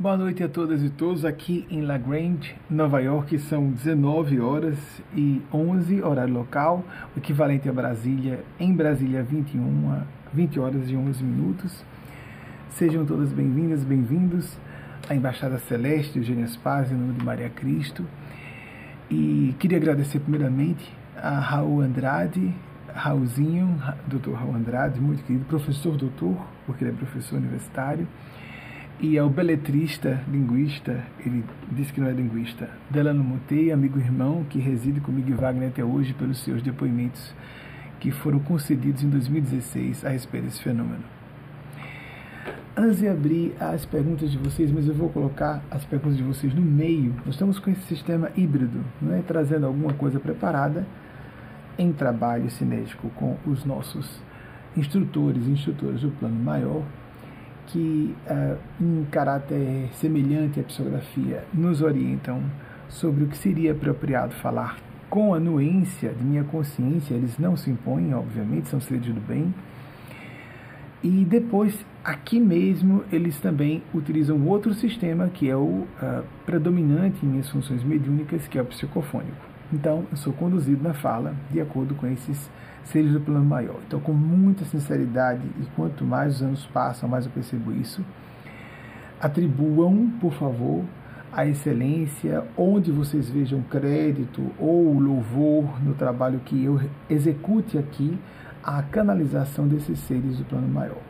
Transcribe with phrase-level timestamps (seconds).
[0.00, 3.38] Boa noite a todas e todos aqui em La Grande, Nova York.
[3.38, 4.78] São 19 horas
[5.14, 6.82] e 11 horário local,
[7.14, 8.42] o equivalente a Brasília.
[8.58, 11.84] Em Brasília, 21 20 horas e 11 minutos.
[12.70, 14.56] Sejam todas bem-vindas, bem-vindos
[15.06, 18.06] à Embaixada Celeste, Eugênia Spaz, em nome de Maria Cristo.
[19.10, 22.54] E queria agradecer primeiramente a Raul Andrade,
[22.94, 28.08] Raulzinho, doutor Raul Andrade, muito querido, professor doutor, porque ele é professor universitário
[29.02, 34.44] e é o beletrista, linguista, ele disse que não é linguista, Delano Montei, amigo irmão,
[34.44, 37.34] que reside comigo em Wagner até hoje pelos seus depoimentos
[37.98, 41.02] que foram concedidos em 2016 a respeito desse fenômeno.
[42.76, 46.54] Antes de abrir as perguntas de vocês, mas eu vou colocar as perguntas de vocês
[46.54, 47.14] no meio.
[47.24, 49.22] Nós estamos com esse sistema híbrido, não é?
[49.22, 50.86] trazendo alguma coisa preparada
[51.78, 54.22] em trabalho cinético com os nossos
[54.76, 56.84] instrutores e instrutores do plano maior
[57.72, 62.42] que, uh, caráter semelhante à psicografia, nos orientam
[62.88, 64.76] sobre o que seria apropriado falar
[65.08, 69.52] com anuência de minha consciência, eles não se impõem, obviamente, são seres do bem.
[71.02, 75.88] E depois, aqui mesmo, eles também utilizam outro sistema que é o uh,
[76.46, 79.50] predominante em minhas funções mediúnicas, que é o psicofônico.
[79.72, 82.50] Então, eu sou conduzido na fala de acordo com esses
[82.84, 83.78] seres do plano maior.
[83.86, 88.04] Então, com muita sinceridade, e quanto mais os anos passam, mais eu percebo isso,
[89.20, 90.84] atribuam, por favor,
[91.32, 98.18] a excelência, onde vocês vejam crédito ou louvor no trabalho que eu execute aqui,
[98.62, 101.00] a canalização desses seres do plano maior.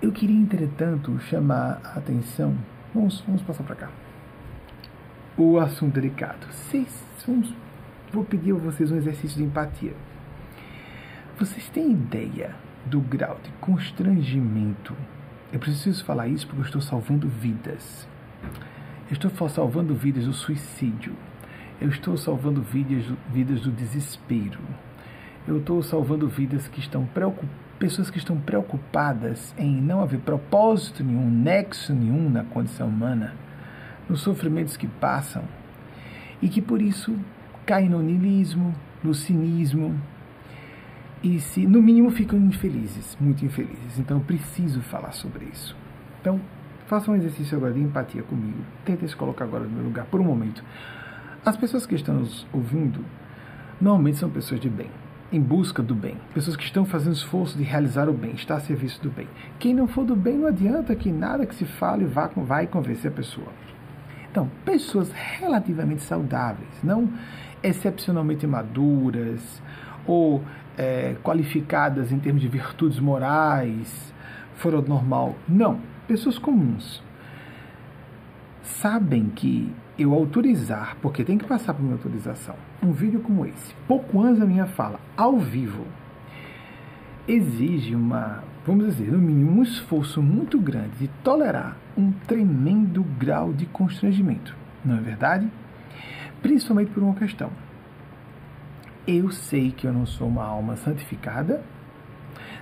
[0.00, 2.54] Eu queria, entretanto, chamar a atenção.
[2.94, 3.90] Vamos, vamos passar para cá.
[5.36, 6.46] O assunto delicado.
[6.50, 7.52] Vocês, vamos
[8.12, 9.94] vou pedir a vocês um exercício de empatia.
[11.38, 14.94] Vocês têm ideia do grau de constrangimento?
[15.52, 18.08] Eu preciso falar isso porque eu estou salvando vidas.
[19.08, 21.14] Eu estou salvando vidas do suicídio.
[21.80, 24.60] Eu estou salvando vidas, vidas do desespero.
[25.46, 31.04] Eu estou salvando vidas que estão preocupadas pessoas que estão preocupadas em não haver propósito
[31.04, 33.34] nenhum, nexo nenhum na condição humana,
[34.08, 35.44] nos sofrimentos que passam,
[36.40, 37.14] e que por isso
[37.66, 38.72] caem no niilismo,
[39.02, 40.00] no cinismo
[41.22, 43.98] e se no mínimo ficam infelizes, muito infelizes.
[43.98, 45.76] Então preciso falar sobre isso.
[46.20, 46.40] Então,
[46.86, 48.58] faça um exercício agora de empatia comigo.
[48.84, 50.62] Tente se colocar agora no meu lugar por um momento.
[51.44, 53.04] As pessoas que estão nos ouvindo
[53.80, 54.90] normalmente são pessoas de bem,
[55.32, 58.60] em busca do bem, pessoas que estão fazendo esforço de realizar o bem, estar a
[58.60, 59.28] serviço do bem.
[59.58, 63.10] Quem não for do bem, não adianta que nada que se fale vá, vai convencer
[63.10, 63.48] a pessoa.
[64.30, 67.08] Então, pessoas relativamente saudáveis, não
[67.68, 69.62] excepcionalmente maduras
[70.06, 70.42] ou
[70.76, 74.14] é, qualificadas em termos de virtudes morais,
[74.54, 75.34] fora do normal.
[75.48, 77.02] Não, pessoas comuns.
[78.62, 83.74] Sabem que eu autorizar, porque tem que passar por minha autorização, um vídeo como esse,
[83.88, 85.86] pouco antes da minha fala, ao vivo,
[87.26, 93.52] exige uma, vamos dizer, no mínimo, um esforço muito grande de tolerar um tremendo grau
[93.52, 94.54] de constrangimento.
[94.84, 95.48] Não é verdade?
[96.46, 97.50] Principalmente por uma questão.
[99.04, 101.60] Eu sei que eu não sou uma alma santificada,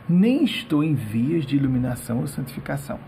[0.09, 2.99] nem estou em vias de iluminação ou santificação.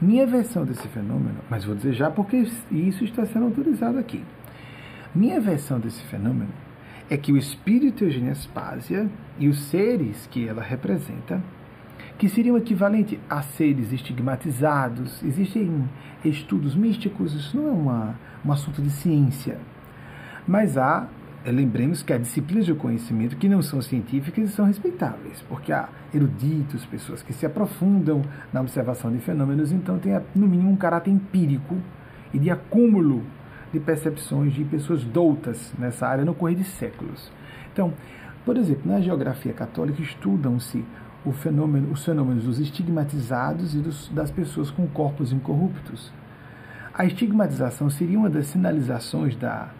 [0.00, 4.24] Minha versão desse fenômeno, mas vou dizer já porque isso está sendo autorizado aqui.
[5.14, 6.52] Minha versão desse fenômeno
[7.10, 11.42] é que o espírito Eugênia Aspásia e os seres que ela representa,
[12.16, 15.86] que seriam equivalentes a seres estigmatizados, existem
[16.24, 19.58] estudos místicos, isso não é uma, um assunto de ciência,
[20.46, 21.06] mas há,
[21.44, 25.88] lembremos que há disciplinas de conhecimento que não são científicas e são respeitáveis, porque há
[26.12, 31.10] eruditos, pessoas que se aprofundam na observação de fenômenos, então tem no mínimo um caráter
[31.10, 31.76] empírico
[32.32, 33.22] e de acúmulo
[33.72, 37.30] de percepções de pessoas doutas nessa área no correr de séculos.
[37.72, 37.92] Então,
[38.44, 40.84] por exemplo, na geografia católica estudam-se
[41.32, 46.12] fenômeno, os fenômenos dos estigmatizados e dos, das pessoas com corpos incorruptos.
[46.92, 49.70] A estigmatização seria uma das sinalizações da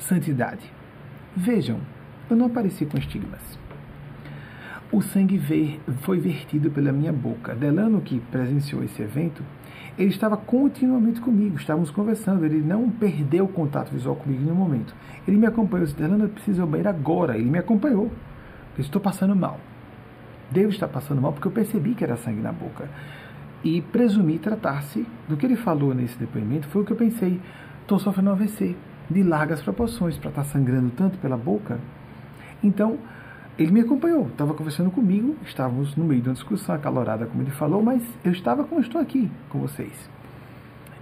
[0.00, 0.70] santidade.
[1.36, 1.78] Vejam,
[2.28, 3.58] eu não apareci com estigmas.
[4.92, 7.54] O sangue ver, foi vertido pela minha boca.
[7.54, 9.42] Delano, que presenciou esse evento,
[9.96, 14.94] ele estava continuamente comigo, estávamos conversando, ele não perdeu o contato visual comigo no momento.
[15.28, 17.36] Ele me acompanhou, disse, Delano, eu preciso ir ao banheiro agora.
[17.36, 18.10] Ele me acompanhou.
[18.76, 19.60] Eu estou passando mal.
[20.50, 22.88] Devo estar passando mal porque eu percebi que era sangue na boca.
[23.62, 27.40] E presumi tratar-se do que ele falou nesse depoimento, foi o que eu pensei.
[27.82, 28.74] Estou sofrendo AVC
[29.10, 31.78] de largas proporções para estar tá sangrando tanto pela boca.
[32.62, 32.98] Então,
[33.58, 37.50] ele me acompanhou, estava conversando comigo, estávamos no meio de uma discussão acalorada, como ele
[37.50, 40.08] falou, mas eu estava como estou aqui com vocês.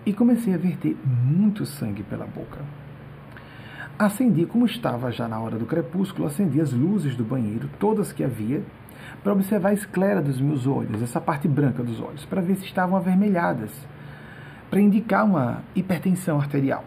[0.05, 2.61] E comecei a verter muito sangue pela boca.
[3.99, 8.25] Acendi, como estava já na hora do crepúsculo, acendi as luzes do banheiro, todas que
[8.25, 8.63] havia,
[9.23, 12.65] para observar a esclera dos meus olhos, essa parte branca dos olhos, para ver se
[12.65, 13.71] estavam avermelhadas,
[14.71, 16.85] para indicar uma hipertensão arterial.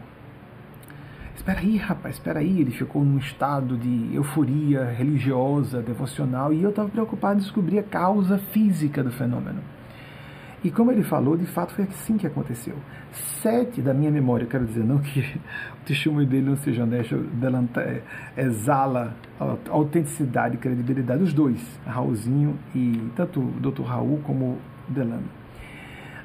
[1.42, 2.62] Espera aí, rapaz, espera aí.
[2.62, 7.84] Ele ficou num estado de euforia religiosa, devocional, e eu estava preocupado em descobrir a
[7.84, 9.60] causa física do fenômeno.
[10.64, 12.76] E como ele falou, de fato foi assim que aconteceu.
[13.42, 15.20] Sete da minha memória, quero dizer, não que
[15.82, 17.26] o testemunho dele não seja honesto,
[17.78, 18.02] é,
[18.38, 23.82] exala a autenticidade e credibilidade, os dois, Raulzinho e tanto o Dr.
[23.82, 25.41] Raul como Delano.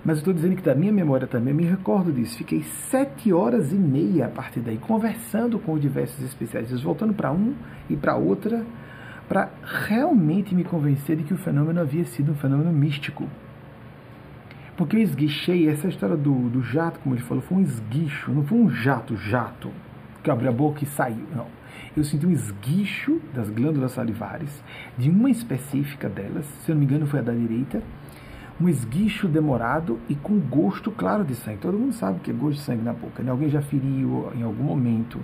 [0.06, 2.38] Mas estou dizendo que da minha memória também, eu me recordo disso.
[2.38, 7.54] Fiquei sete horas e meia a partir daí, conversando com diversos especialistas, voltando para um
[7.90, 8.64] e para outra,
[9.28, 13.28] para realmente me convencer de que o fenômeno havia sido um fenômeno místico.
[14.76, 18.44] Porque eu esguichei, essa história do, do jato, como ele falou, foi um esguicho, não
[18.44, 19.72] foi um jato, jato,
[20.22, 21.48] que abriu a boca e saiu, não.
[21.96, 24.62] Eu senti um esguicho das glândulas salivares,
[24.96, 27.82] de uma específica delas, se eu não me engano foi a da direita,
[28.60, 31.58] um esguicho demorado e com gosto claro de sangue.
[31.58, 33.22] Todo mundo sabe que é gosto de sangue na boca.
[33.22, 33.30] Né?
[33.30, 35.20] Alguém já feriu em algum momento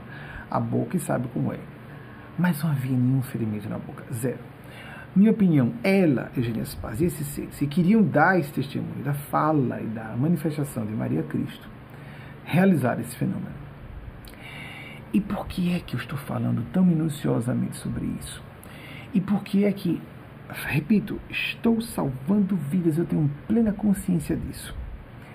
[0.50, 1.58] a boca e sabe como é.
[2.38, 4.04] Mas não havia nenhum ferimento na boca.
[4.12, 4.38] Zero.
[5.14, 9.80] Minha opinião, ela, Eugênia Spaz, e esses seres, se queriam dar esse testemunho da fala
[9.80, 11.68] e da manifestação de Maria Cristo,
[12.44, 13.62] realizar esse fenômeno.
[15.12, 18.42] E por que é que eu estou falando tão minuciosamente sobre isso?
[19.12, 20.00] E por que é que
[20.52, 24.74] repito, estou salvando vidas, eu tenho plena consciência disso.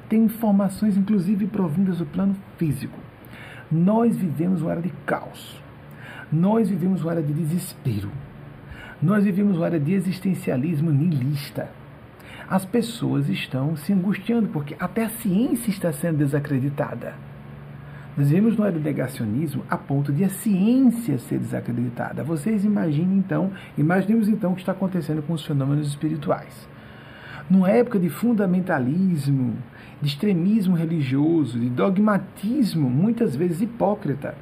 [0.10, 2.98] Tenho informações, inclusive, provindas do plano físico.
[3.72, 5.62] Nós vivemos uma era de caos.
[6.32, 8.10] Nós vivemos uma era de desespero.
[9.02, 11.70] Nós vivemos uma era de existencialismo nihilista.
[12.50, 17.14] As pessoas estão se angustiando porque até a ciência está sendo desacreditada.
[18.18, 22.24] Nós vivemos no era do negacionismo a ponto de a ciência ser desacreditada.
[22.24, 26.68] Vocês imaginem então, imaginemos então o que está acontecendo com os fenômenos espirituais.
[27.48, 29.56] Numa época de fundamentalismo,
[30.02, 34.34] de extremismo religioso, de dogmatismo, muitas vezes hipócrita,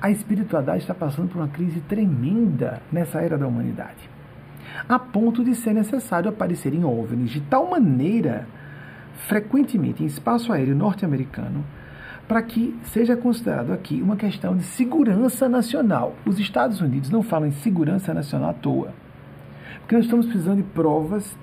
[0.00, 4.10] a espiritualidade está passando por uma crise tremenda nessa era da humanidade.
[4.86, 8.46] A ponto de ser necessário aparecerem OVNIs de tal maneira,
[9.26, 11.64] frequentemente em espaço aéreo norte-americano,
[12.30, 16.14] para que seja considerado aqui uma questão de segurança nacional.
[16.24, 18.94] Os Estados Unidos não falam em segurança nacional à toa,
[19.80, 21.36] porque nós estamos precisando de provas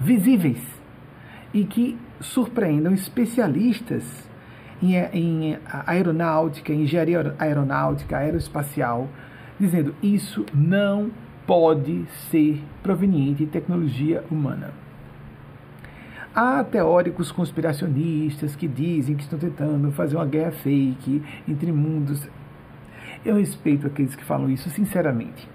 [0.00, 0.60] visíveis
[1.54, 4.28] e que surpreendam especialistas
[4.82, 9.08] em, em aeronáutica, engenharia aeronáutica, aeroespacial,
[9.60, 11.08] dizendo isso não
[11.46, 14.85] pode ser proveniente de tecnologia humana.
[16.38, 22.28] Há teóricos conspiracionistas que dizem que estão tentando fazer uma guerra fake entre mundos.
[23.24, 25.48] Eu respeito aqueles que falam isso sinceramente.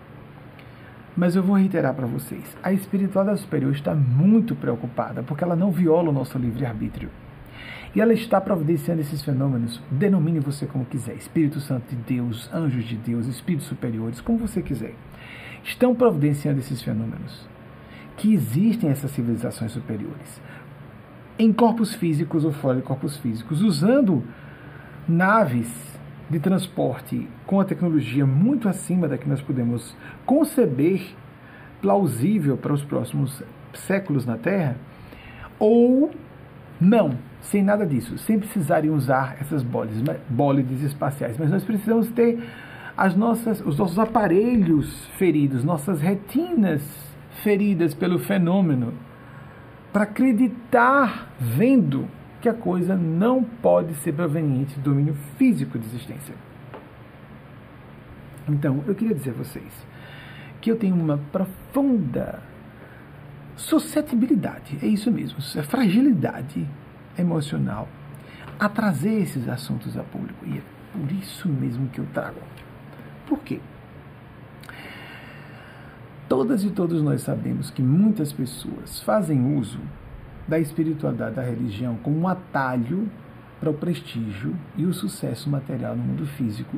[1.15, 5.69] Mas eu vou reiterar para vocês: a espiritualidade superior está muito preocupada porque ela não
[5.71, 7.11] viola o nosso livre-arbítrio.
[7.93, 12.85] E ela está providenciando esses fenômenos, denomine você como quiser, Espírito Santo de Deus, anjos
[12.85, 14.95] de Deus, espíritos superiores, como você quiser.
[15.63, 17.47] Estão providenciando esses fenômenos.
[18.17, 20.41] Que existem essas civilizações superiores
[21.37, 24.23] em corpos físicos ou fora de corpos físicos, usando
[25.07, 25.69] naves
[26.29, 29.95] de transporte com a tecnologia muito acima da que nós podemos
[30.25, 31.01] conceber
[31.81, 34.77] plausível para os próximos séculos na Terra,
[35.59, 36.11] ou
[36.79, 39.63] não, sem nada disso, sem precisarem usar essas
[40.29, 41.37] bólides espaciais.
[41.37, 42.39] Mas nós precisamos ter
[42.95, 46.81] as nossas, os nossos aparelhos feridos, nossas retinas
[47.43, 48.93] feridas pelo fenômeno
[49.91, 52.07] para acreditar vendo
[52.41, 56.33] que a coisa não pode ser proveniente do domínio físico de existência.
[58.47, 59.71] Então, eu queria dizer a vocês
[60.59, 62.41] que eu tenho uma profunda
[63.55, 66.67] suscetibilidade, é isso mesmo, é fragilidade
[67.17, 67.87] emocional
[68.59, 70.45] a trazer esses assuntos a público.
[70.45, 72.39] E é por isso mesmo que eu trago.
[73.27, 73.59] Por quê?
[76.31, 79.81] Todas e todos nós sabemos que muitas pessoas fazem uso
[80.47, 83.11] da espiritualidade da religião como um atalho
[83.59, 86.77] para o prestígio e o sucesso material no mundo físico.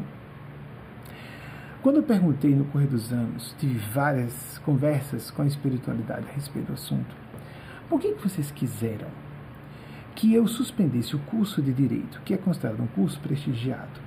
[1.84, 6.70] Quando eu perguntei no correr dos anos, tive várias conversas com a espiritualidade a respeito
[6.70, 7.16] do assunto.
[7.88, 9.08] Por que vocês quiseram
[10.16, 14.02] que eu suspendesse o curso de direito, que é considerado um curso prestigiado?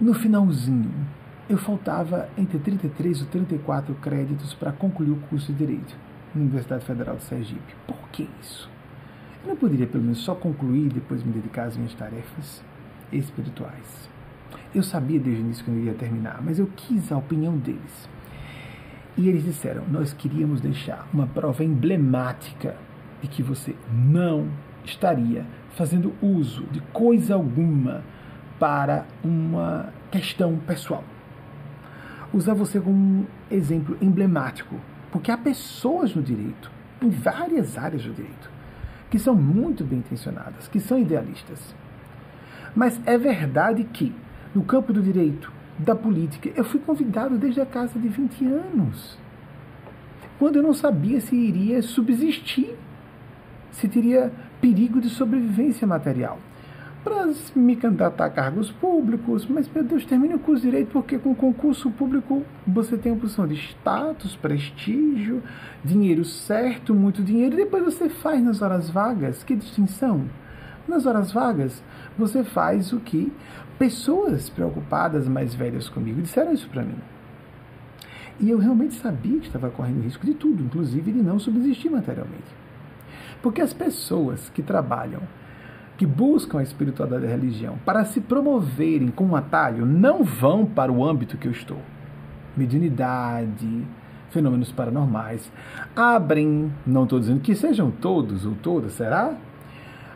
[0.00, 1.17] No finalzinho
[1.48, 5.96] eu faltava entre 33 ou 34 créditos para concluir o curso de Direito
[6.34, 7.74] na Universidade Federal de Sergipe.
[7.86, 8.70] Por que isso?
[9.42, 12.62] Eu não poderia, pelo menos, só concluir e depois me dedicar às minhas tarefas
[13.10, 14.10] espirituais.
[14.74, 18.08] Eu sabia desde o início que eu iria terminar, mas eu quis a opinião deles.
[19.16, 22.76] E eles disseram: Nós queríamos deixar uma prova emblemática
[23.22, 24.48] de que você não
[24.84, 28.02] estaria fazendo uso de coisa alguma
[28.58, 31.04] para uma questão pessoal.
[32.32, 34.76] Usar você como um exemplo emblemático,
[35.10, 36.70] porque há pessoas no direito,
[37.00, 38.50] em várias áreas do direito,
[39.10, 41.74] que são muito bem intencionadas, que são idealistas.
[42.74, 44.14] Mas é verdade que,
[44.54, 49.18] no campo do direito, da política, eu fui convidado desde a casa de 20 anos,
[50.38, 52.76] quando eu não sabia se iria subsistir,
[53.70, 56.38] se teria perigo de sobrevivência material
[57.08, 61.18] para me candidatar a cargos públicos, mas meu Deus, termine o curso de direito porque
[61.18, 65.42] com concurso público você tem a posição de status, prestígio,
[65.82, 69.42] dinheiro certo, muito dinheiro, e depois você faz nas horas vagas.
[69.42, 70.26] Que distinção?
[70.86, 71.82] Nas horas vagas,
[72.18, 73.32] você faz o que
[73.78, 76.98] pessoas preocupadas, mais velhas comigo, disseram isso para mim.
[78.38, 82.56] E eu realmente sabia que estava correndo risco de tudo, inclusive de não subsistir materialmente.
[83.42, 85.22] Porque as pessoas que trabalham
[85.98, 90.92] que buscam a espiritualidade da religião para se promoverem com um atalho não vão para
[90.92, 91.78] o âmbito que eu estou.
[92.56, 93.84] Mediunidade,
[94.30, 95.50] fenômenos paranormais.
[95.96, 99.34] Abrem, não estou dizendo que sejam todos ou todas, será?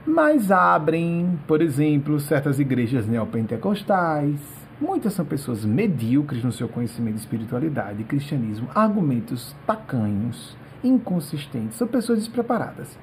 [0.07, 4.41] Mas abrem, por exemplo, certas igrejas neopentecostais.
[4.81, 11.89] Muitas são pessoas medíocres no seu conhecimento de espiritualidade e cristianismo, argumentos tacanhos, inconsistentes, são
[11.89, 12.97] pessoas despreparadas.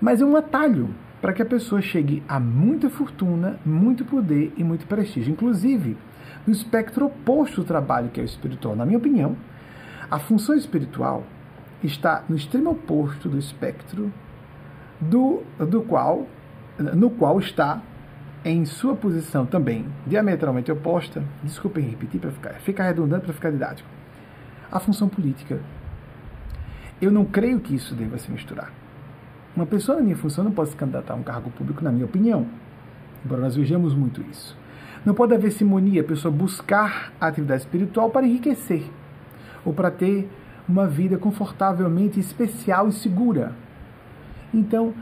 [0.00, 4.62] Mas é um atalho para que a pessoa chegue a muita fortuna, muito poder e
[4.62, 5.32] muito prestígio.
[5.32, 5.96] Inclusive,
[6.46, 8.76] no espectro oposto do trabalho, que é o espiritual.
[8.76, 9.36] Na minha opinião,
[10.10, 11.24] a função espiritual
[11.82, 14.12] está no extremo oposto do espectro
[15.00, 16.26] do, do qual,
[16.78, 17.82] no qual está
[18.44, 23.88] em sua posição também diametralmente oposta, desculpem repetir para ficar, ficar redundante para ficar didático,
[24.70, 25.60] a função política.
[27.00, 28.72] Eu não creio que isso deva se misturar.
[29.58, 32.04] Uma pessoa na minha função não pode se candidatar a um cargo público, na minha
[32.04, 32.46] opinião.
[33.24, 34.56] Embora nós vejamos muito isso.
[35.04, 38.84] Não pode haver simonia, a pessoa buscar a atividade espiritual para enriquecer
[39.64, 40.30] ou para ter
[40.68, 43.50] uma vida confortavelmente especial e segura.
[44.54, 44.94] Então,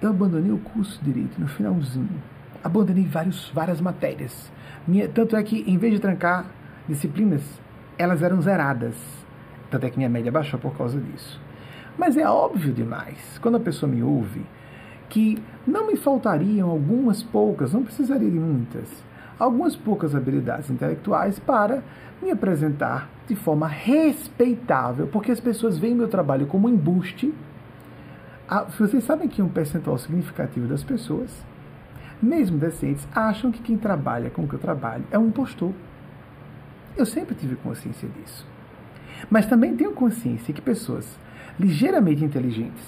[0.00, 2.22] eu abandonei o curso de direito no finalzinho.
[2.62, 4.48] Abandonei vários, várias matérias.
[4.86, 6.46] Minha, tanto é que, em vez de trancar
[6.88, 7.42] disciplinas,
[7.98, 8.94] elas eram zeradas.
[9.72, 11.42] Tanto é que minha média baixou por causa disso.
[11.96, 14.44] Mas é óbvio demais, quando a pessoa me ouve,
[15.08, 18.88] que não me faltariam algumas poucas, não precisaria de muitas,
[19.38, 21.82] algumas poucas habilidades intelectuais para
[22.20, 27.32] me apresentar de forma respeitável, porque as pessoas veem meu trabalho como embuste.
[28.48, 31.30] Ah, vocês sabem que um percentual significativo das pessoas,
[32.20, 35.72] mesmo decentes, acham que quem trabalha com o que eu trabalho é um impostor.
[36.96, 38.46] Eu sempre tive consciência disso.
[39.30, 41.18] Mas também tenho consciência que pessoas
[41.58, 42.84] ligeiramente inteligentes,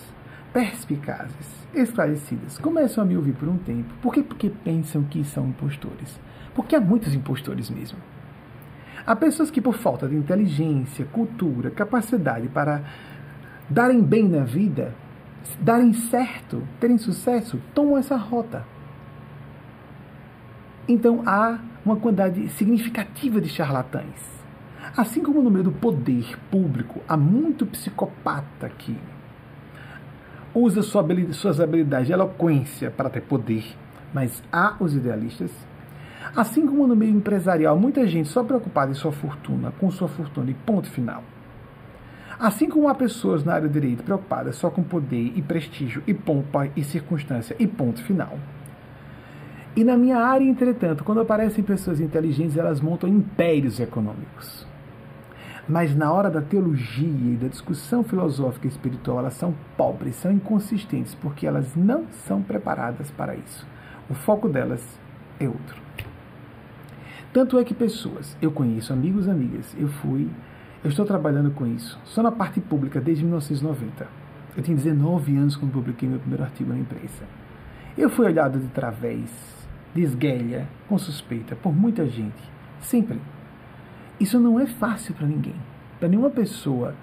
[0.52, 3.92] perspicazes, esclarecidas, começam a me ouvir por um tempo.
[4.00, 4.22] Por quê?
[4.22, 6.18] Porque pensam que são impostores.
[6.54, 7.98] Porque há muitos impostores mesmo.
[9.06, 12.82] Há pessoas que, por falta de inteligência, cultura, capacidade para
[13.68, 14.94] darem bem na vida,
[15.60, 18.64] darem certo, terem sucesso, tomam essa rota.
[20.88, 24.35] Então há uma quantidade significativa de charlatães
[24.96, 28.96] Assim como no meio do poder público há muito psicopata que
[30.54, 33.62] usa sua habilidade, suas habilidades de eloquência para ter poder,
[34.14, 35.50] mas há os idealistas.
[36.34, 40.50] Assim como no meio empresarial, muita gente só preocupada em sua fortuna, com sua fortuna
[40.50, 41.22] e ponto final.
[42.38, 46.14] Assim como há pessoas na área do direito preocupadas só com poder e prestígio e
[46.14, 48.38] pompa e circunstância e ponto final.
[49.76, 54.65] E na minha área, entretanto, quando aparecem pessoas inteligentes, elas montam impérios econômicos.
[55.68, 60.30] Mas na hora da teologia e da discussão filosófica e espiritual, elas são pobres, são
[60.30, 63.66] inconsistentes, porque elas não são preparadas para isso.
[64.08, 64.80] O foco delas
[65.40, 65.82] é outro.
[67.32, 70.30] Tanto é que pessoas, eu conheço amigos e amigas, eu fui,
[70.84, 74.06] eu estou trabalhando com isso, só na parte pública desde 1990.
[74.56, 77.24] Eu tenho 19 anos quando publiquei meu primeiro artigo na imprensa.
[77.98, 79.28] Eu fui olhado de través,
[79.92, 82.40] de esguelha, com suspeita, por muita gente,
[82.80, 83.18] sempre
[84.18, 85.56] isso não é fácil para ninguém,
[85.98, 86.94] para nenhuma pessoa.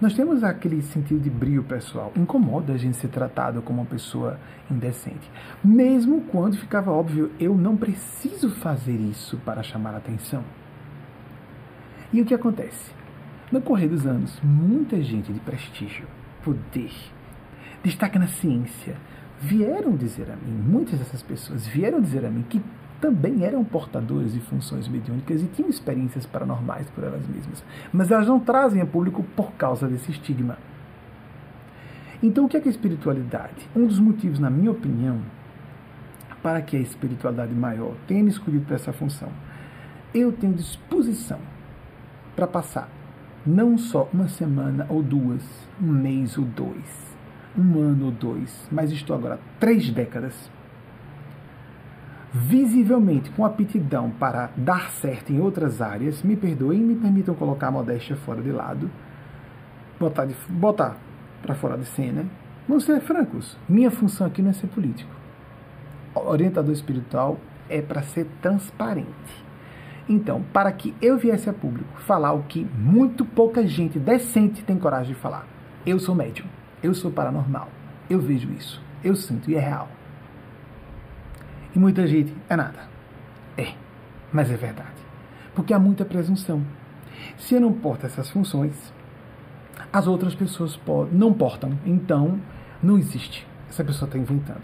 [0.00, 2.12] Nós temos aquele sentido de brilho pessoal.
[2.16, 4.38] Incomoda a gente ser tratado como uma pessoa
[4.70, 5.30] indecente.
[5.62, 10.42] Mesmo quando ficava óbvio, eu não preciso fazer isso para chamar atenção.
[12.12, 12.92] E o que acontece?
[13.52, 16.06] No correr dos anos, muita gente de prestígio,
[16.42, 16.90] poder,
[17.84, 18.96] destaque na ciência,
[19.40, 22.62] vieram dizer a mim, muitas dessas pessoas vieram dizer a mim que
[23.02, 28.28] também eram portadores de funções mediúnicas e tinham experiências paranormais por elas mesmas, mas elas
[28.28, 30.56] não trazem a público por causa desse estigma.
[32.22, 33.68] Então, o que é, que é espiritualidade?
[33.74, 35.18] Um dos motivos, na minha opinião,
[36.40, 39.30] para que a espiritualidade maior tenha me escolhido para essa função,
[40.14, 41.40] eu tenho disposição
[42.36, 42.88] para passar
[43.44, 45.42] não só uma semana ou duas,
[45.82, 47.16] um mês ou dois,
[47.58, 50.48] um ano ou dois, mas estou agora três décadas
[52.32, 57.72] visivelmente com aptidão para dar certo em outras áreas, me perdoem me permitam colocar a
[57.72, 58.90] modéstia fora de lado,
[60.00, 60.96] botar, de, botar
[61.42, 62.24] para fora de cena.
[62.66, 65.10] Vamos ser francos, minha função aqui não é ser político.
[66.14, 69.42] Orientador espiritual é para ser transparente.
[70.08, 74.78] Então, para que eu viesse a público falar o que muito pouca gente decente tem
[74.78, 75.46] coragem de falar.
[75.86, 76.46] Eu sou médium,
[76.82, 77.68] eu sou paranormal,
[78.08, 79.88] eu vejo isso, eu sinto e é real.
[81.74, 82.80] E muita gente é nada.
[83.56, 83.72] É,
[84.32, 84.90] mas é verdade.
[85.54, 86.62] Porque há muita presunção.
[87.36, 88.92] Se eu não porto essas funções,
[89.92, 90.78] as outras pessoas
[91.10, 91.78] não portam.
[91.84, 92.40] Então,
[92.82, 93.46] não existe.
[93.68, 94.62] Essa pessoa está inventando.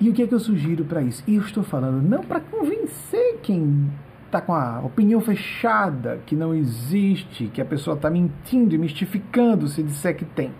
[0.00, 1.22] E o que é que eu sugiro para isso?
[1.26, 3.90] E eu estou falando não para convencer quem
[4.26, 9.68] está com a opinião fechada, que não existe, que a pessoa está mentindo e mistificando
[9.68, 10.50] se disser que tem.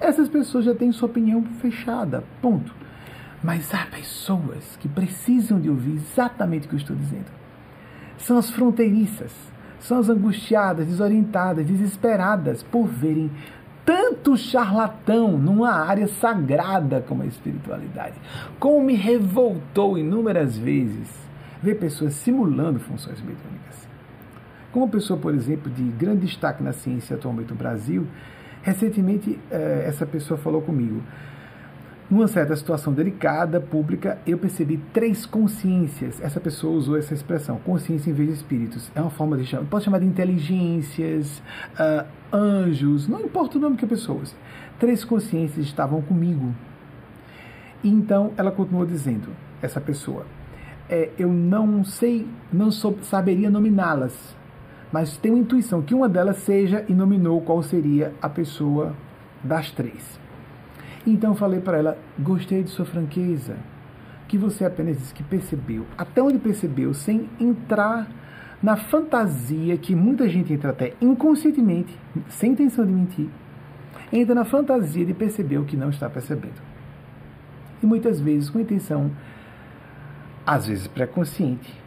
[0.00, 2.24] Essas pessoas já têm sua opinião fechada.
[2.40, 2.74] Ponto.
[3.42, 7.26] Mas há pessoas que precisam de ouvir exatamente o que eu estou dizendo.
[8.18, 9.32] São as fronteiriças,
[9.80, 13.30] são as angustiadas, desorientadas, desesperadas por verem
[13.84, 18.14] tanto charlatão numa área sagrada como a espiritualidade.
[18.60, 21.08] Como me revoltou inúmeras vezes
[21.60, 23.88] ver pessoas simulando funções mediúnicas.
[24.70, 28.06] Como uma pessoa, por exemplo, de grande destaque na ciência atualmente no Brasil,
[28.62, 31.02] recentemente eh, essa pessoa falou comigo.
[32.12, 36.20] Numa certa situação delicada, pública, eu percebi três consciências.
[36.20, 38.92] Essa pessoa usou essa expressão, consciência em vez de espíritos.
[38.94, 43.78] É uma forma de chamar, pode chamar de inteligências, uh, anjos, não importa o nome
[43.78, 44.34] que a pessoa use.
[44.78, 46.54] Três consciências estavam comigo.
[47.82, 49.28] E então ela continuou dizendo,
[49.62, 50.26] essa pessoa,
[50.90, 54.36] é, eu não sei, não sou, saberia nominá-las,
[54.92, 58.94] mas tenho intuição que uma delas seja e nominou qual seria a pessoa
[59.42, 60.20] das três.
[61.06, 63.56] Então falei para ela: gostei de sua franqueza,
[64.28, 65.86] que você apenas disse que percebeu.
[65.96, 68.08] Até onde percebeu, sem entrar
[68.62, 73.28] na fantasia que muita gente entra até inconscientemente, sem intenção de mentir,
[74.12, 76.62] entra na fantasia de perceber o que não está percebendo.
[77.82, 79.10] E muitas vezes com intenção,
[80.46, 81.82] às vezes pré-consciente.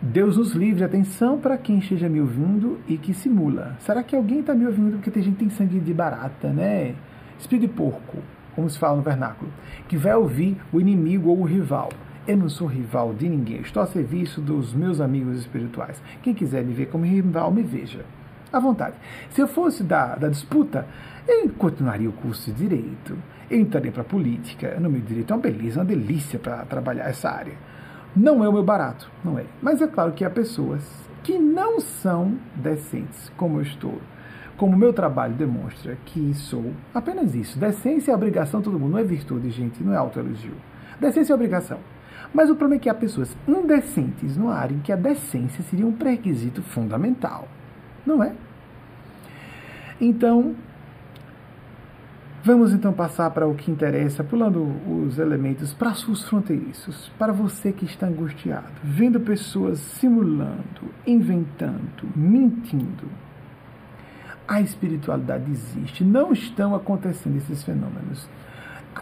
[0.00, 3.76] Deus nos livre, atenção para quem esteja me ouvindo e que simula.
[3.80, 6.94] Será que alguém está me ouvindo porque tem gente que tem sangue de barata, né?
[7.38, 8.18] Espírito de porco,
[8.54, 9.50] como se fala no vernáculo,
[9.88, 11.90] que vai ouvir o inimigo ou o rival.
[12.26, 16.02] Eu não sou rival de ninguém, estou a serviço dos meus amigos espirituais.
[16.22, 18.04] Quem quiser me ver como rival, me veja.
[18.52, 18.96] À vontade.
[19.30, 20.86] Se eu fosse da, da disputa,
[21.26, 23.16] eu continuaria o curso de Direito,
[23.50, 24.78] eu entraria para a política.
[24.80, 27.54] No meu direito é uma beleza, uma delícia para trabalhar essa área.
[28.16, 29.44] Não é o meu barato, não é.
[29.62, 30.82] Mas é claro que há pessoas
[31.22, 34.00] que não são decentes, como eu estou
[34.58, 37.56] como meu trabalho demonstra que sou apenas isso.
[37.58, 38.90] Decência e obrigação, todo mundo.
[38.90, 40.54] Não é virtude, gente, não é autoelogio.
[41.00, 41.78] Decência e obrigação.
[42.34, 45.86] Mas o problema é que há pessoas indecentes numa área em que a decência seria
[45.86, 47.46] um pré-requisito fundamental.
[48.04, 48.32] Não é?
[50.00, 50.56] Então,
[52.42, 57.72] vamos então passar para o que interessa, pulando os elementos para os fronteiriços, para você
[57.72, 63.08] que está angustiado, vendo pessoas simulando, inventando, mentindo
[64.48, 66.02] a espiritualidade existe.
[66.02, 68.26] Não estão acontecendo esses fenômenos.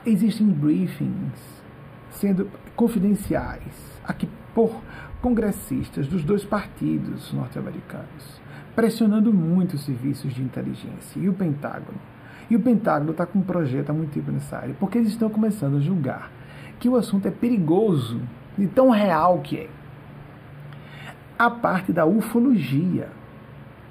[0.04, 1.62] Existem briefings
[2.10, 4.82] sendo confidenciais aqui por
[5.22, 8.40] congressistas dos dois partidos norte-americanos,
[8.74, 11.98] pressionando muito os serviços de inteligência e o Pentágono.
[12.50, 15.28] E o Pentágono está com um projeto há muito tempo nessa área, porque eles estão
[15.28, 16.30] começando a julgar
[16.78, 18.20] que o assunto é perigoso
[18.58, 19.68] e tão real que é.
[21.38, 23.08] A parte da ufologia,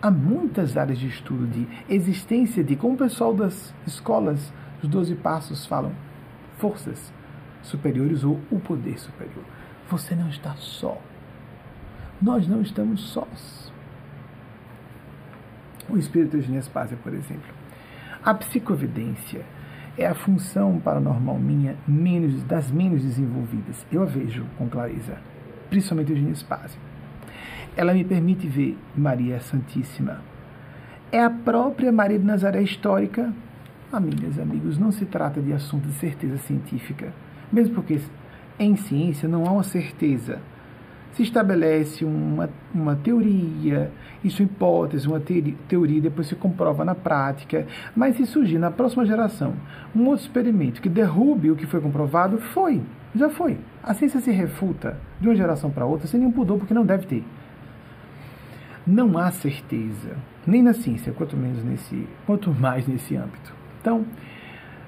[0.06, 5.16] há muitas áreas de estudo de existência de, como o pessoal das escolas dos Doze
[5.16, 5.92] Passos falam,
[6.60, 7.12] forças
[7.64, 9.44] superiores ou o poder superior.
[9.90, 11.02] Você não está só.
[12.22, 13.74] Nós não estamos sós.
[15.90, 17.52] O espírito de Nespásia, por exemplo.
[18.24, 19.44] A psicovidência
[19.98, 23.84] é a função paranormal minha menos, das menos desenvolvidas.
[23.92, 25.18] Eu a vejo com clareza,
[25.72, 26.80] principalmente o Ginespásia
[27.76, 30.22] ela me permite ver Maria Santíssima.
[31.12, 33.34] É a própria Maria de Nazaré histórica?
[33.92, 37.14] Amigas, amigos, não se trata de assunto de certeza científica,
[37.52, 38.00] mesmo porque
[38.58, 40.40] em ciência não há uma certeza.
[41.14, 43.90] Se estabelece uma, uma teoria,
[44.22, 47.66] isso é hipótese, uma teoria, depois se comprova na prática.
[47.96, 49.54] Mas se surgir na próxima geração
[49.96, 52.82] um outro experimento que derrube o que foi comprovado, foi,
[53.16, 53.58] já foi.
[53.82, 57.06] A ciência se refuta de uma geração para outra sem nenhum pudor, porque não deve
[57.06, 57.24] ter.
[58.86, 63.54] Não há certeza, nem na ciência, quanto menos nesse, quanto mais nesse âmbito.
[63.82, 64.06] Então,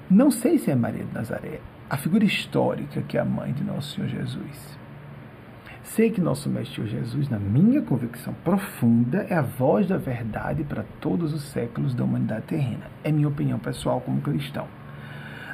[0.08, 3.64] não sei se é Maria de Nazaré, a figura histórica que é a mãe de
[3.64, 4.78] nosso Senhor Jesus.
[5.82, 10.84] Sei que nosso Mestre Jesus, na minha convicção profunda, é a voz da verdade para
[11.00, 12.84] todos os séculos da humanidade terrena.
[13.02, 14.66] É minha opinião pessoal como cristão.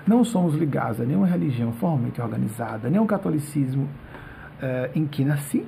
[0.06, 5.64] Não somos ligados a nenhuma religião formalmente organizada, nem ao catolicismo uh, em que nasci,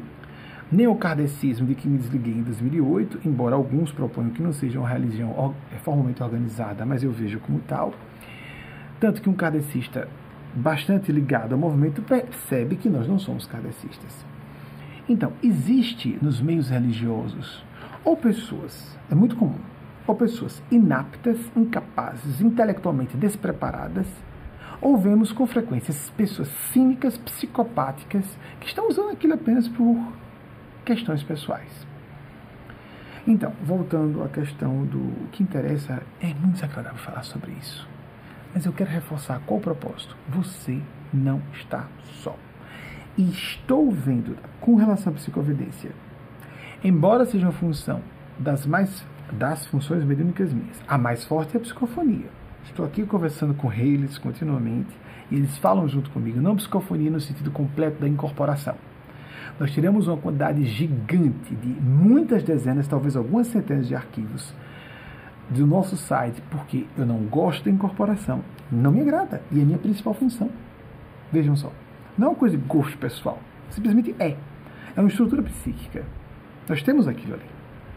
[0.97, 5.55] kardecismo de que me desliguei em 2008, embora alguns proponham que não seja uma religião
[5.85, 7.95] formalmente organizada, mas eu vejo como tal.
[8.99, 10.09] Tanto que um kardecista
[10.55, 14.25] bastante ligado ao movimento percebe que nós não somos kardecistas.
[15.09, 17.65] Então, existe nos meios religiosos
[18.05, 19.61] ou pessoas, é muito comum,
[20.07, 24.07] ou pessoas inaptas, incapazes, intelectualmente despreparadas,
[24.81, 28.25] ou vemos com frequência pessoas cínicas, psicopáticas,
[28.61, 29.97] que estão usando aquilo apenas por
[30.87, 31.87] questões pessoais.
[33.27, 37.87] Então, voltando à questão do que interessa, é muito desagradável falar sobre isso.
[38.55, 40.17] Mas eu quero reforçar qual o propósito.
[40.29, 40.81] Você
[41.13, 41.89] não está
[42.23, 42.37] só.
[43.19, 45.91] E estou vendo, com relação à psicovidência,
[46.85, 48.01] embora seja uma função
[48.39, 52.31] das mais das funções mediúnicas minhas, a mais forte é a psicofonia.
[52.63, 54.97] Estou aqui conversando com eles continuamente
[55.33, 58.77] e eles falam junto comigo, não psicofonia no sentido completo da incorporação.
[59.59, 64.55] Nós tiramos uma quantidade gigante de muitas dezenas, talvez algumas centenas de arquivos
[65.49, 69.79] do nosso site, porque eu não gosto da incorporação, não me agrada e é minha
[69.79, 70.51] principal função.
[71.33, 71.73] Vejam só.
[72.19, 73.39] Não é uma coisa de gosto pessoal.
[73.71, 74.37] Simplesmente é.
[74.95, 76.05] É uma estrutura psíquica.
[76.69, 77.45] Nós temos aquilo ali.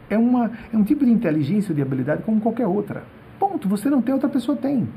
[0.10, 3.04] É, uma, é um tipo de inteligência ou de habilidade como qualquer outra.
[3.40, 3.68] Ponto.
[3.70, 4.88] Você não tem, outra pessoa tem.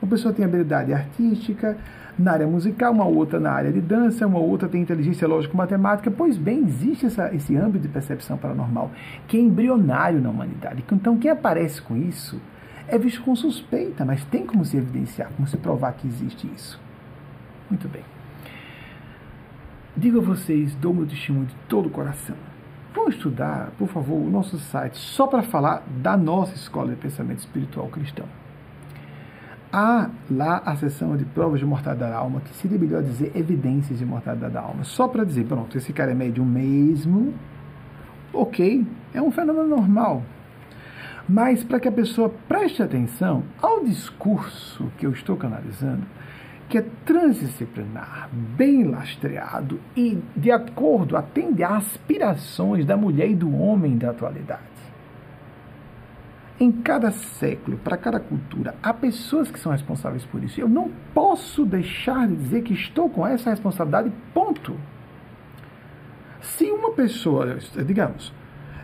[0.00, 1.76] Uma pessoa tem habilidade artística
[2.18, 6.10] na área musical, uma outra na área de dança, uma outra tem inteligência lógico-matemática.
[6.10, 8.90] Pois bem, existe essa, esse âmbito de percepção paranormal
[9.28, 10.84] que é embrionário na humanidade.
[10.90, 12.40] Então, quem aparece com isso
[12.88, 16.80] é visto com suspeita, mas tem como se evidenciar, como se provar que existe isso.
[17.68, 18.02] Muito bem.
[19.96, 22.36] Digo a vocês, dou meu testemunho de todo o coração.
[22.94, 27.40] Vão estudar, por favor, o nosso site só para falar da nossa escola de pensamento
[27.40, 28.26] espiritual cristão.
[29.78, 33.98] Há lá a sessão de provas de mortalidade da alma, que seria melhor dizer evidências
[33.98, 34.84] de mortalidade da alma.
[34.84, 37.34] Só para dizer, pronto, esse cara é médium mesmo,
[38.32, 40.22] ok, é um fenômeno normal.
[41.28, 46.06] Mas para que a pessoa preste atenção ao discurso que eu estou canalizando,
[46.70, 53.54] que é transdisciplinar, bem lastreado e de acordo, atende às aspirações da mulher e do
[53.54, 54.75] homem da atualidade.
[56.58, 60.58] Em cada século, para cada cultura, há pessoas que são responsáveis por isso.
[60.58, 64.74] Eu não posso deixar de dizer que estou com essa responsabilidade, ponto.
[66.40, 68.32] Se uma pessoa, digamos,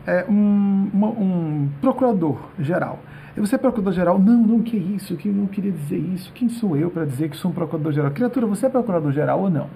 [0.07, 2.99] é um, uma, um procurador geral,
[3.37, 4.19] e você é procurador-geral?
[4.19, 6.31] Não, não, que isso, que eu não queria dizer isso.
[6.35, 8.11] Quem sou eu para dizer que sou um procurador-geral?
[8.11, 9.71] Criatura, você é procurador-geral ou não?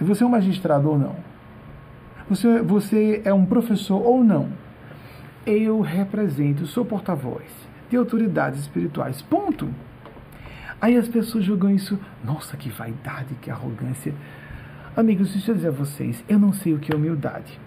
[0.00, 1.16] Você é um magistrado ou não?
[2.28, 4.50] Você, você é um professor ou não?
[5.50, 7.46] Eu represento, sou porta-voz
[7.88, 9.22] de autoridades espirituais.
[9.22, 9.70] Ponto.
[10.78, 11.98] Aí as pessoas julgam isso.
[12.22, 14.14] Nossa, que vaidade, que arrogância.
[14.94, 17.58] Amigos, deixa eu dizer a vocês, eu não sei o que é humildade.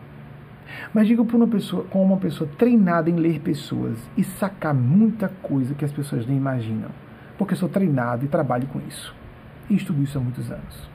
[0.94, 5.30] Mas digo por uma pessoa, com uma pessoa treinada em ler pessoas e sacar muita
[5.42, 6.92] coisa que as pessoas nem imaginam.
[7.36, 9.12] Porque sou treinado e trabalho com isso.
[9.68, 10.88] E estudo isso há muitos anos.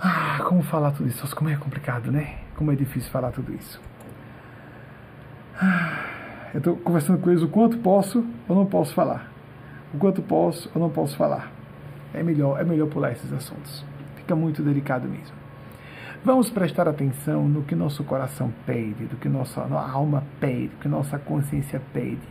[0.00, 1.36] Ah, como falar tudo isso?
[1.36, 2.38] Como é complicado, né?
[2.54, 3.78] Como é difícil falar tudo isso.
[6.52, 9.30] Eu estou conversando com eles o quanto posso ou não posso falar.
[9.92, 11.50] O quanto posso ou não posso falar.
[12.14, 13.84] É melhor, é melhor pular esses assuntos.
[14.16, 15.34] Fica muito delicado mesmo.
[16.24, 20.88] Vamos prestar atenção no que nosso coração pede, do que nossa alma pede, do que
[20.88, 22.26] nossa consciência pede,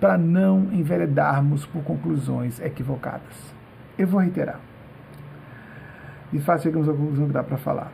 [0.00, 3.54] para não enveredarmos por conclusões equivocadas.
[3.98, 4.60] Eu vou reiterar.
[6.32, 7.90] E fácil chegamos à conclusão que dá para falar.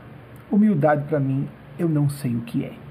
[0.50, 2.83] Humildade, para mim, eu não sei o que é.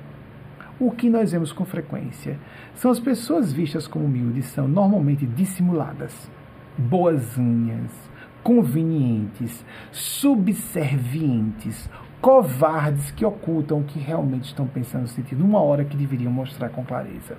[0.80, 2.40] O que nós vemos com frequência
[2.76, 6.30] são as pessoas vistas como humildes são normalmente dissimuladas,
[6.78, 7.92] boazinhas,
[8.44, 16.32] convenientes, subservientes, covardes que ocultam o que realmente estão pensando, sentindo, numa hora que deveriam
[16.32, 17.38] mostrar com clareza.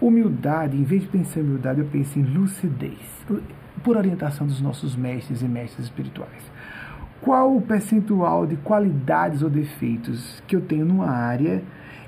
[0.00, 3.24] Humildade, em vez de pensar em humildade, eu penso em lucidez,
[3.82, 6.50] por orientação dos nossos mestres e mestres espirituais.
[7.20, 11.62] Qual o percentual de qualidades ou defeitos que eu tenho numa área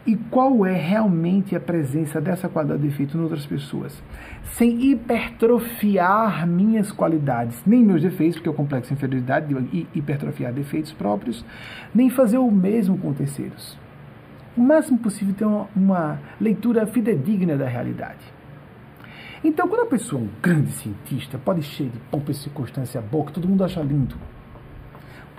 [0.06, 4.02] e qual é realmente a presença dessa qualidade ou defeito em outras pessoas?
[4.52, 10.52] Sem hipertrofiar minhas qualidades, nem meus defeitos, porque é o complexo de inferioridade de hipertrofiar
[10.52, 11.44] defeitos próprios,
[11.94, 13.76] nem fazer o mesmo com terceiros
[14.58, 18.18] o máximo possível ter uma, uma leitura fidedigna da realidade.
[19.42, 23.32] Então, quando a pessoa é um grande cientista, pode cheio de pompa e circunstância boca,
[23.32, 24.16] todo mundo acha lindo.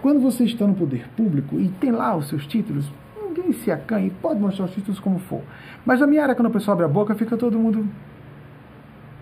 [0.01, 2.89] Quando você está no poder público e tem lá os seus títulos,
[3.21, 5.41] ninguém se acanha pode mostrar os títulos como for.
[5.85, 7.87] Mas na minha área, quando a pessoa abre a boca, fica todo mundo.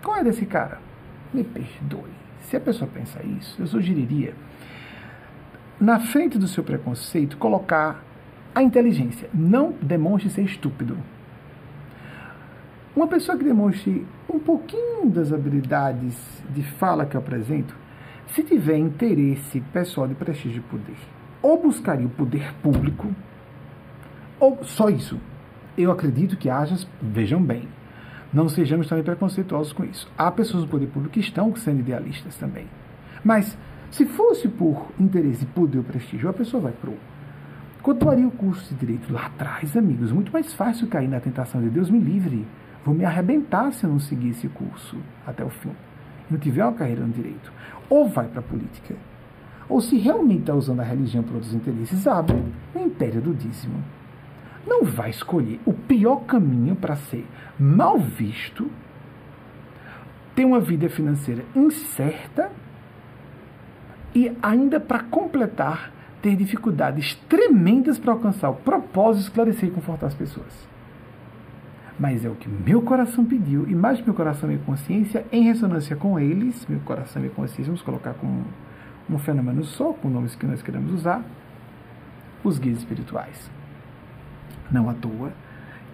[0.02, 0.78] Qual é desse cara?
[1.34, 2.10] Me perdoe.
[2.40, 4.34] Se a pessoa pensa isso, eu sugeriria,
[5.80, 8.02] na frente do seu preconceito, colocar
[8.54, 9.28] a inteligência.
[9.34, 10.96] Não demonstre ser estúpido.
[12.96, 16.16] Uma pessoa que demonstre um pouquinho das habilidades
[16.50, 17.76] de fala que eu apresento,
[18.34, 20.96] se tiver interesse pessoal de prestígio e poder,
[21.42, 23.14] ou buscaria o poder público,
[24.38, 25.18] ou só isso.
[25.76, 27.68] Eu acredito que haja, vejam bem,
[28.32, 30.10] não sejamos também preconceituosos com isso.
[30.16, 32.66] Há pessoas do poder público que estão sendo idealistas também.
[33.24, 33.56] Mas,
[33.90, 36.96] se fosse por interesse, poder ou prestígio, a pessoa vai para o
[37.82, 40.12] Continuaria o curso de direito lá atrás, amigos.
[40.12, 42.46] Muito mais fácil cair na tentação de Deus me livre.
[42.84, 45.70] Vou me arrebentar se eu não seguir esse curso até o fim.
[46.30, 47.52] Não tiver uma carreira no direito.
[47.88, 48.94] Ou vai para a política.
[49.68, 52.42] Ou se realmente está usando a religião para outros interesses, abre
[52.74, 53.82] o império do dízimo.
[54.66, 57.26] Não vai escolher o pior caminho para ser
[57.58, 58.70] mal visto,
[60.34, 62.50] ter uma vida financeira incerta
[64.14, 70.06] e ainda para completar ter dificuldades tremendas para alcançar o propósito de esclarecer e confortar
[70.06, 70.68] as pessoas.
[71.98, 75.96] Mas é o que meu coração pediu, e mais meu coração e consciência, em ressonância
[75.96, 78.44] com eles, meu coração e consciência, vamos colocar como
[79.10, 81.22] um, fenômeno só, com nomes que nós queremos usar,
[82.44, 83.50] os guias espirituais.
[84.70, 85.32] Não à toa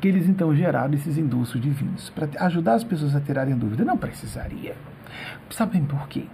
[0.01, 3.85] que eles então geraram esses indultos divinos, para ajudar as pessoas a tirarem dúvida.
[3.85, 4.77] Não precisaria.
[5.49, 6.25] Sabem por quê?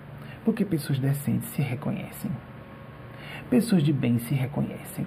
[0.45, 2.33] Porque pessoas decentes se reconhecem
[3.51, 5.05] pessoas de bem se reconhecem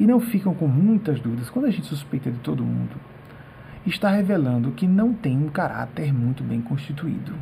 [0.00, 2.96] e não ficam com muitas dúvidas quando a gente suspeita de todo mundo.
[3.86, 7.32] Está revelando que não tem um caráter muito bem constituído.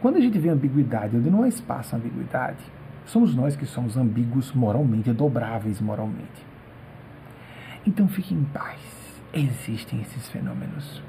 [0.00, 2.58] Quando a gente vê ambiguidade onde não há espaço à ambiguidade,
[3.06, 6.44] somos nós que somos ambíguos moralmente, dobráveis moralmente.
[7.86, 8.80] Então fique em paz.
[9.32, 11.00] Existem esses fenômenos.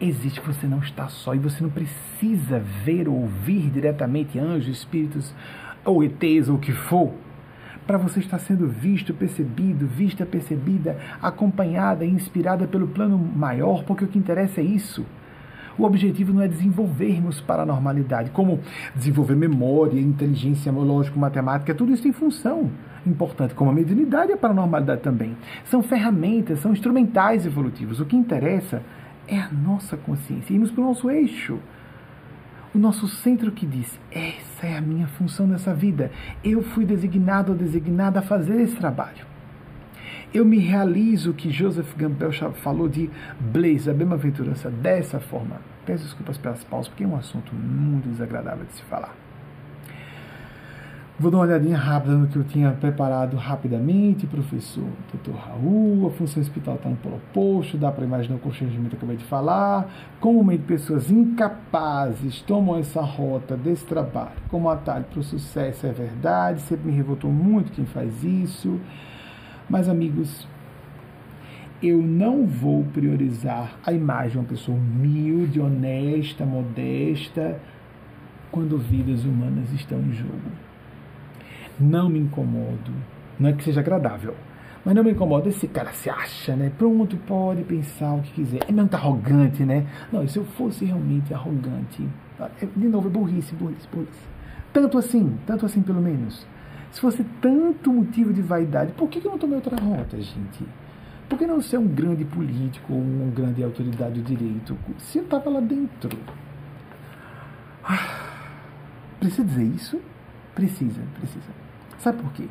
[0.00, 5.34] Existe, você não está só e você não precisa ver ou ouvir diretamente anjos, espíritos
[5.84, 7.12] ou ETs ou o que for
[7.86, 14.04] para você estar sendo visto, percebido, vista, percebida, acompanhada e inspirada pelo plano maior, porque
[14.04, 15.04] o que interessa é isso.
[15.78, 18.60] O objetivo não é desenvolvermos paranormalidade, como
[18.94, 22.70] desenvolver memória, inteligência lógico-matemática, tudo isso tem função
[23.06, 25.36] importante, como a mediunidade e a paranormalidade também.
[25.64, 27.98] São ferramentas, são instrumentais evolutivos.
[27.98, 28.82] O que interessa
[29.26, 31.58] é a nossa consciência, irmos para o nosso eixo
[32.74, 36.10] o nosso centro que diz: essa é a minha função nessa vida.
[36.42, 39.26] Eu fui designado ou designada a fazer esse trabalho.
[40.32, 45.60] Eu me realizo que Joseph Campbell falou de Blaze, a bem-aventurança, dessa forma.
[45.84, 49.12] Peço desculpas pelas pausas, porque é um assunto muito desagradável de se falar.
[51.20, 55.32] Vou dar uma olhadinha rápida no que eu tinha preparado rapidamente, professor Dr.
[55.32, 56.06] Raul.
[56.06, 59.86] A função hospital está no proposto, dá para imaginar o constrangimento que acabei de falar.
[60.18, 66.62] Comumente, pessoas incapazes tomam essa rota desse trabalho como atalho para o sucesso, é verdade.
[66.62, 68.80] Sempre me revoltou muito quem faz isso.
[69.68, 70.48] Mas, amigos,
[71.82, 77.60] eu não vou priorizar a imagem de uma pessoa humilde, honesta, modesta,
[78.50, 80.69] quando vidas humanas estão em jogo
[81.80, 82.92] não me incomodo.
[83.38, 84.34] Não é que seja agradável,
[84.84, 85.48] mas não me incomoda.
[85.48, 86.70] Esse cara se acha, né?
[86.76, 88.60] Pronto, pode pensar o que quiser.
[88.68, 89.86] É muito arrogante, né?
[90.12, 92.06] Não, se eu fosse realmente arrogante.
[92.76, 94.28] De novo, é burrice, burrice, burrice.
[94.72, 96.46] Tanto assim, tanto assim pelo menos.
[96.90, 100.64] Se fosse tanto motivo de vaidade, por que eu não tomei outra rota, gente?
[101.28, 104.76] Por que não ser um grande político ou uma grande autoridade do direito?
[104.98, 106.18] Se eu estava lá dentro.
[107.84, 108.26] Ah,
[109.20, 110.00] precisa dizer isso?
[110.54, 111.59] Precisa, precisa.
[112.00, 112.48] Sabe por quê?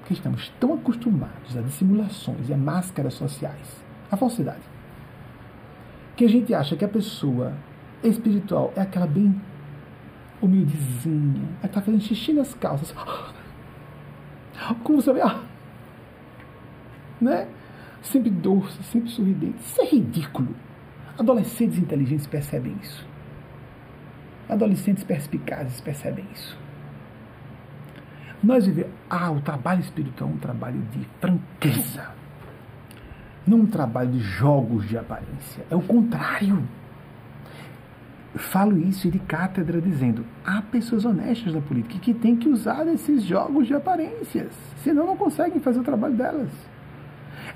[0.00, 4.62] Porque estamos tão acostumados a dissimulações e a máscaras sociais, a falsidade,
[6.16, 7.54] que a gente acha que a pessoa
[8.02, 9.40] espiritual é aquela bem
[10.42, 12.92] humildezinha, é que está fazendo xixi nas calças.
[14.82, 15.44] Como você vê, ah,
[17.20, 17.46] né?
[18.02, 19.58] Sempre doce, sempre sorridente.
[19.60, 20.56] Isso é ridículo.
[21.16, 23.06] Adolescentes inteligentes percebem isso.
[24.48, 26.57] Adolescentes perspicazes percebem isso.
[28.42, 28.92] Nós vivemos.
[29.10, 32.06] Ah, o trabalho espiritual é um trabalho de franqueza.
[33.46, 35.64] Não um trabalho de jogos de aparência.
[35.70, 36.62] É o contrário.
[38.34, 43.24] Falo isso de cátedra dizendo: há pessoas honestas na política que têm que usar esses
[43.24, 44.52] jogos de aparências.
[44.82, 46.50] Senão não conseguem fazer o trabalho delas.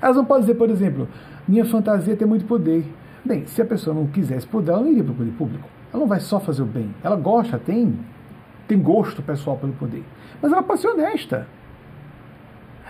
[0.01, 1.07] Elas não podem dizer, por exemplo,
[1.47, 2.85] minha fantasia ter muito poder.
[3.23, 5.69] Bem, se a pessoa não quisesse poder, ela não iria para o poder público.
[5.93, 6.93] Ela não vai só fazer o bem.
[7.03, 7.97] Ela gosta, tem,
[8.73, 10.03] tem gosto pessoal pelo poder.
[10.41, 11.47] Mas ela pode ser honesta.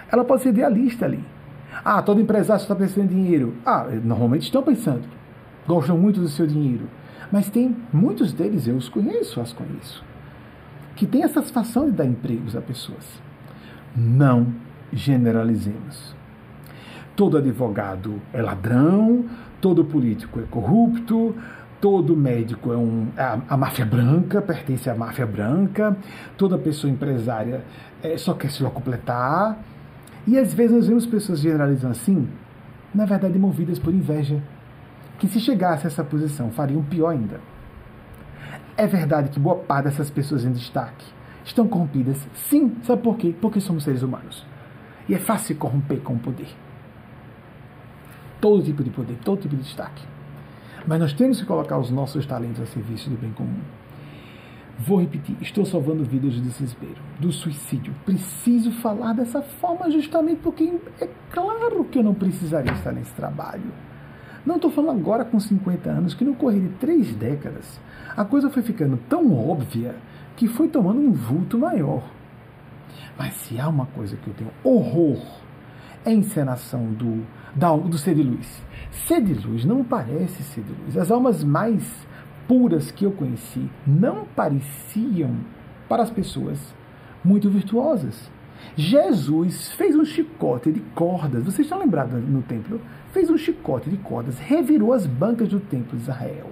[0.09, 1.23] Ela pode ser idealista ali.
[1.83, 3.53] Ah, todo empresário está pensando em dinheiro.
[3.65, 5.03] Ah, normalmente estão pensando.
[5.67, 6.87] Gostam muito do seu dinheiro.
[7.31, 10.03] Mas tem muitos deles, eu os conheço, as conheço,
[10.95, 13.21] que têm a satisfação de dar empregos a pessoas.
[13.95, 14.53] Não
[14.91, 16.15] generalizemos.
[17.15, 19.25] Todo advogado é ladrão,
[19.59, 21.35] todo político é corrupto,
[21.83, 25.97] todo médico é um, a, a máfia branca, pertence à máfia branca,
[26.37, 27.61] toda pessoa empresária
[28.01, 29.61] é, só quer se completar.
[30.25, 32.29] E às vezes nós vemos pessoas generalizando assim,
[32.95, 34.41] na verdade movidas por inveja,
[35.19, 37.41] que se chegasse a essa posição fariam pior ainda.
[38.77, 41.05] É verdade que boa parte dessas pessoas em destaque
[41.43, 42.25] estão corrompidas?
[42.33, 43.35] Sim, sabe por quê?
[43.41, 44.45] Porque somos seres humanos.
[45.09, 46.47] E é fácil corromper com o poder.
[48.39, 50.12] Todo tipo de poder, todo tipo de destaque.
[50.85, 53.61] Mas nós temos que colocar os nossos talentos a serviço do bem comum.
[54.79, 57.93] Vou repetir, estou salvando vidas do desespero, do suicídio.
[58.05, 63.71] Preciso falar dessa forma justamente porque é claro que eu não precisaria estar nesse trabalho.
[64.45, 67.79] Não estou falando agora com 50 anos, que no correr de três décadas,
[68.17, 69.95] a coisa foi ficando tão óbvia
[70.35, 72.03] que foi tomando um vulto maior.
[73.17, 75.21] Mas se há uma coisa que eu tenho horror,
[76.03, 78.61] é a encenação do, da, do ser de luz.
[79.07, 80.97] Ser de luz não parece ser luz.
[80.97, 81.83] As almas mais
[82.47, 85.35] puras que eu conheci não pareciam,
[85.89, 86.73] para as pessoas,
[87.23, 88.31] muito virtuosas.
[88.75, 91.43] Jesus fez um chicote de cordas.
[91.43, 92.79] Vocês estão lembrados no templo?
[93.11, 96.49] Fez um chicote de cordas, revirou as bancas do templo de Israel.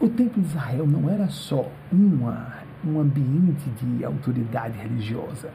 [0.00, 5.50] O templo de Israel não era só uma, um ambiente de autoridade religiosa.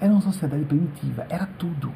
[0.00, 1.92] Era uma sociedade primitiva, era tudo.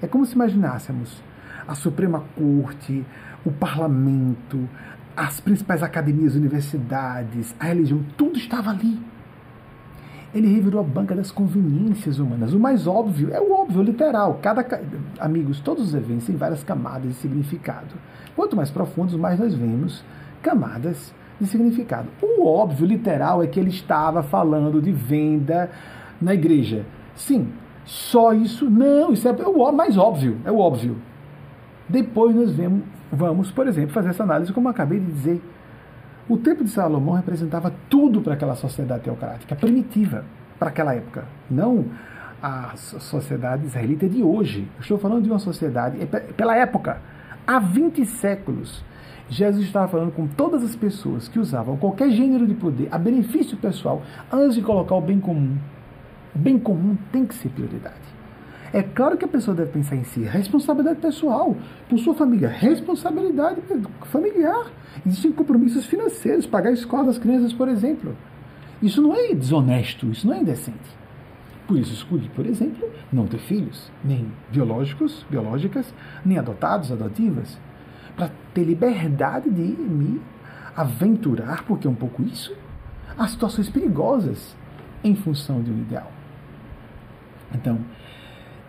[0.00, 1.22] É como se imaginássemos
[1.66, 3.04] a Suprema Corte,
[3.44, 4.68] o parlamento,
[5.16, 8.98] as principais academias, universidades, a religião, tudo estava ali.
[10.34, 12.52] Ele revirou a banca das conveniências humanas.
[12.52, 14.38] O mais óbvio é o óbvio, literal.
[14.42, 14.66] Cada
[15.18, 17.94] amigos, todos os eventos têm várias camadas de significado.
[18.34, 20.04] Quanto mais profundos, mais nós vemos
[20.42, 22.08] camadas de significado.
[22.20, 25.70] O óbvio, literal, é que ele estava falando de venda
[26.20, 26.84] na igreja.
[27.14, 27.50] Sim,
[27.86, 28.68] só isso?
[28.68, 30.96] Não, isso é o mais óbvio, é o óbvio.
[31.88, 35.42] Depois nós vemos, vamos, por exemplo, fazer essa análise, como eu acabei de dizer.
[36.28, 40.24] O tempo de Salomão representava tudo para aquela sociedade teocrática, primitiva,
[40.58, 41.24] para aquela época.
[41.48, 41.84] Não
[42.42, 44.68] a sociedade israelita de hoje.
[44.80, 47.00] estou falando de uma sociedade, é pela época,
[47.46, 48.84] há 20 séculos.
[49.28, 53.56] Jesus estava falando com todas as pessoas que usavam qualquer gênero de poder a benefício
[53.56, 55.56] pessoal antes de colocar o bem comum.
[56.36, 57.94] Bem comum tem que ser prioridade.
[58.70, 61.56] É claro que a pessoa deve pensar em si, responsabilidade pessoal,
[61.88, 63.62] por sua família, responsabilidade
[64.04, 64.66] familiar.
[65.06, 68.14] Existem compromissos financeiros, pagar a escola das crianças, por exemplo.
[68.82, 70.96] Isso não é desonesto, isso não é indecente.
[71.66, 77.58] Por isso escolhi, por exemplo, não ter filhos, nem biológicos, biológicas, nem adotados, adotivas,
[78.14, 80.20] para ter liberdade de me
[80.76, 82.54] aventurar, porque é um pouco isso,
[83.16, 84.54] a situações perigosas
[85.02, 86.15] em função de um ideal.
[87.54, 87.78] Então,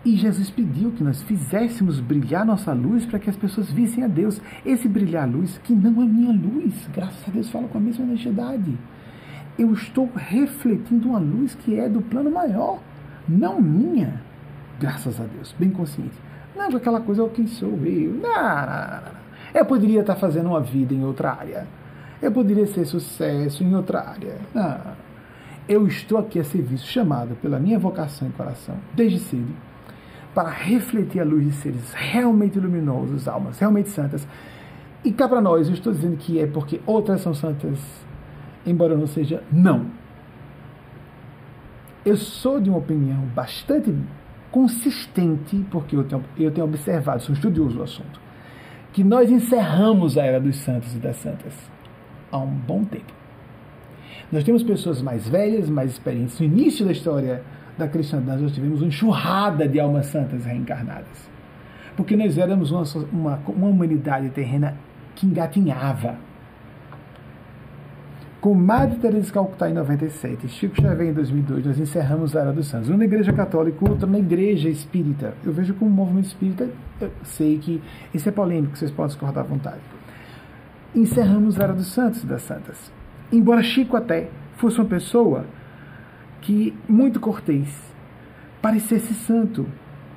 [0.07, 4.07] e Jesus pediu que nós fizéssemos brilhar nossa luz para que as pessoas vissem a
[4.07, 4.39] Deus.
[4.65, 7.82] Esse brilhar a luz, que não é minha luz, graças a Deus fala com a
[7.82, 8.78] mesma honestidade.
[9.59, 12.80] Eu estou refletindo uma luz que é do plano maior,
[13.28, 14.21] não minha,
[14.80, 16.15] graças a Deus, bem consciente.
[16.55, 18.13] Não é aquela coisa, oh, quem sou eu?
[18.13, 19.17] Não, não, não.
[19.53, 21.67] Eu poderia estar fazendo uma vida em outra área.
[22.21, 24.38] Eu poderia ser sucesso em outra área.
[24.53, 25.07] Não
[25.68, 29.53] eu estou aqui a serviço, chamado pela minha vocação e coração, desde cedo,
[30.34, 34.28] para refletir a luz de seres realmente luminosos, almas realmente santas.
[35.03, 37.80] E cá para nós, eu estou dizendo que é porque outras são santas,
[38.65, 39.88] embora não seja, não.
[42.05, 43.93] Eu sou de uma opinião bastante
[44.51, 48.22] consistente, porque eu tenho, eu tenho observado, sou estudioso do assunto,
[48.93, 51.53] que nós encerramos a era dos santos e das santas
[52.32, 53.16] há um bom tempo.
[54.32, 56.39] Nós temos pessoas mais velhas, mais experientes.
[56.39, 57.41] No início da história
[57.78, 61.30] da cristandade, nós tivemos uma enxurrada de almas santas reencarnadas.
[61.95, 64.75] Porque nós éramos uma, uma, uma humanidade terrena
[65.15, 66.15] que engatinhava.
[68.41, 72.53] Com Madre Teresa de Calcutá em 97, Chico Xavier em 2002, nós encerramos a Era
[72.53, 72.89] dos Santos.
[72.89, 75.34] Uma na Igreja Católica, outra na Igreja Espírita.
[75.43, 76.69] Eu vejo como movimento espírita,
[77.01, 77.82] eu sei que
[78.13, 79.82] isso é polêmico, vocês podem discordar à vontade.
[80.93, 82.97] Encerramos a Era dos Santos e das Santas.
[83.32, 85.45] Embora Chico até fosse uma pessoa
[86.41, 87.67] que muito cortês,
[88.61, 89.67] parecesse santo,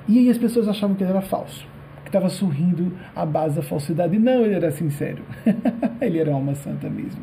[0.07, 1.67] e aí as pessoas achavam que ele era falso,
[2.03, 4.17] que estava sorrindo à base da falsidade.
[4.17, 5.23] Não, ele era sincero.
[5.99, 7.21] ele era uma alma santa mesmo.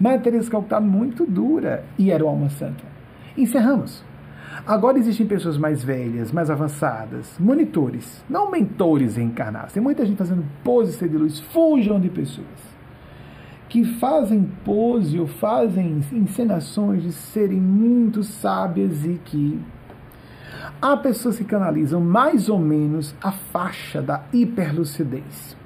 [0.00, 2.84] Mas Teresa Calcutá muito dura e era uma alma santa.
[3.36, 4.04] Encerramos.
[4.64, 9.72] Agora existem pessoas mais velhas, mais avançadas, monitores, não mentores reencarnados.
[9.72, 11.40] Tem muita gente fazendo pose de luz.
[11.40, 12.79] Fujam de pessoas
[13.70, 19.60] que fazem pose ou fazem encenações de serem muito sábias e que
[20.82, 25.56] há pessoas que canalizam mais ou menos a faixa da hiperlucidez.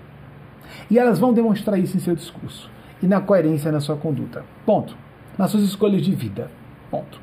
[0.91, 2.71] E elas vão demonstrar isso em seu discurso
[3.03, 4.45] e na coerência na sua conduta.
[4.67, 4.95] Ponto.
[5.39, 6.51] Nas suas escolhas de vida.
[6.91, 7.19] Ponto.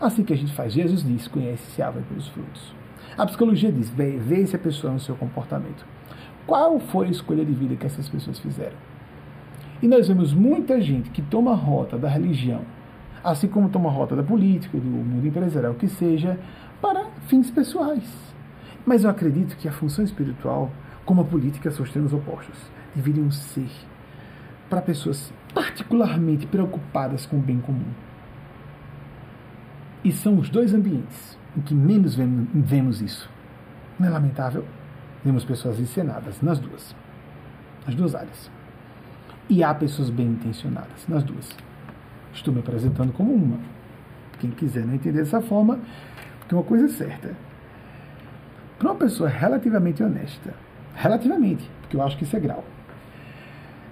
[0.00, 0.72] Assim que a gente faz.
[0.72, 2.74] Jesus diz: conhece-se a árvore pelos frutos.
[3.18, 5.84] A psicologia diz: vê, vê se a pessoa no seu comportamento.
[6.46, 8.87] Qual foi a escolha de vida que essas pessoas fizeram?
[9.80, 12.62] E nós vemos muita gente que toma rota da religião,
[13.22, 16.38] assim como toma rota da política, do mundo empresarial, que seja,
[16.80, 18.34] para fins pessoais.
[18.84, 20.70] Mas eu acredito que a função espiritual,
[21.04, 22.58] como a política, são os termos opostos.
[22.94, 23.68] Deveriam ser
[24.68, 27.92] para pessoas particularmente preocupadas com o bem comum.
[30.04, 33.28] E são os dois ambientes em que menos vemos isso.
[33.98, 34.64] Não é lamentável?
[35.24, 36.94] Vemos pessoas encenadas nas duas.
[37.86, 38.57] Nas duas áreas.
[39.48, 41.56] E há pessoas bem intencionadas nas duas.
[42.32, 43.58] Estou me apresentando como uma.
[44.38, 45.78] Quem quiser não entender dessa forma,
[46.48, 47.34] tem uma coisa certa.
[48.78, 50.54] Para uma pessoa relativamente honesta,
[50.94, 52.62] relativamente, porque eu acho que isso é grau,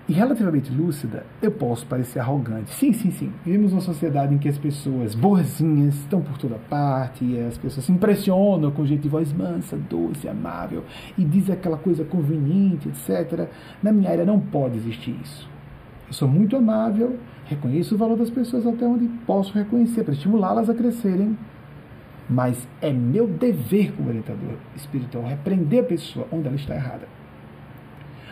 [0.08, 2.72] e relativamente lúcida, eu posso parecer arrogante.
[2.72, 3.32] Sim, sim, sim.
[3.44, 7.84] Vivemos uma sociedade em que as pessoas boazinhas estão por toda parte, e as pessoas
[7.84, 10.84] se impressionam com jeito de voz mansa, doce, amável,
[11.18, 13.48] e diz aquela coisa conveniente, etc.
[13.82, 15.48] Na minha área não pode existir isso.
[16.06, 20.70] Eu sou muito amável, reconheço o valor das pessoas até onde posso reconhecer, para estimulá-las
[20.70, 21.36] a crescerem.
[22.28, 27.15] Mas é meu dever como orientador espiritual repreender a pessoa onde ela está errada.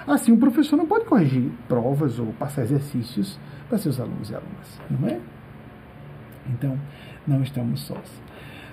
[0.07, 3.39] Assim, o professor não pode corrigir provas ou passar exercícios
[3.69, 5.19] para seus alunos e alunas, não é?
[6.49, 6.79] Então,
[7.27, 8.23] não estamos sós.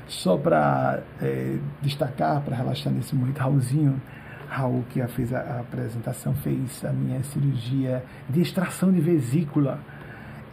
[0.07, 4.01] Só para é, destacar, para relaxar nesse momento, Raulzinho,
[4.49, 9.79] Raul, que fez a, apresentação, fez a minha cirurgia de extração de vesícula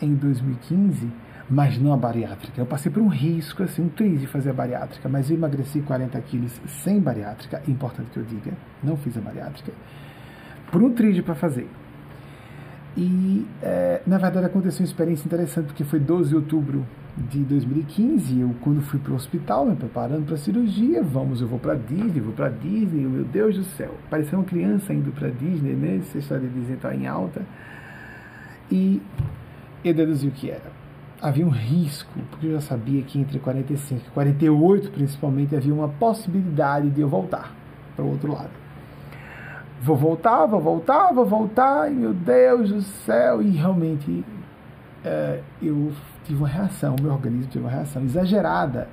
[0.00, 1.10] em 2015,
[1.50, 2.60] mas não a bariátrica.
[2.60, 5.80] Eu passei por um risco, assim, um triz de fazer a bariátrica, mas eu emagreci
[5.80, 9.72] 40 quilos sem bariátrica, importante que eu diga, não fiz a bariátrica
[10.70, 11.68] por um tríade para fazer.
[12.96, 16.84] E, é, na verdade, aconteceu uma experiência interessante, porque foi 12 de outubro
[17.30, 21.48] de 2015, eu, quando fui para o hospital, me preparando para a cirurgia, vamos, eu
[21.48, 25.28] vou para Disney, vou para Disney, meu Deus do céu, parecia uma criança indo para
[25.28, 25.96] Disney, né?
[25.96, 27.42] Essa história de Disney está em alta.
[28.70, 29.02] E
[29.84, 30.70] eu deduzi o que era.
[31.20, 35.88] Havia um risco, porque eu já sabia que entre 45 e 48, principalmente, havia uma
[35.88, 37.52] possibilidade de eu voltar
[37.96, 38.57] para o outro lado.
[39.80, 44.24] Vou voltar, vou voltar, vou voltar, e meu Deus do céu, e realmente
[45.04, 45.92] é, eu
[46.24, 48.88] tive uma reação, meu organismo teve uma reação exagerada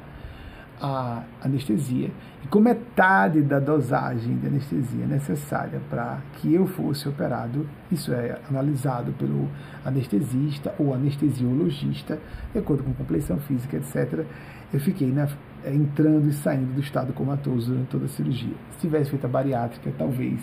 [0.79, 2.11] à anestesia.
[2.43, 8.37] E com metade da dosagem de anestesia necessária para que eu fosse operado, isso é
[8.47, 9.49] analisado pelo
[9.83, 12.19] anestesista ou anestesiologista,
[12.53, 14.23] de acordo com complexão física, etc.
[14.71, 15.27] Eu fiquei na,
[15.65, 18.53] entrando e saindo do estado comatoso durante toda a cirurgia.
[18.73, 20.39] Se tivesse feito a bariátrica, talvez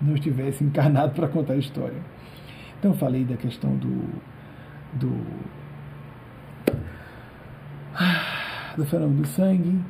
[0.00, 2.00] não estivesse encarnado para contar a história.
[2.78, 4.04] Então falei da questão do,
[4.92, 5.26] do,
[8.76, 9.80] do fenômeno do sangue.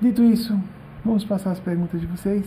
[0.00, 0.58] Dito isso,
[1.04, 2.46] vamos passar as perguntas de vocês.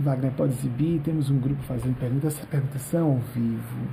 [0.00, 3.88] Wagner pode exibir, temos um grupo fazendo perguntas, essas perguntas são ao vivo.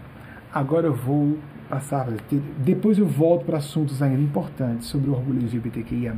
[0.52, 1.38] Agora eu vou
[1.70, 2.08] passar,
[2.58, 6.16] depois eu volto para assuntos ainda importantes sobre o orgulho LGBTQIA+,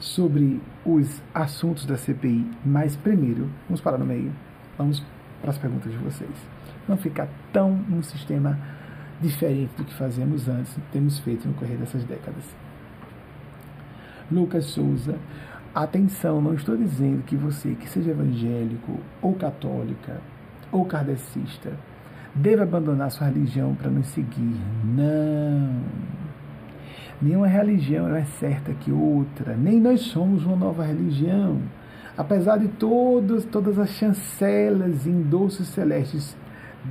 [0.00, 4.32] sobre os assuntos da CPI, mas primeiro, vamos parar no meio,
[4.76, 5.04] vamos
[5.40, 6.30] para as perguntas de vocês.
[6.88, 8.58] Não ficar tão um sistema
[9.20, 12.44] diferente do que fazemos antes, temos feito no correr dessas décadas.
[14.32, 15.16] Lucas Souza,
[15.72, 20.20] atenção, não estou dizendo que você, que seja evangélico, ou católica,
[20.72, 21.72] ou kardecista,
[22.34, 24.56] deve abandonar sua religião para nos seguir.
[24.84, 25.80] Não.
[27.20, 31.60] Nenhuma religião é certa que outra, nem nós somos uma nova religião.
[32.16, 36.36] Apesar de todas, todas as chancelas em doces celestes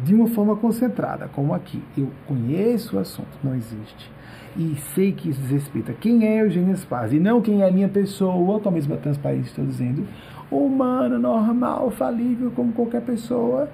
[0.04, 1.84] de uma forma concentrada, como aqui.
[1.98, 4.10] Eu conheço o assunto, não existe.
[4.56, 7.88] E sei que isso respeita quem é Eugênio Spaz e não quem é a minha
[7.90, 10.06] pessoa, com a mesma transparência estou dizendo,
[10.50, 13.70] humano, normal, falível, como qualquer pessoa.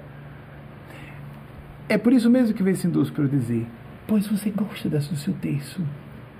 [1.90, 3.66] É por isso mesmo que vem esse induz para eu dizer,
[4.06, 5.80] pois você gosta do seu texto,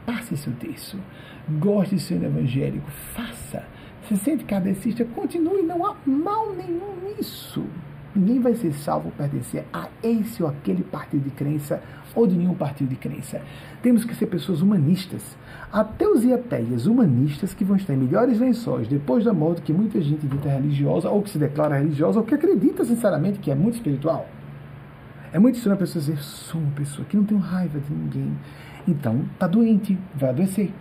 [0.04, 0.98] passe seu texto.
[1.58, 3.64] Goste de ser evangélico, faça.
[4.06, 7.64] Se sente kardecista, continue, não há mal nenhum nisso.
[8.14, 11.82] Ninguém vai ser salvo pertencer a esse ou aquele partido de crença
[12.14, 13.40] ou de nenhum partido de crença.
[13.82, 15.22] Temos que ser pessoas humanistas.
[15.72, 19.98] Até os iateias humanistas que vão estar em melhores lençóis depois da morte que muita
[20.02, 23.76] gente dita religiosa ou que se declara religiosa ou que acredita sinceramente que é muito
[23.76, 24.28] espiritual.
[25.32, 28.32] É muito estranho a pessoa dizer, sou uma pessoa que não tenho raiva de ninguém.
[28.86, 30.72] Então, está doente, vai adoecer.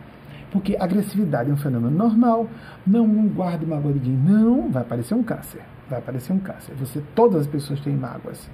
[0.52, 2.50] Porque agressividade é um fenômeno normal,
[2.86, 4.34] não guarde mágoa de ninguém.
[4.34, 5.62] Não, vai aparecer um câncer.
[5.90, 6.74] Vai aparecer um câncer.
[6.76, 8.50] Você, todas as pessoas têm mágoas.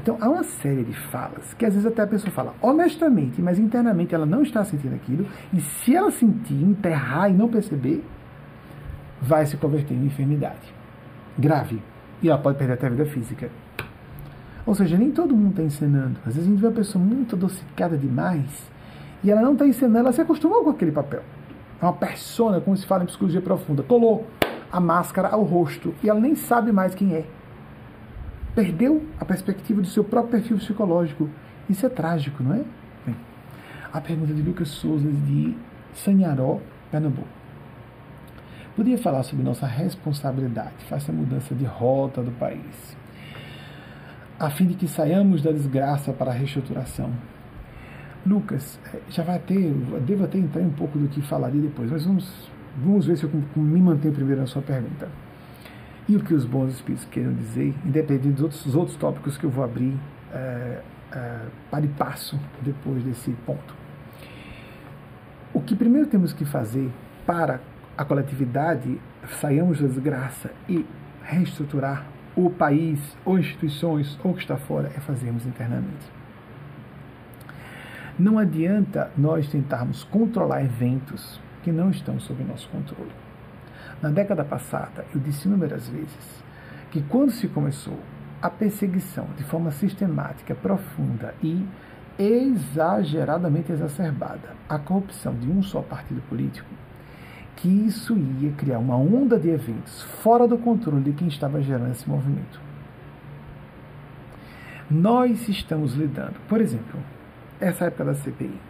[0.00, 3.58] Então, há uma série de falas que às vezes até a pessoa fala honestamente, mas
[3.58, 5.26] internamente ela não está sentindo aquilo.
[5.52, 8.04] E se ela sentir, enterrar e não perceber,
[9.20, 10.74] vai se converter em enfermidade
[11.38, 11.82] grave.
[12.22, 13.50] E ela pode perder até a vida física.
[14.66, 16.18] Ou seja, nem todo mundo está ensinando.
[16.20, 18.70] Às vezes a gente vê uma pessoa muito adocicada demais
[19.22, 21.22] e ela não está ensinando, ela se acostumou com aquele papel.
[21.80, 24.26] É uma persona, como se fala em psicologia profunda, colou
[24.72, 27.26] a máscara ao rosto e ela nem sabe mais quem é.
[28.54, 31.28] Perdeu a perspectiva do seu próprio perfil psicológico.
[31.68, 32.64] Isso é trágico, não é?
[33.04, 33.16] Bem,
[33.92, 35.54] a pergunta de Lucas Souza de
[35.92, 36.60] Sanharó,
[36.90, 37.28] Pernambuco.
[38.76, 42.96] Podia falar sobre nossa responsabilidade, faça a mudança de rota do país
[44.38, 47.10] a fim de que saiamos da desgraça para a reestruturação.
[48.26, 49.72] Lucas, eh, já vai ter,
[50.06, 53.30] devo até entrar um pouco do que falaria depois, mas vamos, vamos ver se eu
[53.56, 55.08] me mantenho primeiro na sua pergunta.
[56.08, 59.44] E o que os bons espíritos querem dizer, independente dos outros, dos outros tópicos que
[59.44, 59.94] eu vou abrir
[60.32, 60.80] é,
[61.12, 63.74] é, para e passo depois desse ponto.
[65.52, 66.90] O que primeiro temos que fazer
[67.24, 67.60] para
[67.96, 69.00] a coletividade
[69.40, 70.84] saiamos da desgraça e
[71.22, 72.04] reestruturar
[72.36, 76.12] o país, ou instituições, ou que está fora, é fazermos internamente.
[78.18, 83.12] Não adianta nós tentarmos controlar eventos que não estão sob nosso controle.
[84.00, 86.44] Na década passada, eu disse inúmeras vezes
[86.90, 87.98] que quando se começou
[88.40, 91.66] a perseguição de forma sistemática, profunda e
[92.18, 96.68] exageradamente exacerbada a corrupção de um só partido político,
[97.56, 101.92] que isso ia criar uma onda de eventos fora do controle de quem estava gerando
[101.92, 102.60] esse movimento.
[104.90, 107.00] Nós estamos lidando, por exemplo,
[107.60, 108.60] essa época da CPI,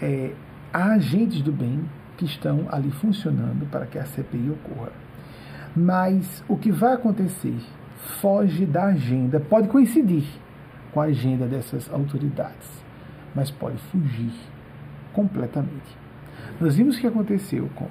[0.00, 0.32] é,
[0.72, 1.84] há agentes do bem
[2.16, 4.92] que estão ali funcionando para que a CPI ocorra.
[5.74, 7.58] Mas o que vai acontecer
[8.20, 10.24] foge da agenda, pode coincidir
[10.92, 12.84] com a agenda dessas autoridades,
[13.34, 14.32] mas pode fugir
[15.12, 16.05] completamente.
[16.60, 17.88] Nós vimos o que aconteceu com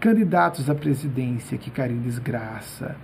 [0.00, 2.96] candidatos à presidência que caíram em desgraça,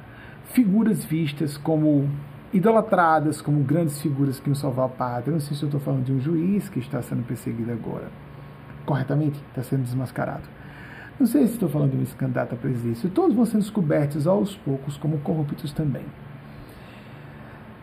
[0.53, 2.09] figuras vistas como
[2.53, 5.33] idolatradas como grandes figuras que iam salvar a pátria.
[5.33, 8.09] Não sei se eu estou falando de um juiz que está sendo perseguido agora,
[8.87, 10.49] corretamente, está sendo desmascarado.
[11.19, 13.11] Não sei se estou falando de um candidato à presidência.
[13.11, 16.05] Todos vão sendo descobertos aos poucos como corruptos também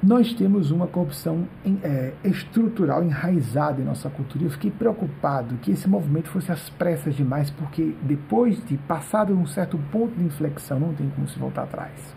[0.06, 1.48] nós temos uma corrupção
[1.84, 4.44] é, estrutural enraizada em nossa cultura.
[4.44, 9.48] Eu fiquei preocupado que esse movimento fosse às pressas demais, porque depois de passado um
[9.48, 12.16] certo ponto de inflexão, não tem como se voltar atrás.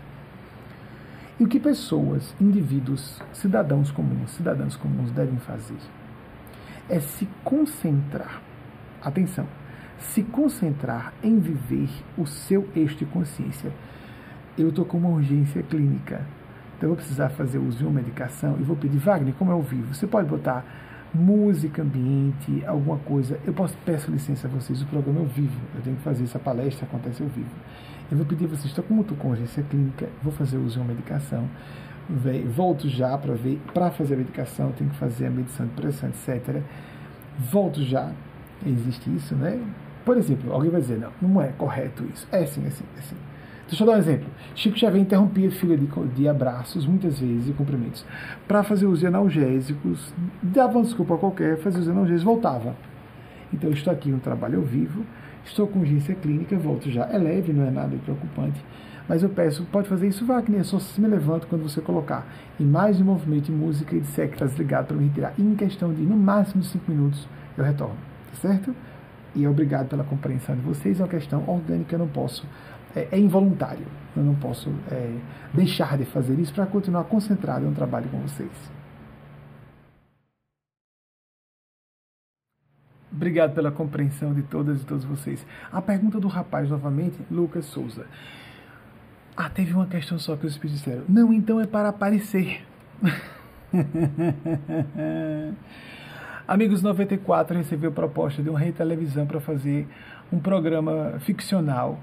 [1.39, 5.79] E o que pessoas, indivíduos, cidadãos comuns, cidadãos comuns devem fazer
[6.87, 8.39] é se concentrar,
[9.01, 9.47] atenção,
[9.97, 13.71] se concentrar em viver o seu eixo de consciência.
[14.55, 16.25] Eu estou com uma urgência clínica
[16.79, 19.53] então eu vou precisar fazer uso de uma medicação e vou pedir, Wagner, como é
[19.53, 20.65] ao vivo, você pode botar
[21.13, 23.37] música, ambiente, alguma coisa.
[23.45, 26.23] Eu posso peço licença a vocês, o programa é ao vivo, eu tenho que fazer
[26.23, 27.49] essa palestra, acontece ao vivo.
[28.09, 30.79] Eu vou pedir a vocês, estou com muito com urgência clínica, vou fazer uso de
[30.79, 31.49] uma medicação.
[32.55, 36.07] Volto já para ver, para fazer a medicação, tenho que fazer a medição de pressão,
[36.07, 36.63] etc.
[37.37, 38.09] Volto já,
[38.65, 39.61] existe isso, né?
[40.05, 42.25] Por exemplo, alguém vai dizer, não, não é correto isso.
[42.31, 43.17] É sim, é sim, é sim.
[43.69, 44.27] Deixa eu dar um exemplo.
[44.55, 48.05] Chico Xavier interrompia a fila de, de abraços, muitas vezes, e cumprimentos,
[48.47, 52.75] para fazer os analgésicos, dava uma desculpa qualquer, fazia os analgésicos, voltava.
[53.53, 55.05] Então, eu estou aqui um trabalho ao vivo,
[55.45, 57.05] Estou com urgência clínica, volto já.
[57.05, 58.63] É leve, não é nada preocupante.
[59.07, 60.59] Mas eu peço, pode fazer isso, Wagner.
[60.59, 62.27] Eu só me levanto quando você colocar
[62.59, 65.33] imagem, movimento e música e disser que está desligado para me retirar.
[65.39, 67.95] Em questão de, no máximo, cinco minutos, eu retorno.
[68.31, 68.75] Tá certo?
[69.35, 70.99] E obrigado pela compreensão de vocês.
[70.99, 72.45] É uma questão orgânica, eu não posso.
[72.95, 73.85] É, é involuntário.
[74.15, 75.15] Eu não posso é,
[75.53, 78.51] deixar de fazer isso para continuar concentrado no trabalho com vocês.
[83.11, 85.45] Obrigado pela compreensão de todas e todos vocês.
[85.71, 88.05] A pergunta do rapaz, novamente, Lucas Souza.
[89.35, 91.03] Ah, teve uma questão só que os espíritos disseram.
[91.07, 92.63] Não, então é para aparecer.
[96.47, 99.87] Amigos 94 recebeu proposta de uma rede televisão para fazer
[100.31, 101.99] um programa ficcional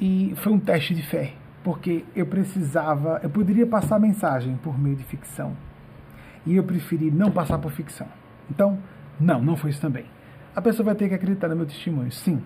[0.00, 4.96] e foi um teste de fé, porque eu precisava, eu poderia passar mensagem por meio
[4.96, 5.54] de ficção
[6.46, 8.06] e eu preferi não passar por ficção.
[8.50, 8.78] Então,
[9.20, 10.06] não, não foi isso também.
[10.56, 12.42] A pessoa vai ter que acreditar no meu testemunho, sim.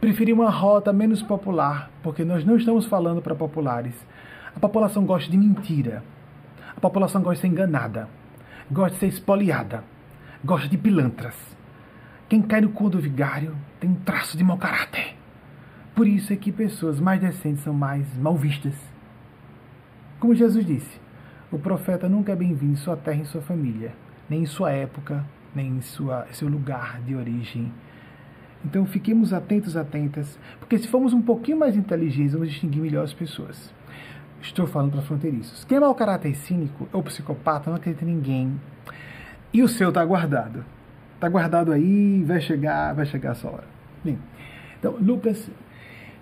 [0.00, 3.94] Preferi uma rota menos popular, porque nós não estamos falando para populares.
[4.54, 6.02] A população gosta de mentira.
[6.76, 8.08] A população gosta de ser enganada.
[8.70, 9.84] Gosta de ser espoliada.
[10.44, 11.36] Gosta de pilantras.
[12.28, 15.21] Quem cai no cu do vigário tem um traço de mau caráter.
[15.94, 18.74] Por isso é que pessoas mais decentes são mais mal vistas.
[20.18, 21.00] Como Jesus disse,
[21.50, 23.92] o profeta nunca é bem-vindo em sua terra e em sua família,
[24.28, 25.22] nem em sua época,
[25.54, 27.70] nem em sua, seu lugar de origem.
[28.64, 33.12] Então fiquemos atentos, atentas, porque se formos um pouquinho mais inteligentes, vamos distinguir melhor as
[33.12, 33.70] pessoas.
[34.40, 35.62] Estou falando para fronteiriços.
[35.64, 38.60] Quem é mau caráter cínico ou psicopata não acredita em ninguém.
[39.52, 40.64] E o seu está guardado.
[41.16, 43.64] Está guardado aí, vai chegar, vai chegar a sua hora.
[44.02, 44.18] Bem,
[44.78, 45.50] então, Lucas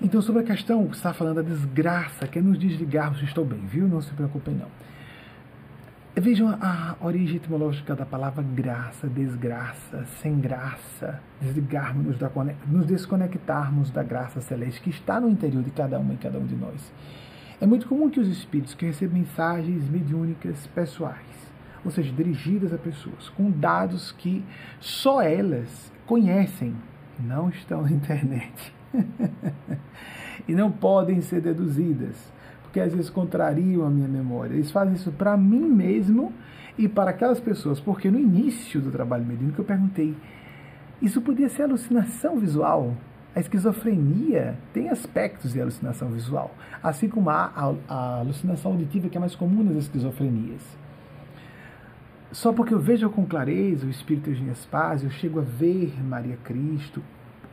[0.02, 3.60] então, sobre a questão que está falando da desgraça, que é nos desligarmos, estou bem,
[3.66, 3.86] viu?
[3.86, 4.68] Não se preocupem, não.
[6.16, 12.30] Vejam a origem etimológica da palavra graça, desgraça, sem graça, desligarmos, da,
[12.66, 16.46] nos desconectarmos da graça celeste que está no interior de cada uma e cada um
[16.46, 16.92] de nós.
[17.60, 21.52] É muito comum que os espíritos que recebem mensagens mediúnicas pessoais,
[21.84, 24.42] ou seja, dirigidas a pessoas, com dados que
[24.80, 26.74] só elas conhecem,
[27.24, 28.72] não estão na internet
[30.48, 32.16] e não podem ser deduzidas,
[32.62, 34.54] porque às vezes contrariam a minha memória.
[34.54, 36.32] Eles fazem isso para mim mesmo
[36.78, 40.16] e para aquelas pessoas, porque no início do trabalho mediúnico eu perguntei:
[41.00, 42.94] isso podia ser alucinação visual?
[43.34, 46.52] A esquizofrenia tem aspectos de alucinação visual,
[46.82, 50.79] assim como a, a alucinação auditiva que é mais comum nas esquizofrenias.
[52.32, 55.92] Só porque eu vejo com clareza o Espírito de minhas paz, eu chego a ver
[56.02, 57.02] Maria Cristo,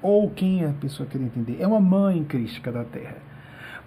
[0.01, 1.57] ou quem a pessoa quer entender.
[1.59, 3.17] É uma mãe crística da Terra.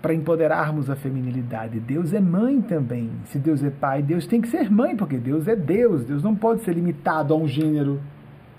[0.03, 3.11] Para empoderarmos a feminilidade, Deus é mãe também.
[3.27, 6.05] Se Deus é pai, Deus tem que ser mãe, porque Deus é Deus.
[6.05, 8.01] Deus não pode ser limitado a um gênero.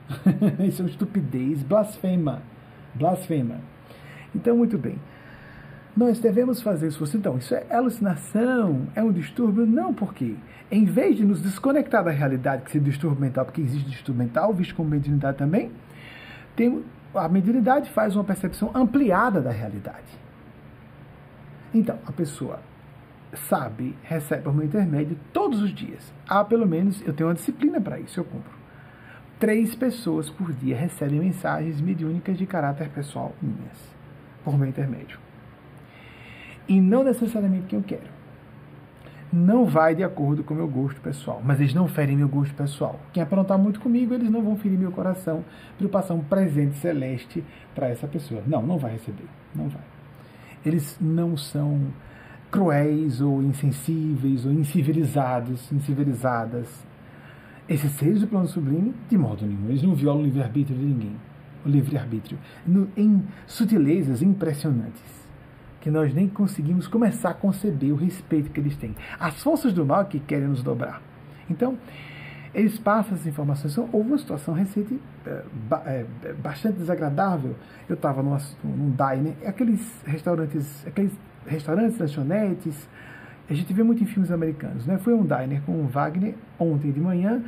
[0.65, 2.43] Isso é uma estupidez, blasfema.
[2.93, 3.55] Blasfema.
[4.33, 4.95] Então, muito bem.
[5.95, 7.17] Nós devemos fazer isso.
[7.17, 8.87] Então, isso é alucinação?
[8.95, 9.65] É um distúrbio?
[9.65, 10.35] Não, porque
[10.71, 14.53] em vez de nos desconectar da realidade, que se distúrbio mental, porque existe distúrbio mental,
[14.53, 15.69] visto como mediunidade também,
[16.55, 16.83] tem,
[17.13, 20.19] a mediunidade faz uma percepção ampliada da realidade.
[21.73, 22.59] Então, a pessoa
[23.33, 26.13] sabe, recebe por meu intermédio todos os dias.
[26.27, 28.61] Há pelo menos, eu tenho uma disciplina para isso, eu cumpro.
[29.39, 33.95] Três pessoas por dia recebem mensagens mediúnicas de caráter pessoal minhas,
[34.43, 35.19] por meu intermédio.
[36.71, 38.09] E não necessariamente quem eu quero
[39.31, 42.53] não vai de acordo com o meu gosto pessoal, mas eles não ferem meu gosto
[42.53, 42.97] pessoal.
[43.11, 45.43] Quem aprontar muito comigo, eles não vão ferir meu coração
[45.77, 47.43] para eu passar um presente celeste
[47.75, 48.41] para essa pessoa.
[48.47, 49.81] Não, não vai receber, não vai.
[50.65, 51.87] Eles não são
[52.49, 56.85] cruéis ou insensíveis ou incivilizados, incivilizadas.
[57.67, 61.15] Esses seres do plano sublime, de modo nenhum, eles não violam o livre-arbítrio de ninguém.
[61.65, 62.37] O livre-arbítrio.
[62.95, 65.20] Em sutilezas impressionantes
[65.81, 68.95] que nós nem conseguimos começar a conceber o respeito que eles têm.
[69.19, 71.01] As forças do mal que querem nos dobrar.
[71.49, 71.77] Então,
[72.53, 73.73] eles passam essas informações.
[73.73, 76.05] Então, houve uma situação recente é,
[76.41, 77.55] bastante desagradável.
[77.89, 78.37] Eu estava num
[78.91, 81.11] diner, aqueles restaurantes, aqueles
[81.45, 82.87] restaurantes, lanchonetes,
[83.49, 84.97] a gente vê muito em filmes americanos, né?
[84.97, 87.43] Foi um diner com o Wagner ontem de manhã,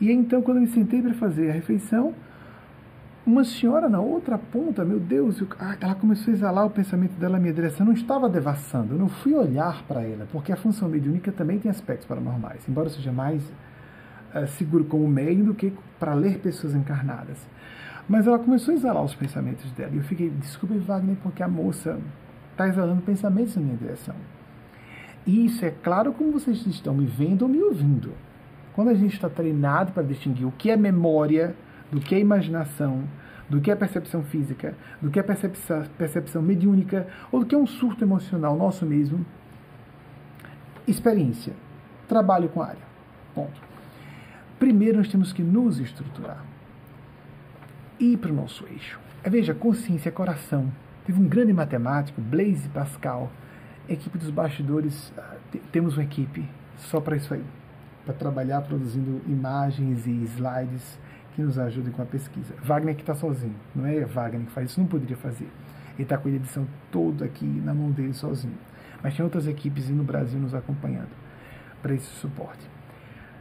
[0.00, 2.14] e então quando eu me sentei para fazer a refeição,
[3.30, 7.34] uma senhora na outra ponta, meu Deus, ah, ela começou a exalar o pensamento dela
[7.34, 7.86] na minha direção.
[7.86, 11.58] Eu não estava devassando, eu não fui olhar para ela, porque a função mediúnica também
[11.58, 13.42] tem aspectos paranormais, embora seja mais
[14.34, 17.38] uh, seguro como meio do que para ler pessoas encarnadas.
[18.08, 19.92] Mas ela começou a exalar os pensamentos dela.
[19.94, 22.00] E eu fiquei, desculpe, Wagner, porque a moça
[22.50, 24.16] está exalando pensamentos na minha direção.
[25.24, 28.12] E isso é claro como vocês estão me vendo ou me ouvindo.
[28.72, 31.54] Quando a gente está treinado para distinguir o que é memória
[31.92, 33.04] do que é imaginação,
[33.50, 37.58] do que é percepção física, do que é percepção, percepção mediúnica, ou do que é
[37.58, 39.26] um surto emocional nosso mesmo.
[40.86, 41.52] Experiência.
[42.08, 42.82] Trabalho com a área.
[43.34, 43.60] Ponto.
[44.58, 46.44] Primeiro nós temos que nos estruturar.
[47.98, 49.00] Ir para o nosso eixo.
[49.24, 50.70] Veja, consciência é coração.
[51.04, 53.30] Teve um grande matemático, Blaise Pascal,
[53.88, 55.36] equipe dos bastidores, ah,
[55.72, 57.44] temos uma equipe só para isso aí,
[58.04, 60.98] para trabalhar produzindo imagens e slides
[61.40, 62.54] que nos ajudem com a pesquisa.
[62.62, 65.48] Wagner que está sozinho, não é Wagner que faz isso, não poderia fazer.
[65.94, 68.58] Ele está com a edição toda aqui na mão dele sozinho.
[69.02, 71.08] Mas tem outras equipes no Brasil nos acompanhando
[71.82, 72.68] para esse suporte.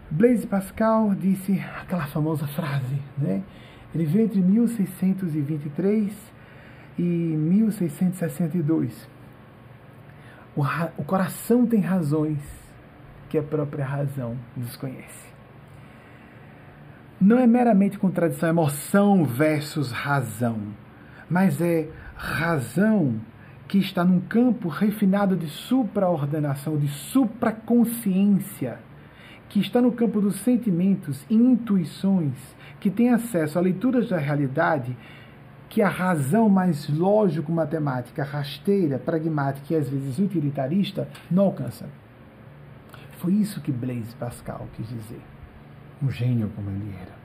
[0.09, 3.43] Blaise Pascal disse aquela famosa frase, né?
[3.93, 6.13] Ele veio entre 1623
[6.97, 9.09] e 1662.
[10.55, 10.63] O,
[10.97, 12.39] o coração tem razões
[13.29, 15.28] que a própria razão desconhece.
[17.21, 20.57] Não é meramente contradição, emoção versus razão,
[21.29, 23.19] mas é razão
[23.67, 28.79] que está num campo refinado de supraordenação, de supraconsciência,
[29.49, 32.37] que está no campo dos sentimentos e intuições,
[32.79, 34.95] que tem acesso a leituras da realidade
[35.67, 41.85] que a razão mais lógico-matemática, rasteira, pragmática e às vezes utilitarista não alcança.
[43.17, 45.21] Foi isso que Blaise Pascal quis dizer.
[46.01, 47.19] Um gênio como ele era.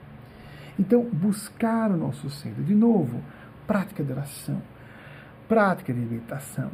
[0.77, 2.63] Então, buscar o nosso centro.
[2.63, 3.21] De novo,
[3.65, 4.61] prática de oração
[5.47, 6.71] prática de meditação.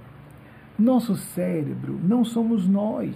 [0.77, 3.15] Nosso cérebro não somos nós.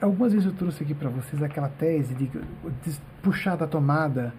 [0.00, 4.34] Algumas vezes eu trouxe aqui para vocês aquela tese de, de puxar da tomada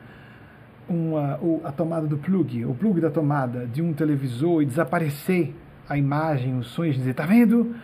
[0.87, 5.55] uma, a tomada do plug, o plug da tomada de um televisor e desaparecer
[5.89, 7.75] a imagem, os sons, dizer, tá vendo?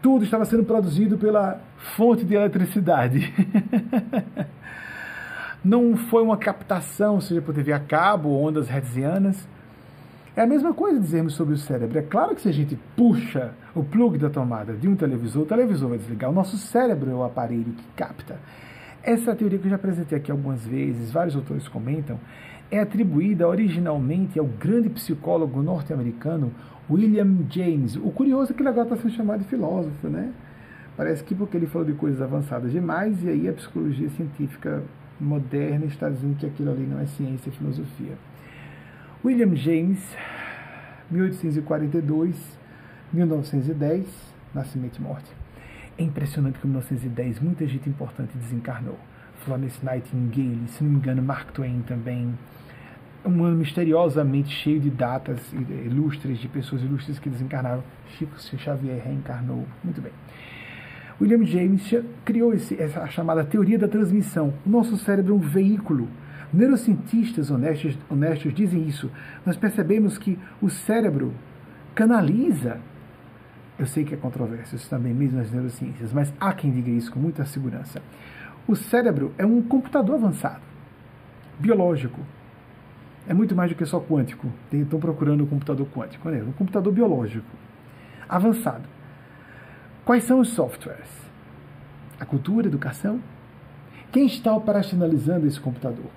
[0.00, 1.60] Tudo estava sendo produzido pela
[1.96, 3.32] fonte de eletricidade.
[5.64, 9.46] Não foi uma captação, seja por TV a cabo, ondas hertzianas,
[10.34, 11.98] é a mesma coisa dizermos sobre o cérebro.
[11.98, 15.46] É claro que se a gente puxa o plug da tomada de um televisor, o
[15.46, 16.30] televisor vai desligar.
[16.30, 18.40] O nosso cérebro é o aparelho que capta.
[19.02, 22.18] Essa teoria que eu já apresentei aqui algumas vezes, vários autores comentam,
[22.70, 26.50] é atribuída originalmente ao grande psicólogo norte-americano
[26.90, 27.96] William James.
[27.96, 30.32] O curioso é que ele agora está sendo chamado de filósofo, né?
[30.96, 34.82] Parece que porque ele falou de coisas avançadas demais, e aí a psicologia científica
[35.22, 38.16] moderna está dizendo que aquilo ali não é ciência, é filosofia.
[39.24, 40.16] William James,
[41.10, 42.58] 1842,
[43.12, 44.06] 1910,
[44.54, 45.30] nascimento e morte.
[45.96, 48.98] É impressionante que em 1910 muita gente importante desencarnou.
[49.44, 52.34] Florence Nightingale, se não me engano, Mark Twain também.
[53.24, 57.84] Um ano misteriosamente cheio de datas ilustres, de pessoas ilustres que desencarnaram.
[58.18, 59.66] Chico Xavier reencarnou.
[59.84, 60.12] Muito bem.
[61.22, 61.94] William James
[62.24, 64.52] criou esse, essa chamada teoria da transmissão.
[64.66, 66.08] O nosso cérebro é um veículo
[66.52, 69.10] Neurocientistas honestos, honestos dizem isso.
[69.46, 71.32] Nós percebemos que o cérebro
[71.94, 72.78] canaliza.
[73.78, 77.10] Eu sei que é controverso isso também, mesmo nas neurociências, mas há quem diga isso
[77.10, 78.02] com muita segurança.
[78.68, 80.60] O cérebro é um computador avançado,
[81.58, 82.20] biológico.
[83.26, 84.46] É muito mais do que só quântico.
[84.70, 86.28] Estão procurando um computador quântico.
[86.28, 87.46] É um computador biológico,
[88.28, 88.84] avançado.
[90.04, 91.08] Quais são os softwares?
[92.18, 93.20] A cultura, a educação?
[94.10, 96.10] Quem está operacionalizando esse computador?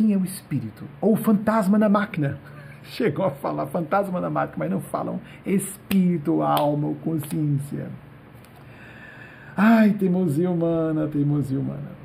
[0.00, 0.84] quem é o espírito?
[0.98, 2.38] Ou o fantasma na máquina.
[2.82, 7.88] Chegou a falar fantasma na máquina, mas não falam espírito, alma ou consciência.
[9.54, 12.00] Ai, teimosia humana, teimosia humana.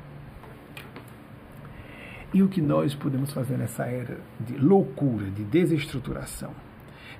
[2.34, 6.50] E o que nós podemos fazer nessa era de loucura, de desestruturação?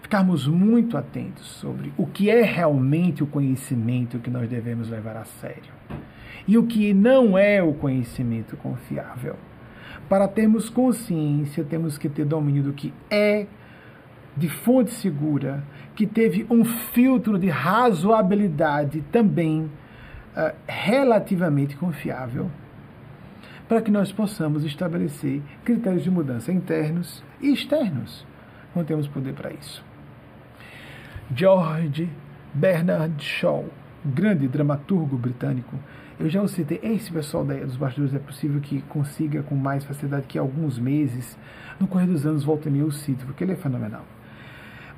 [0.03, 5.24] Ficarmos muito atentos sobre o que é realmente o conhecimento que nós devemos levar a
[5.24, 5.72] sério
[6.47, 9.36] e o que não é o conhecimento confiável.
[10.09, 13.47] Para termos consciência, temos que ter domínio do que é
[14.36, 22.51] de fonte segura, que teve um filtro de razoabilidade também uh, relativamente confiável,
[23.66, 28.26] para que nós possamos estabelecer critérios de mudança internos e externos.
[28.77, 29.83] Não temos poder para isso.
[31.35, 32.11] George
[32.53, 33.64] Bernard Shaw,
[34.05, 35.74] grande dramaturgo britânico,
[36.20, 40.27] eu já o citei, esse pessoal dos bastidores é possível que consiga com mais facilidade
[40.27, 41.39] que alguns meses,
[41.81, 44.05] no correr dos anos, volte a mim eu cito, porque ele é fenomenal.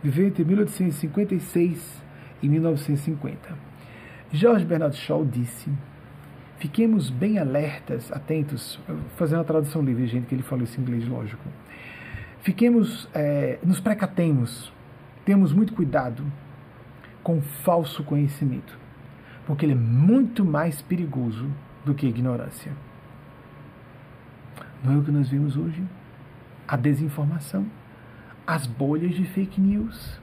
[0.03, 2.03] Viveu entre 1856
[2.43, 3.39] e 1950.
[4.33, 5.71] George Bernard Shaw disse:
[6.59, 8.79] Fiquemos bem alertas, atentos,
[9.17, 11.45] fazendo a tradução livre, gente, que ele falou isso em inglês, lógico.
[12.43, 14.73] Fiquemos, é, nos precatemos,
[15.25, 16.25] temos muito cuidado
[17.23, 18.79] com falso conhecimento
[19.49, 21.51] porque ele é muito mais perigoso
[21.83, 22.71] do que ignorância.
[24.85, 25.83] Não é o que nós vimos hoje?
[26.69, 27.65] A desinformação,
[28.47, 30.21] as bolhas de fake news.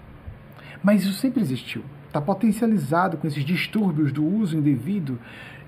[0.83, 1.83] Mas isso sempre existiu.
[2.05, 5.19] Está potencializado com esses distúrbios do uso indevido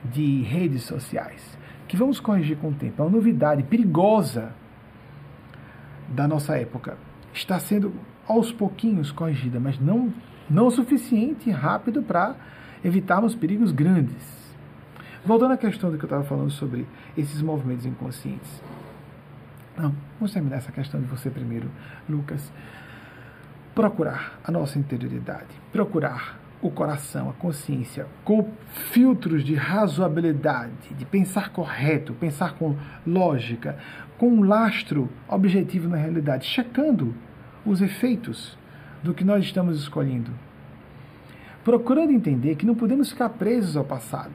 [0.06, 3.02] de redes sociais, que vamos corrigir com o tempo.
[3.02, 4.54] É uma novidade perigosa
[6.08, 6.98] da nossa época.
[7.34, 7.94] Está sendo
[8.28, 10.14] aos pouquinhos corrigida, mas não,
[10.50, 12.36] não o suficiente e rápido para
[12.84, 14.38] evitarmos perigos grandes.
[15.26, 16.88] Voltando à questão do que eu estava falando sobre
[17.18, 18.62] esses movimentos inconscientes.
[19.78, 21.70] Não, vamos terminar essa questão de você primeiro,
[22.10, 22.52] Lucas.
[23.76, 28.50] Procurar a nossa interioridade, procurar o coração, a consciência, com
[28.92, 33.78] filtros de razoabilidade, de pensar correto, pensar com lógica,
[34.18, 37.14] com um lastro objetivo na realidade, checando
[37.66, 38.58] os efeitos
[39.04, 40.32] do que nós estamos escolhendo.
[41.64, 44.34] Procurando entender que não podemos ficar presos ao passado.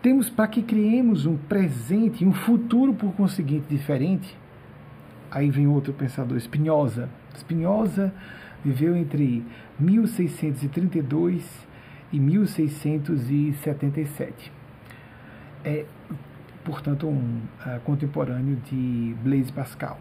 [0.00, 4.38] Temos para que criemos um presente e um futuro, por conseguinte, diferente.
[5.30, 7.10] Aí vem outro pensador, Spinoza.
[7.36, 8.14] Spinoza
[8.64, 9.44] viveu entre
[9.78, 11.66] 1632
[12.12, 14.52] e 1677.
[15.64, 15.84] É,
[16.66, 19.98] portanto, um uh, contemporâneo de Blaise Pascal.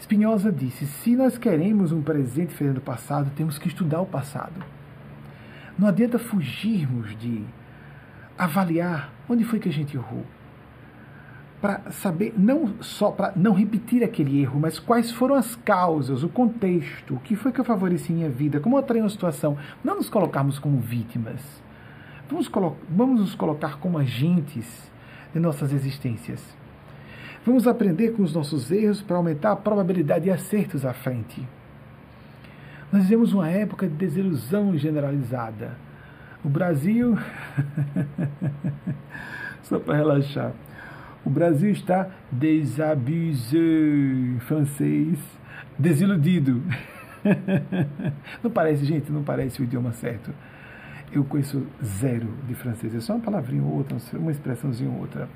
[0.00, 4.64] Spinoza disse: se nós queremos um presente diferente do passado, temos que estudar o passado.
[5.78, 7.44] Não adianta fugirmos de
[8.38, 10.24] avaliar onde foi que a gente errou.
[11.60, 16.28] Para saber, não só para não repetir aquele erro, mas quais foram as causas, o
[16.28, 19.56] contexto, o que foi que eu favoreci em minha vida, como eu atraí uma situação.
[19.82, 21.40] Não nos colocarmos como vítimas.
[22.28, 22.50] Vamos,
[22.88, 24.90] vamos nos colocar como agentes
[25.32, 26.40] de nossas existências.
[27.44, 31.46] Vamos aprender com os nossos erros para aumentar a probabilidade de acertos à frente.
[32.92, 35.76] Nós vivemos uma época de desilusão generalizada.
[36.44, 37.16] O Brasil.
[39.62, 40.52] Só para relaxar.
[41.24, 45.18] O Brasil está désabusé, em francês,
[45.76, 46.62] desiludido.
[48.42, 50.32] Não parece, gente, não parece o idioma certo.
[51.12, 55.28] Eu conheço zero de francês, é só uma palavrinha ou outra, uma expressãozinha ou outra.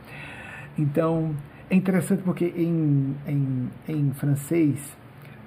[0.77, 1.35] Então,
[1.69, 4.97] é interessante porque em, em, em francês,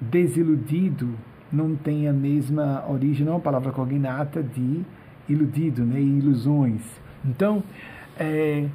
[0.00, 1.14] desiludido
[1.52, 4.82] não tem a mesma origem, não é uma palavra cognata de
[5.28, 6.82] iludido, né, ilusões.
[7.24, 7.62] Então,
[8.18, 8.66] é,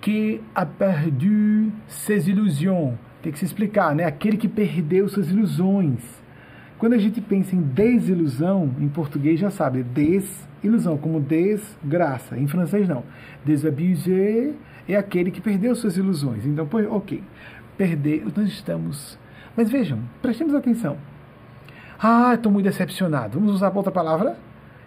[0.00, 6.22] que a perdu ses illusions, tem que se explicar, né, aquele que perdeu suas ilusões.
[6.78, 12.36] Quando a gente pensa em desilusão, em português já sabe, desilusão, como desgraça.
[12.36, 13.04] Em francês não.
[13.44, 14.52] Désabusé
[14.88, 16.44] é aquele que perdeu suas ilusões.
[16.44, 17.22] Então, pois, ok,
[17.76, 19.18] perder, nós estamos.
[19.56, 20.96] Mas vejam, prestemos atenção.
[21.98, 23.38] Ah, estou muito decepcionado.
[23.38, 24.36] Vamos usar outra palavra?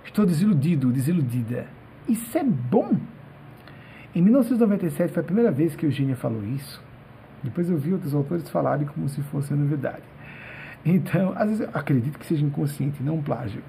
[0.03, 1.67] Estou desiludido, desiludida.
[2.07, 2.95] Isso é bom.
[4.13, 6.83] Em 1997 foi a primeira vez que Eugênia falou isso.
[7.43, 10.03] Depois eu vi outros autores falarem como se fosse novidade.
[10.87, 13.61] Então, às vezes, acredito que seja inconsciente, não plágio.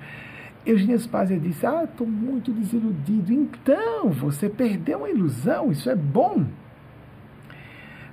[0.64, 3.32] Eugênia Spazia disse: Ah, estou muito desiludido.
[3.32, 6.46] Então, você perdeu uma ilusão, isso é bom.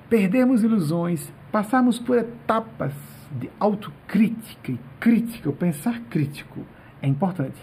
[0.10, 2.94] Perdermos ilusões, passarmos por etapas
[3.32, 6.62] de autocrítica e crítica, o pensar crítico,
[7.02, 7.60] é importante.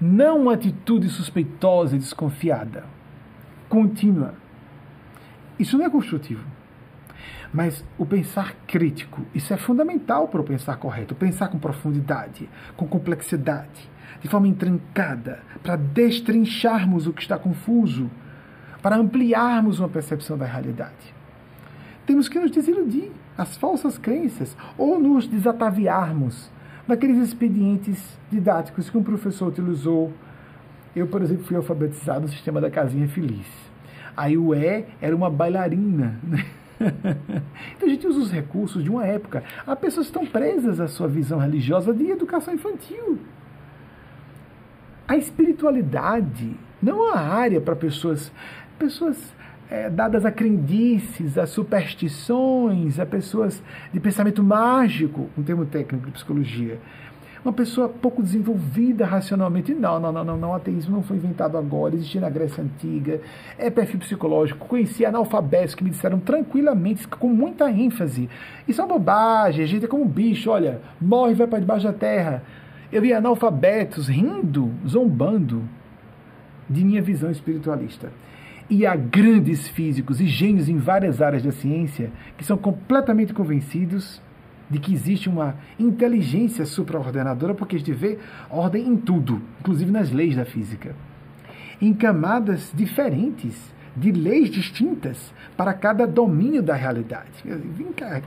[0.00, 2.84] Não uma atitude suspeitosa e desconfiada,
[3.68, 4.34] contínua.
[5.58, 6.57] Isso não é construtivo.
[7.52, 12.86] Mas o pensar crítico, isso é fundamental para o pensar correto, pensar com profundidade, com
[12.86, 13.88] complexidade
[14.20, 18.10] de forma intrincada, para destrincharmos o que está confuso,
[18.82, 21.14] para ampliarmos uma percepção da realidade.
[22.06, 26.50] Temos que nos desiludir as falsas crenças ou nos desataviarmos
[26.86, 30.12] daqueles expedientes didáticos que um professor utilizou.
[30.96, 33.46] Eu, por exemplo, fui alfabetizado no sistema da casinha feliz.
[34.16, 36.18] Aí o E era uma bailarina.
[36.22, 36.44] Né?
[37.76, 39.42] então a gente usa os recursos de uma época.
[39.66, 43.18] Há pessoas estão presas à sua visão religiosa de educação infantil.
[45.06, 48.30] A espiritualidade não é uma área para pessoas,
[48.78, 49.34] pessoas
[49.70, 53.62] é, dadas a crendices, a superstições, a pessoas
[53.92, 56.78] de pensamento mágico, um termo técnico de psicologia.
[57.44, 59.74] Uma pessoa pouco desenvolvida racionalmente.
[59.74, 60.50] Não, não, não, não, não.
[60.50, 63.20] O ateísmo não foi inventado agora, existia na Grécia Antiga.
[63.56, 64.66] É perfil psicológico.
[64.66, 68.28] Conheci analfabetos que me disseram tranquilamente, com muita ênfase.
[68.66, 71.60] Isso é uma bobagem, a gente é como um bicho, olha, morre e vai para
[71.60, 72.42] debaixo da terra.
[72.90, 75.62] Eu vi analfabetos rindo, zombando
[76.68, 78.10] de minha visão espiritualista.
[78.70, 84.20] E há grandes físicos e gênios em várias áreas da ciência que são completamente convencidos
[84.70, 88.18] de que existe uma inteligência supraordenadora, porque a gente vê
[88.50, 90.94] ordem em tudo, inclusive nas leis da física.
[91.80, 93.56] Em camadas diferentes,
[93.96, 97.30] de leis distintas para cada domínio da realidade.
[97.44, 98.22] Vem cá,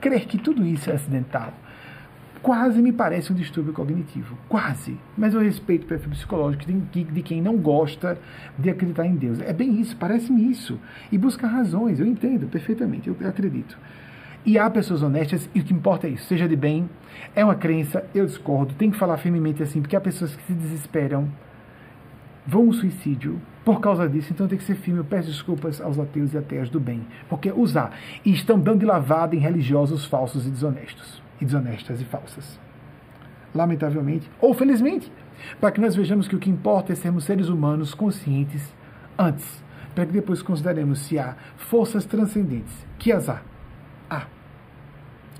[0.00, 1.52] crer que tudo isso é acidental
[2.46, 4.38] quase me parece um distúrbio cognitivo.
[4.48, 4.96] Quase.
[5.18, 8.16] Mas eu respeito o perfil psicológico de, quem não gosta
[8.56, 9.40] de acreditar em Deus.
[9.40, 10.78] É bem isso, parece-me isso.
[11.10, 13.76] E busca razões, eu entendo perfeitamente, eu acredito.
[14.46, 16.88] E há pessoas honestas, e o que importa é isso, seja de bem,
[17.34, 20.52] é uma crença, eu discordo, tem que falar firmemente assim, porque há pessoas que se
[20.52, 21.28] desesperam,
[22.46, 25.00] vão ao suicídio por causa disso, então tem que ser firme.
[25.00, 27.90] Eu peço desculpas aos ateus e ateias do bem, porque usar
[28.24, 32.60] e estão dando de lavada em religiosos falsos e desonestos, e desonestas e falsas.
[33.52, 35.10] Lamentavelmente, ou felizmente,
[35.60, 38.72] para que nós vejamos que o que importa é sermos seres humanos conscientes
[39.18, 43.42] antes, para que depois consideremos se há forças transcendentes, que as há.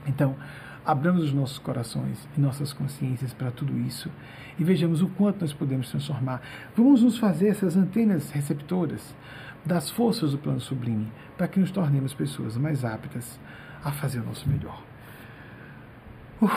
[0.07, 0.37] Então,
[0.85, 4.11] abramos os nossos corações e nossas consciências para tudo isso
[4.59, 6.41] e vejamos o quanto nós podemos transformar.
[6.77, 9.15] Vamos nos fazer essas antenas receptoras
[9.65, 13.39] das forças do plano sublime para que nos tornemos pessoas mais aptas
[13.85, 14.81] a fazer o nosso melhor.
[16.41, 16.55] Uf,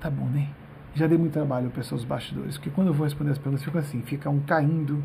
[0.00, 0.48] tá bom, né?
[0.94, 3.78] Já dei muito trabalho para os bastidores, porque quando eu vou responder as perguntas, fica
[3.78, 5.02] assim, fica um caindo.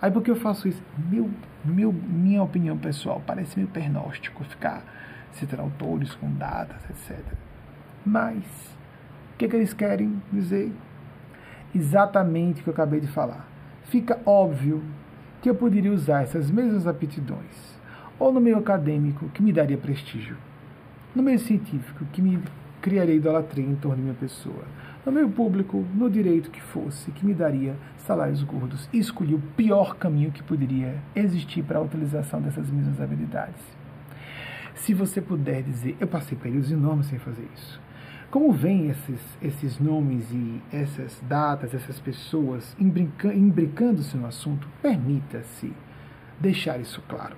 [0.00, 0.82] Aí por que eu faço isso?
[1.10, 1.28] Meu,
[1.64, 4.84] meu, minha opinião pessoal, parece meio pernóstico ficar
[5.36, 7.18] citar autores com datas, etc.
[8.04, 8.44] Mas,
[9.34, 10.72] o que, que eles querem dizer?
[11.74, 13.46] Exatamente o que eu acabei de falar.
[13.84, 14.82] Fica óbvio
[15.40, 17.78] que eu poderia usar essas mesmas aptidões,
[18.18, 20.36] ou no meio acadêmico, que me daria prestígio,
[21.14, 22.42] no meio científico, que me
[22.80, 24.64] criaria idolatria em torno de minha pessoa,
[25.04, 29.42] no meio público, no direito que fosse, que me daria salários gordos, e escolhi o
[29.56, 33.75] pior caminho que poderia existir para a utilização dessas mesmas habilidades.
[34.76, 37.80] Se você puder dizer, eu passei períodos enormes sem fazer isso.
[38.30, 45.72] Como vêm esses, esses nomes e essas datas, essas pessoas imbricando-se no assunto, permita-se
[46.38, 47.36] deixar isso claro.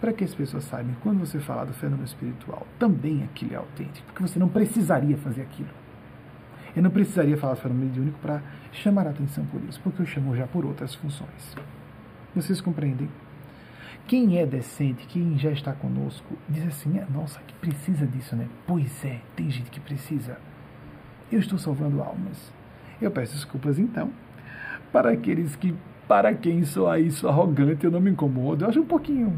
[0.00, 4.06] Para que as pessoas saibam, quando você falar do fenômeno espiritual, também aquilo é autêntico,
[4.06, 5.70] porque você não precisaria fazer aquilo.
[6.76, 8.42] Eu não precisaria falar do fenômeno mediúnico para
[8.72, 11.56] chamar a atenção por isso, porque eu chamo já por outras funções.
[12.34, 13.08] Vocês compreendem?
[14.10, 18.48] Quem é decente, quem já está conosco, diz assim: é, nossa, que precisa disso, né?
[18.66, 20.36] Pois é, tem gente que precisa.
[21.30, 22.52] Eu estou salvando almas.
[23.00, 24.10] Eu peço desculpas então
[24.90, 25.76] para aqueles que,
[26.08, 28.64] para quem sou isso arrogante, eu não me incomodo.
[28.64, 29.32] Eu acho um pouquinho.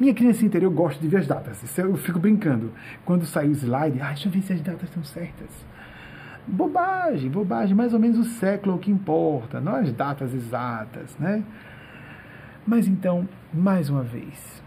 [0.00, 1.78] Minha criança interior gosta de ver as datas.
[1.78, 2.72] Eu fico brincando.
[3.04, 5.64] Quando sai o slide, ah, deixa eu ver se as datas estão certas.
[6.44, 7.76] Bobagem, bobagem.
[7.76, 11.44] Mais ou menos o século é o que importa, não as datas exatas, né?
[12.66, 14.62] Mas então, mais uma vez,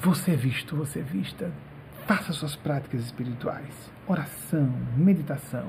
[0.00, 1.52] você é visto, você é vista.
[2.06, 5.66] Faça suas práticas espirituais, oração, meditação.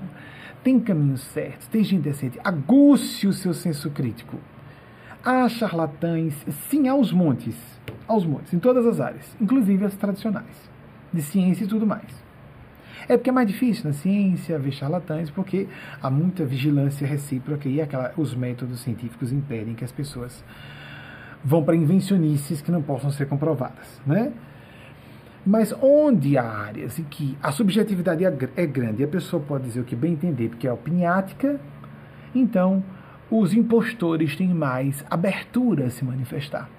[0.63, 2.39] Tem caminhos certos, tem gente decente.
[2.43, 4.39] Aguce o seu senso crítico.
[5.23, 6.33] Há charlatães,
[6.69, 7.55] sim, aos montes.
[8.07, 10.69] Aos montes, em todas as áreas, inclusive as tradicionais,
[11.11, 12.28] de ciência e tudo mais.
[13.07, 15.67] É porque é mais difícil na ciência ver charlatães, porque
[16.01, 20.43] há muita vigilância recíproca e aquela, os métodos científicos impedem que as pessoas
[21.43, 24.31] vão para invencionices que não possam ser comprovadas, né?
[25.45, 29.63] Mas onde há áreas em que a subjetividade é, é grande e a pessoa pode
[29.63, 31.59] dizer o que bem entender, porque é opiniática,
[32.35, 32.83] então
[33.31, 36.69] os impostores têm mais abertura a se manifestar.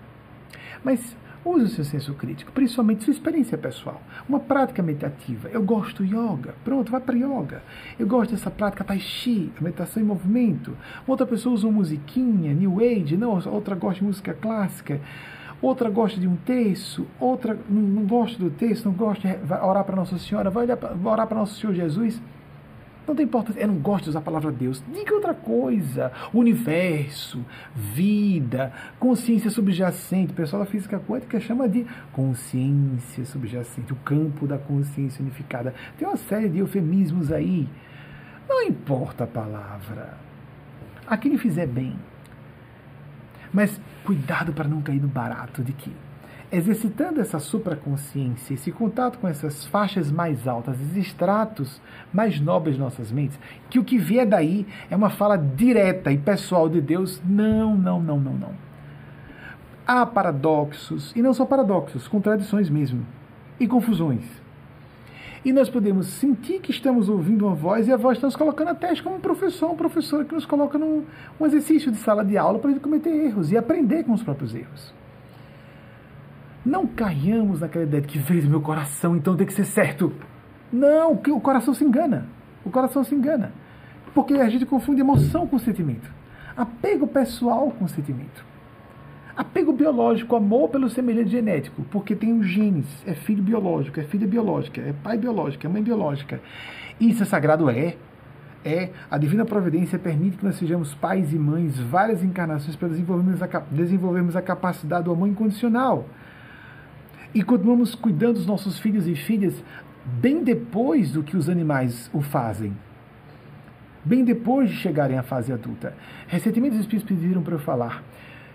[0.84, 4.02] Mas Use o seu senso crítico, principalmente sua experiência pessoal.
[4.28, 5.48] Uma prática meditativa.
[5.48, 6.54] Eu gosto de yoga.
[6.62, 7.62] Pronto, vai para yoga.
[7.98, 10.76] Eu gosto dessa prática tai chi, a meditação em movimento.
[11.06, 15.00] Outra pessoa usa uma musiquinha, new age, não, outra gosta de música clássica.
[15.62, 19.84] Outra gosta de um texto, outra não, não gosta do texto, não gosta de orar
[19.84, 20.66] para Nossa Senhora, vai
[21.04, 22.20] orar para Nosso Senhor Jesus.
[23.10, 23.60] Não tem importância.
[23.60, 24.80] Eu não gosto de usar a palavra Deus.
[24.94, 26.12] Diga outra coisa.
[26.32, 27.44] Universo,
[27.74, 30.30] vida, consciência subjacente.
[30.30, 35.74] O pessoal da física quântica chama de consciência subjacente, o campo da consciência unificada.
[35.98, 37.68] Tem uma série de eufemismos aí.
[38.48, 40.14] Não importa a palavra.
[41.04, 41.96] A quem lhe fizer bem.
[43.52, 45.92] Mas cuidado para não cair no barato de que
[46.52, 51.80] exercitando essa supraconsciência, esse contato com essas faixas mais altas, esses estratos
[52.12, 53.38] mais nobres de nossas mentes,
[53.68, 58.02] que o que vier daí é uma fala direta e pessoal de Deus, não, não,
[58.02, 58.52] não, não, não.
[59.86, 63.06] Há paradoxos, e não só paradoxos, contradições mesmo,
[63.58, 64.24] e confusões.
[65.44, 68.68] E nós podemos sentir que estamos ouvindo uma voz e a voz está nos colocando
[68.68, 71.04] a teste como um professor, um professor que nos coloca num
[71.40, 74.22] um exercício de sala de aula para a gente cometer erros e aprender com os
[74.22, 74.92] próprios erros.
[76.64, 80.12] Não caiamos naquela ideia de que fez meu coração, então tem que ser certo.
[80.72, 82.26] Não, que o coração se engana.
[82.64, 83.52] O coração se engana.
[84.14, 86.10] Porque a gente confunde emoção com sentimento.
[86.56, 88.44] Apego pessoal com sentimento.
[89.36, 94.26] Apego biológico, amor pelo semelhante genético, porque tem os genes, é filho biológico, é filha
[94.26, 96.40] biológica, é pai biológico, é mãe biológica.
[97.00, 97.70] Isso é sagrado?
[97.70, 97.96] É.
[98.62, 98.90] É.
[99.10, 103.46] A divina providência permite que nós sejamos pais e mães várias encarnações para desenvolvermos a,
[103.70, 106.04] desenvolvermos a capacidade do amor incondicional.
[107.34, 109.62] E continuamos cuidando dos nossos filhos e filhas
[110.04, 112.76] bem depois do que os animais o fazem.
[114.04, 115.94] Bem depois de chegarem à fase adulta.
[116.26, 118.02] Recentemente os espíritos pediram para eu falar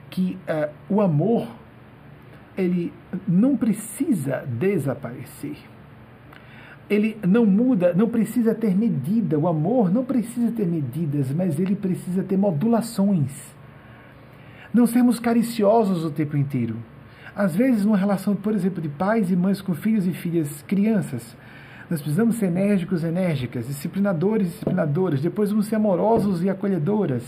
[0.10, 1.48] que uh, o amor
[2.58, 2.92] ele
[3.28, 5.58] não precisa desaparecer.
[6.90, 9.38] Ele não muda, não precisa ter medida.
[9.38, 13.56] O amor não precisa ter medidas, mas ele precisa ter modulações.
[14.74, 16.78] Não sermos cariciosos o tempo inteiro.
[17.36, 21.36] Às vezes, numa relação, por exemplo, de pais e mães com filhos e filhas, crianças,
[21.90, 25.20] nós precisamos ser enérgicos, enérgicas, disciplinadores, disciplinadoras.
[25.20, 27.24] Depois vamos ser amorosos e acolhedoras.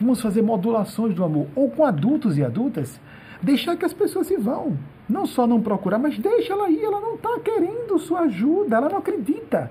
[0.00, 3.00] Vamos fazer modulações do amor, ou com adultos e adultas,
[3.42, 4.78] deixar que as pessoas se vão.
[5.08, 8.88] Não só não procurar, mas deixa ela ir, ela não está querendo sua ajuda, ela
[8.88, 9.70] não acredita.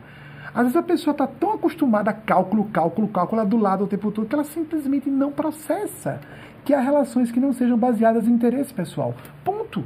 [0.54, 4.12] Às vezes a pessoa está tão acostumada a cálculo, cálculo, cálculo do lado o tempo
[4.12, 6.20] todo que ela simplesmente não processa
[6.64, 9.16] que há relações que não sejam baseadas em interesse pessoal.
[9.44, 9.84] Ponto.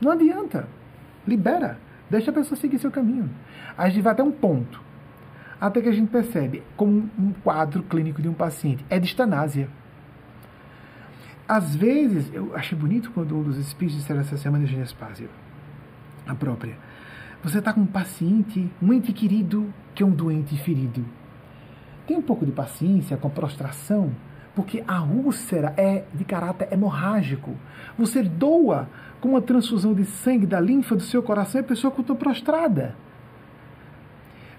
[0.00, 0.68] Não adianta.
[1.26, 1.78] Libera.
[2.08, 3.30] Deixa a pessoa seguir seu caminho.
[3.76, 4.90] A gente vai até um ponto
[5.60, 9.68] até que a gente percebe como um quadro clínico de um paciente é distanásia.
[11.46, 15.28] Às vezes, eu achei bonito quando um dos espíritos disseram essa semana de Genespásia,
[16.26, 16.78] a própria.
[17.42, 21.04] Você está com um paciente, um ente querido, que é um doente ferido.
[22.06, 24.12] Tem um pouco de paciência com a prostração,
[24.60, 27.56] porque a úlcera é de caráter hemorrágico.
[27.96, 31.90] Você doa com uma transfusão de sangue da linfa do seu coração e a pessoa
[31.98, 32.94] está prostrada.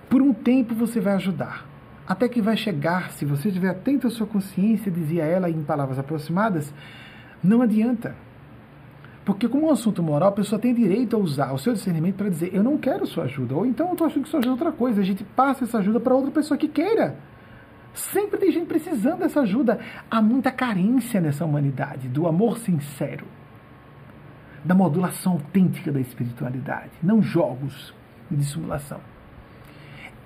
[0.10, 1.68] Por um tempo você vai ajudar.
[2.08, 6.00] Até que vai chegar, se você estiver atento à sua consciência, dizia ela em palavras
[6.00, 6.74] aproximadas,
[7.44, 8.16] não adianta.
[9.24, 12.28] Porque, como um assunto moral, a pessoa tem direito a usar o seu discernimento para
[12.28, 14.66] dizer: Eu não quero sua ajuda, ou então eu estou achando que sua ajuda é
[14.66, 15.00] outra coisa.
[15.00, 17.18] A gente passa essa ajuda para outra pessoa que queira.
[17.94, 19.80] Sempre tem gente precisando dessa ajuda.
[20.10, 23.26] Há muita carência nessa humanidade do amor sincero,
[24.64, 27.94] da modulação autêntica da espiritualidade, não jogos
[28.30, 29.00] de dissimulação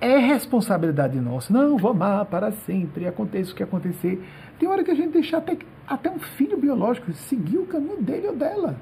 [0.00, 1.52] é responsabilidade nossa.
[1.52, 4.22] Não, vou amar para sempre, aconteça o que acontecer.
[4.58, 5.56] Tem hora que a gente deixar até,
[5.86, 8.76] até um filho biológico seguir o caminho dele ou dela.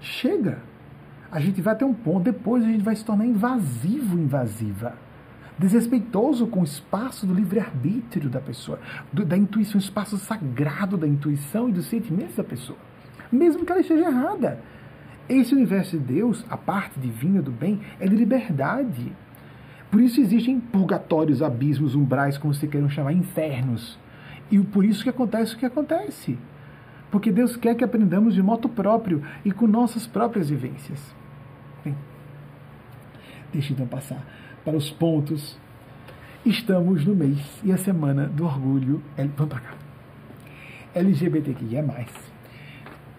[0.00, 0.58] Chega.
[1.30, 4.94] A gente vai até um ponto, depois a gente vai se tornar invasivo, invasiva.
[5.60, 8.80] Desrespeitoso com o espaço do livre-arbítrio da pessoa,
[9.12, 12.78] do, da intuição, o espaço sagrado da intuição e dos sentimentos da pessoa.
[13.30, 14.60] Mesmo que ela esteja errada.
[15.28, 19.12] Esse universo de Deus, a parte divina do bem, é de liberdade
[19.90, 23.98] por isso existem purgatórios, abismos, umbrais, como se queiram chamar, infernos.
[24.50, 26.38] E por isso que acontece o que acontece.
[27.10, 31.00] Porque Deus quer que aprendamos de modo próprio e com nossas próprias vivências.
[31.84, 31.96] Bem,
[33.52, 34.24] deixa então passar
[34.64, 35.58] para os pontos.
[36.44, 39.02] Estamos no mês e a semana do orgulho.
[39.16, 39.74] Vamos para cá.
[40.94, 41.84] LGBTQIA.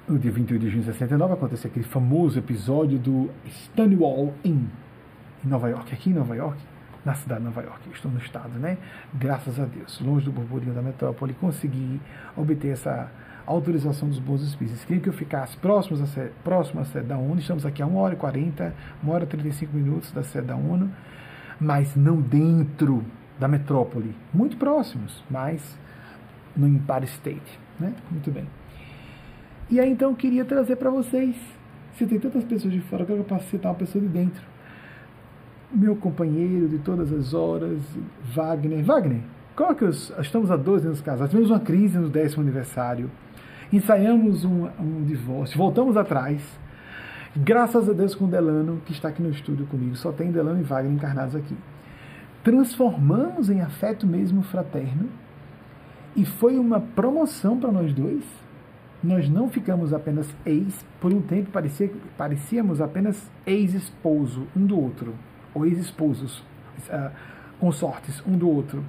[0.07, 4.67] No dia 28 de junho de 69 acontece aquele famoso episódio do Stonewall em
[5.43, 6.57] Nova York, aqui em Nova York,
[7.05, 8.77] na cidade de Nova York, estou no estado, né?
[9.13, 11.99] Graças a Deus, longe do burburinho da metrópole, consegui
[12.35, 13.09] obter essa
[13.45, 14.73] autorização dos bons espíritos.
[14.73, 17.87] Eles queriam que eu ficasse próximo sede, próximo à sede da ONU, estamos aqui a
[17.87, 20.91] 1 hora e 40, 1 hora e 35 minutos da sede da ONU,
[21.61, 23.05] mas não dentro
[23.39, 25.77] da metrópole, muito próximos, mas
[26.55, 27.93] no Empire State, né?
[28.11, 28.45] Muito bem.
[29.69, 31.35] E aí então eu queria trazer para vocês,
[31.97, 34.01] se tem tantas pessoas de fora, eu quero que eu passe a citar uma pessoa
[34.01, 34.51] de dentro
[35.73, 37.81] meu companheiro de todas as horas,
[38.33, 38.83] Wagner.
[38.83, 39.21] Wagner,
[39.55, 43.09] qual que os, estamos há 12 anos casados, tivemos uma crise no décimo aniversário,
[43.71, 46.41] ensaiamos um, um divórcio, voltamos atrás,
[47.35, 50.63] graças a Deus com Delano, que está aqui no estúdio comigo, só tem Delano e
[50.63, 51.55] Wagner encarnados aqui.
[52.43, 55.09] Transformamos em afeto mesmo fraterno
[56.15, 58.23] e foi uma promoção para nós dois.
[59.03, 65.15] Nós não ficamos apenas ex, por um tempo parecia, parecíamos apenas ex-esposo um do outro
[65.53, 66.39] ou ex-esposos,
[66.89, 67.11] uh,
[67.59, 68.83] consortes um do outro.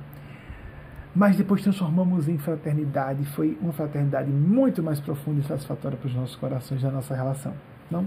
[1.15, 6.15] Mas depois transformamos em fraternidade, foi uma fraternidade muito mais profunda e satisfatória para os
[6.15, 7.55] nossos corações da nossa relação.
[7.93, 8.07] Não?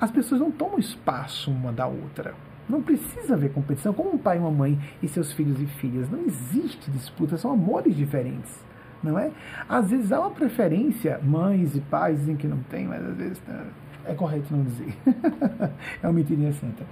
[0.00, 2.34] As pessoas não tomam espaço uma da outra.
[2.68, 6.08] Não precisa haver competição, como um pai e uma mãe e seus filhos e filhas.
[6.10, 8.64] Não existe disputa, são amores diferentes.
[9.02, 9.32] Não é?
[9.68, 13.38] Às vezes há uma preferência, mães e pais dizem que não tem, mas às vezes
[13.40, 13.64] tá,
[14.04, 14.94] é correto não dizer.
[16.02, 16.84] é uma mentirinha santa.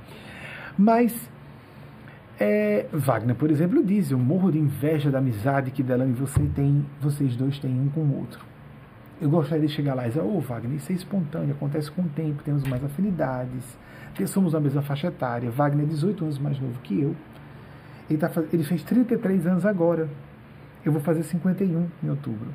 [0.77, 1.31] Mas
[2.39, 6.41] é, Wagner, por exemplo, diz: Eu morro de inveja da amizade que Delan e você
[6.55, 8.50] tem, vocês dois têm um com o outro.
[9.21, 12.03] Eu gostaria de chegar lá e dizer, ô oh, Wagner, isso é espontâneo, acontece com
[12.03, 13.65] o tempo, temos mais afinidades,
[14.27, 15.51] somos da mesma faixa etária.
[15.51, 17.15] Wagner é 18 anos mais novo que eu.
[18.09, 20.09] Ele, tá, ele fez 33 anos agora.
[20.85, 22.49] Eu vou fazer 51 em outubro.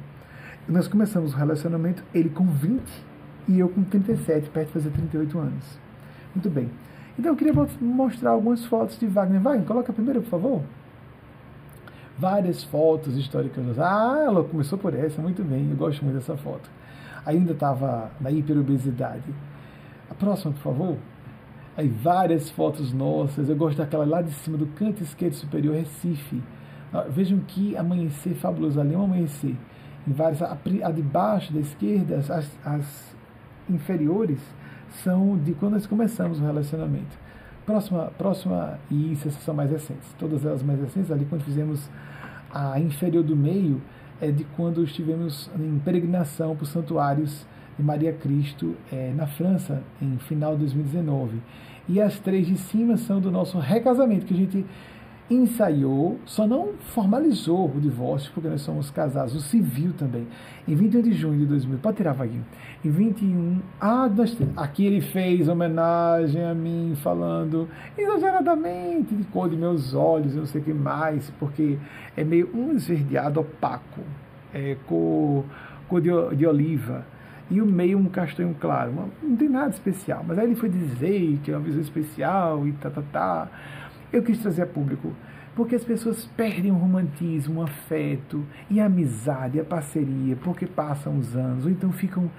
[0.67, 2.81] Nós começamos o relacionamento, ele com 20
[3.47, 5.79] e eu com 37, perto de fazer 38 anos.
[6.33, 6.69] Muito bem.
[7.17, 9.39] Então eu queria mostrar algumas fotos de Wagner.
[9.39, 10.61] Wagner, coloca a primeira, por favor.
[12.17, 13.77] Várias fotos históricas.
[13.77, 16.69] Ah, ela começou por essa, muito bem, eu gosto muito dessa foto.
[17.25, 19.33] Ainda estava na hiperobesidade.
[20.09, 20.97] A próxima, por favor.
[21.75, 23.49] Aí várias fotos nossas.
[23.49, 26.41] Eu gosto daquela lá de cima do canto esquerdo superior, Recife.
[26.93, 29.55] Ah, vejam que amanhecer fabuloso ali, é um amanhecer.
[30.07, 33.15] Em várias, a, a de baixo, da esquerda, as, as
[33.69, 34.39] inferiores
[35.03, 37.24] são de quando nós começamos o relacionamento.
[37.65, 40.13] Próxima, próxima e essas são mais recentes.
[40.19, 41.89] Todas elas mais recentes, ali quando fizemos
[42.53, 43.81] a inferior do meio,
[44.21, 47.45] é de quando estivemos em peregrinação para os santuários
[47.77, 51.41] de Maria Cristo é, na França, em final de 2019.
[51.89, 54.65] E as três de cima são do nosso recasamento, que a gente
[55.29, 60.27] ensaiou, só não formalizou o divórcio, porque nós somos casados, o civil também,
[60.67, 61.79] em 21 de junho de 2000.
[61.79, 62.45] Pode tirar, Vaguinho.
[62.83, 63.59] Em 21.
[63.81, 64.55] Ah, nós temos.
[64.57, 70.61] Aqui ele fez homenagem a mim, falando exageradamente de cor de meus olhos, não sei
[70.61, 71.77] o que mais, porque
[72.15, 74.01] é meio um esverdeado opaco,
[74.53, 75.43] é cor,
[75.87, 77.05] cor de, de oliva
[77.49, 79.11] e o meio um castanho claro.
[79.21, 80.23] Não tem nada especial.
[80.27, 83.47] Mas aí ele foi dizer que é uma visão especial e tá, tá, tá.
[84.15, 85.13] Eu quis trazer a público
[85.57, 91.17] porque as pessoas perdem o romantismo, o afeto e a amizade, a parceria, porque passam
[91.17, 92.31] os anos, ou então ficam,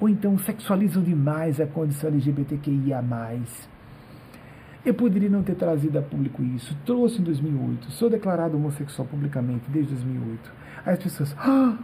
[0.00, 3.04] ou então sexualizam demais a condição LGBTQIA+.
[4.86, 9.64] Eu poderia não ter trazido a público isso, trouxe em 2008, sou declarado homossexual publicamente
[9.68, 10.50] desde 2008.
[10.86, 11.76] Aí as pessoas, ah!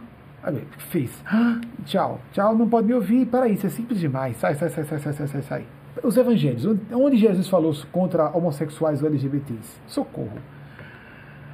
[0.43, 1.61] Olha, fez, ah!
[1.85, 4.99] tchau, tchau, não pode me ouvir, Para isso é simples demais, sai, sai, sai, sai,
[4.99, 5.65] sai, sai, sai
[6.03, 9.79] os evangelhos, onde Jesus falou contra homossexuais ou LGBTs?
[9.87, 10.39] Socorro.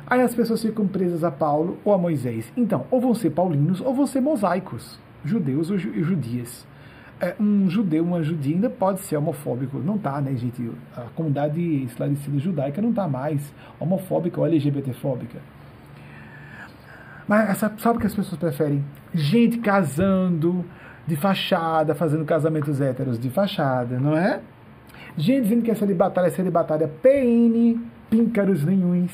[0.07, 2.51] Aí as pessoas ficam presas a Paulo ou a Moisés.
[2.57, 6.67] Então, ou vão ser paulinos ou vão ser mosaicos, judeus ou judias.
[7.19, 9.77] É, um judeu, uma judia ainda pode ser homofóbico.
[9.77, 10.71] Não tá, né, gente?
[10.97, 15.39] A comunidade esclarecida judaica não tá mais homofóbica ou LGBTfóbica.
[17.27, 18.83] Mas sabe o que as pessoas preferem?
[19.13, 20.65] Gente casando,
[21.07, 24.39] de fachada, fazendo casamentos héteros de fachada, não é?
[25.17, 27.79] Gente dizendo que essa celibatária é celibatária PN,
[28.09, 29.11] píncaros nenhuns.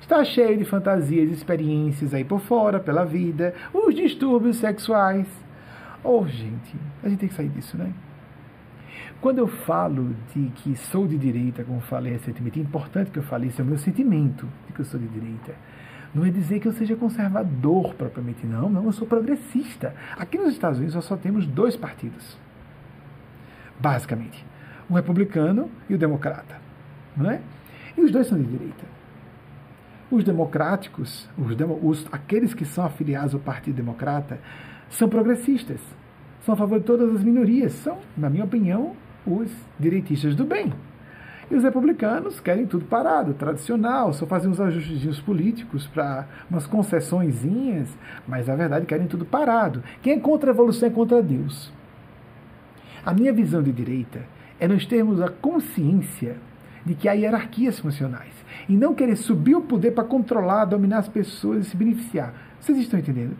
[0.00, 5.26] Está cheio de fantasias experiências aí por fora, pela vida, os distúrbios sexuais.
[6.04, 7.92] Oh, gente, a gente tem que sair disso, né?
[9.20, 13.22] Quando eu falo de que sou de direita, como falei recentemente, é importante que eu
[13.22, 15.54] fale isso, é o meu sentimento de que eu sou de direita.
[16.14, 18.68] Não é dizer que eu seja conservador propriamente, não.
[18.68, 19.94] Não, eu sou progressista.
[20.16, 22.36] Aqui nos Estados Unidos nós só temos dois partidos,
[23.80, 24.44] basicamente:
[24.88, 26.60] o republicano e o democrata.
[27.16, 27.40] Não é?
[27.96, 28.84] E os dois são de direita.
[30.10, 34.38] Os democráticos, os, os, aqueles que são afiliados ao Partido Democrata,
[34.90, 35.80] são progressistas.
[36.44, 37.72] São a favor de todas as minorias.
[37.72, 38.94] São, na minha opinião,
[39.26, 40.72] os direitistas do bem.
[41.52, 47.94] E os republicanos querem tudo parado, tradicional, só fazem uns ajustes políticos para umas concessõezinhas,
[48.26, 49.82] mas na verdade querem tudo parado.
[50.00, 51.70] Quem é contra a evolução é contra Deus.
[53.04, 54.20] A minha visão de direita
[54.58, 56.36] é nós termos a consciência
[56.86, 58.32] de que há hierarquias funcionais
[58.66, 62.32] e não querer subir o poder para controlar, dominar as pessoas e se beneficiar.
[62.58, 63.36] Vocês estão entendendo?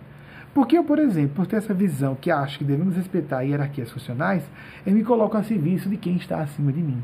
[0.53, 4.45] Porque eu, por exemplo, por ter essa visão que acho que devemos respeitar hierarquias funcionais,
[4.85, 7.03] eu me coloco a serviço de quem está acima de mim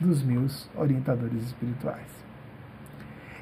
[0.00, 2.08] dos meus orientadores espirituais.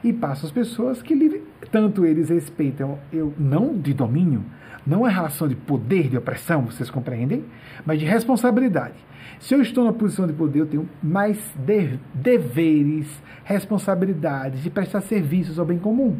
[0.02, 4.44] E passo as pessoas que tanto eles respeitam eu não de domínio,
[4.86, 7.44] não é relação de poder, de opressão, vocês compreendem,
[7.84, 8.94] mas de responsabilidade.
[9.40, 15.00] Se eu estou na posição de poder, eu tenho mais de, deveres, responsabilidades de prestar
[15.02, 16.16] serviços ao bem comum.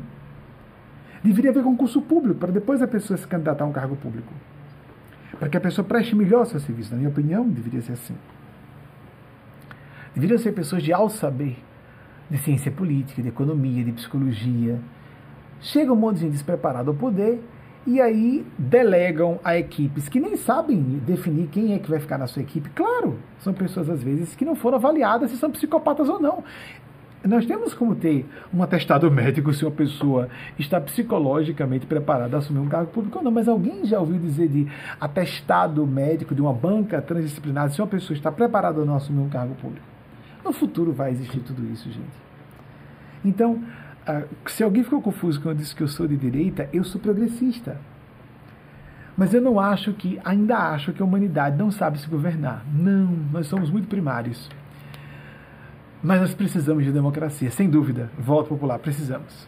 [1.23, 4.33] Deveria haver concurso público para depois a pessoa se candidatar a um cargo público.
[5.39, 6.91] Para que a pessoa preste melhor seu serviço.
[6.91, 8.15] Na minha opinião, deveria ser assim
[10.19, 11.57] deveriam ser pessoas de alto saber,
[12.29, 14.79] de ciência política, de economia, de psicologia.
[15.61, 16.45] Chega um monte de gente
[16.87, 17.41] ao poder
[17.87, 22.27] e aí delegam a equipes que nem sabem definir quem é que vai ficar na
[22.27, 22.69] sua equipe.
[22.71, 26.43] Claro, são pessoas às vezes que não foram avaliadas se são psicopatas ou não.
[27.25, 30.29] Nós temos como ter um atestado médico se uma pessoa
[30.59, 34.49] está psicologicamente preparada a assumir um cargo público ou não, mas alguém já ouviu dizer
[34.49, 34.69] de
[35.01, 39.21] atestado médico de uma banca transdisciplinar se uma pessoa está preparada ou não a assumir
[39.21, 39.98] um cargo público?
[40.49, 42.07] No futuro vai existir tudo isso, gente.
[43.23, 43.63] Então,
[44.47, 47.77] se alguém ficou confuso quando eu disse que eu sou de direita, eu sou progressista.
[49.15, 52.65] Mas eu não acho que, ainda acho que a humanidade não sabe se governar.
[52.73, 54.49] Não, nós somos muito primários.
[56.03, 58.11] Mas nós precisamos de democracia, sem dúvida.
[58.19, 59.47] Voto popular, precisamos.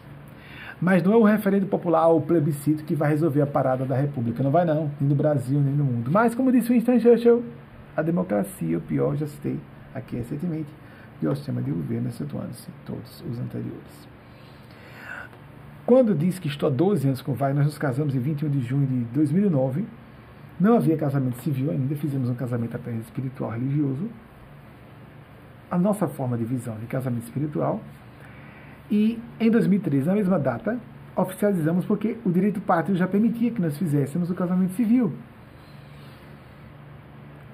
[0.79, 3.95] Mas não é o referendo popular ou o plebiscito que vai resolver a parada da
[3.95, 4.43] República.
[4.43, 6.11] Não vai não, nem no Brasil, nem no mundo.
[6.11, 7.43] Mas, como disse Winston Churchill,
[7.97, 9.59] a democracia, o pior, já citei
[9.93, 10.69] aqui recentemente,
[11.21, 14.07] o pior sistema de governo, excetuando-se todos os anteriores.
[15.85, 18.49] Quando disse que estou há 12 anos com o Wagner, nós nos casamos em 21
[18.49, 19.85] de junho de 2009.
[20.59, 24.07] Não havia casamento civil ainda, fizemos um casamento apenas espiritual religioso.
[25.69, 27.81] A nossa forma de visão de casamento espiritual.
[28.89, 30.79] E em 2013, na mesma data,
[31.15, 35.13] oficializamos porque o direito pátrio já permitia que nós fizéssemos o casamento civil.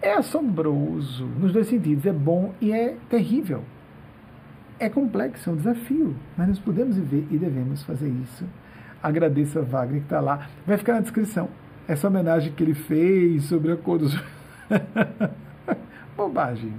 [0.07, 3.63] É assombroso nos dois sentidos, é bom e é terrível
[4.79, 8.45] é complexo, é um desafio, mas nós podemos viver e devemos fazer isso.
[9.01, 10.47] Agradeço a Wagner que está lá.
[10.65, 11.49] Vai ficar na descrição.
[11.87, 14.13] Essa homenagem que ele fez sobre a cor dos.
[16.15, 16.73] Bobagem.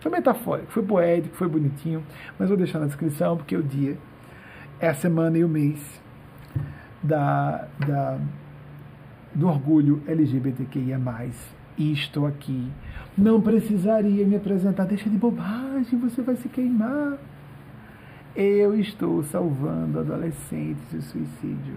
[0.00, 2.02] Foi metafórico, foi poético, foi bonitinho,
[2.38, 3.98] mas vou deixar na descrição porque o dia
[4.80, 6.00] é a semana e o mês
[7.02, 8.18] da, da,
[9.34, 10.98] do orgulho LGBTQIA
[11.78, 12.70] estou aqui.
[13.16, 14.84] Não precisaria me apresentar.
[14.84, 17.18] Deixa de bobagem, você vai se queimar.
[18.34, 21.76] Eu estou salvando adolescentes de suicídio.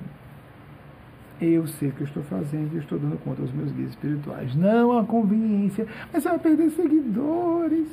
[1.42, 4.56] Eu sei o que eu estou fazendo e estou dando conta aos meus guias espirituais.
[4.56, 7.88] Não há conveniência, mas você vai perder seguidores.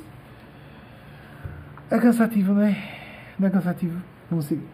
[1.89, 2.77] É cansativo, não é?
[3.37, 4.01] Não é cansativo?
[4.29, 4.67] Vamos seguir.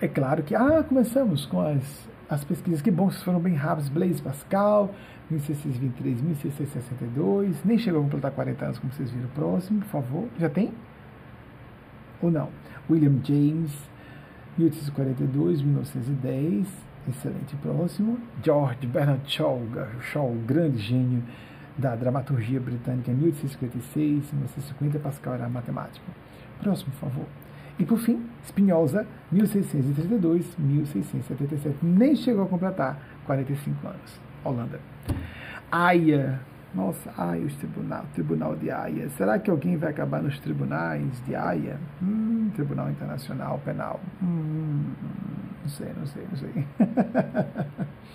[0.00, 3.90] É claro que, ah, começamos com as as pesquisas, que bom, foram bem rápidas.
[3.90, 4.94] Blaise Pascal,
[5.30, 9.28] 1623, 1662, nem chegou a completar 40 anos, como vocês viram.
[9.34, 10.28] Próximo, por favor.
[10.38, 10.72] Já tem?
[12.22, 12.48] Ou não?
[12.88, 13.76] William James,
[14.56, 16.66] 1842, 1910.
[17.06, 18.18] Excelente, próximo.
[18.42, 19.60] George Bernard Shaw,
[20.00, 21.22] Shaw grande gênio
[21.76, 24.98] da dramaturgia britânica, 1856, 1950.
[25.00, 26.06] Pascal era matemático.
[26.62, 27.26] Próximo, por favor.
[27.82, 31.78] E por fim, Spinoza, 1632, 1677.
[31.82, 32.96] Nem chegou a completar
[33.26, 34.20] 45 anos.
[34.44, 34.78] Holanda.
[35.68, 36.38] Haia.
[36.72, 39.08] Nossa, Haia, os tribunal, tribunal de Haia.
[39.10, 41.76] Será que alguém vai acabar nos tribunais de Haia?
[42.00, 43.98] Hum, Tribunal Internacional Penal.
[44.22, 44.84] Hum,
[45.62, 46.66] não sei, não sei, não sei.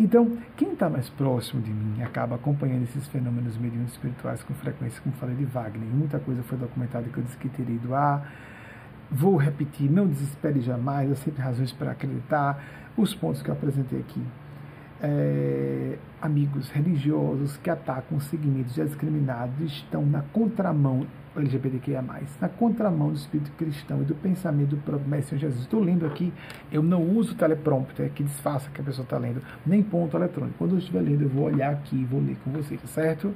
[0.00, 5.02] Então, quem está mais próximo de mim acaba acompanhando esses fenômenos mediúnicos espirituais com frequência,
[5.02, 5.88] como falei de Wagner.
[5.88, 8.22] Muita coisa foi documentada que eu disse que teria ido a.
[9.10, 12.62] Vou repetir, não desespere jamais, há sempre razões para acreditar.
[12.96, 14.22] Os pontos que eu apresentei aqui.
[15.00, 21.06] É, amigos religiosos que atacam segmentos discriminados estão na contramão
[21.36, 22.02] LGBTQIA+,
[22.40, 25.62] na contramão do espírito cristão e do pensamento do próprio Mestre Jesus.
[25.62, 26.32] Estou lendo aqui,
[26.70, 30.58] eu não uso teleprompter que disfarça que a pessoa está lendo, nem ponto eletrônico.
[30.58, 33.34] Quando eu estiver lendo, eu vou olhar aqui e vou ler com vocês, certo?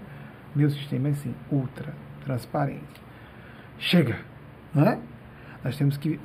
[0.55, 1.95] Meu sistema é assim, ultra
[2.25, 3.01] transparente.
[3.79, 4.19] Chega,
[4.75, 4.99] não é?
[5.65, 6.19] Nós temos que.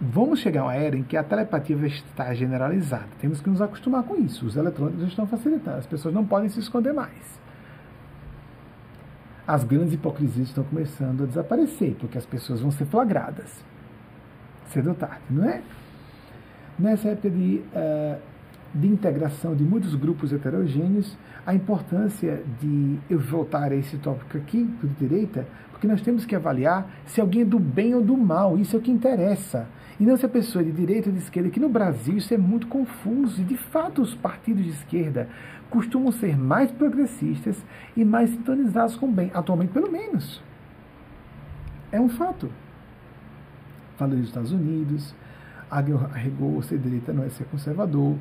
[0.00, 3.08] Vamos chegar a uma era em que a telepatia vai estar generalizada.
[3.20, 4.46] Temos que nos acostumar com isso.
[4.46, 5.76] Os eletrônicos estão facilitando.
[5.76, 7.40] As pessoas não podem se esconder mais
[9.46, 13.64] as grandes hipocrisias estão começando a desaparecer, porque as pessoas vão ser flagradas
[14.70, 15.62] cedo ou tarde, não é?
[16.78, 18.20] Nessa época de, uh,
[18.74, 21.16] de integração de muitos grupos heterogêneos,
[21.46, 26.36] a importância de eu voltar a esse tópico aqui, do direita, porque nós temos que
[26.36, 29.66] avaliar se alguém é do bem ou do mal, isso é o que interessa.
[29.98, 32.32] E não se a pessoa é de direita ou de esquerda, que no Brasil isso
[32.32, 35.28] é muito confuso, e de fato os partidos de esquerda
[35.68, 37.56] costumam ser mais progressistas
[37.96, 40.42] e mais sintonizados com o bem, atualmente pelo menos.
[41.92, 42.50] É um fato.
[43.96, 45.14] Falei dos Estados Unidos,
[45.70, 48.16] arregou ser direita não é ser conservador,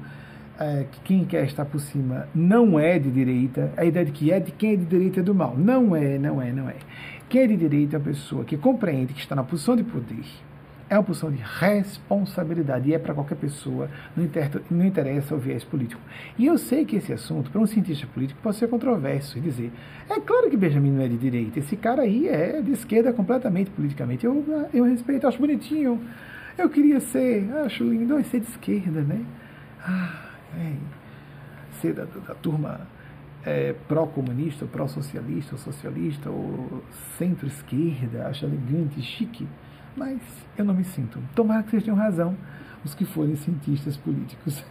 [0.60, 4.32] é, que quem quer estar por cima não é de direita, a ideia de que
[4.32, 5.56] é de quem é de direita é do mal.
[5.58, 6.76] Não é, não é, não é.
[7.30, 10.26] Quem é de direita é a pessoa que compreende que está na posição de poder,
[10.90, 15.38] é uma posição de responsabilidade e é para qualquer pessoa, não, inter, não interessa o
[15.38, 16.02] viés político.
[16.38, 19.72] E eu sei que esse assunto, para um cientista político, pode ser controverso e dizer:
[20.10, 23.70] é claro que Benjamin não é de direita, esse cara aí é de esquerda completamente
[23.70, 24.26] politicamente.
[24.26, 26.02] Eu, eu respeito, acho bonitinho.
[26.58, 29.24] Eu queria ser, acho lindo, ser de esquerda, né?
[29.82, 30.29] Ah,
[31.82, 32.82] ser da, da turma
[33.46, 36.84] é, pró-comunista, pró-socialista, socialista, ou
[37.18, 39.48] centro-esquerda, acho elegante, chique
[39.96, 40.22] mas
[40.58, 41.22] eu não me sinto.
[41.36, 42.36] Tomara que vocês tenham razão,
[42.84, 44.64] os que forem cientistas políticos.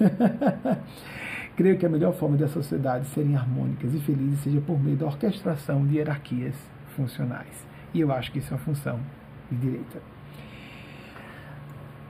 [1.55, 5.07] Creio que a melhor forma das sociedades serem harmônicas e felizes seja por meio da
[5.07, 6.57] orquestração de hierarquias
[6.97, 7.67] funcionais.
[7.93, 9.01] E eu acho que isso é uma função
[9.51, 10.01] de direita.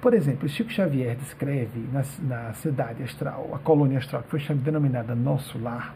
[0.01, 5.15] Por exemplo, Chico Xavier descreve na, na cidade astral, a colônia astral, que foi denominada
[5.15, 5.93] Nosso Lar,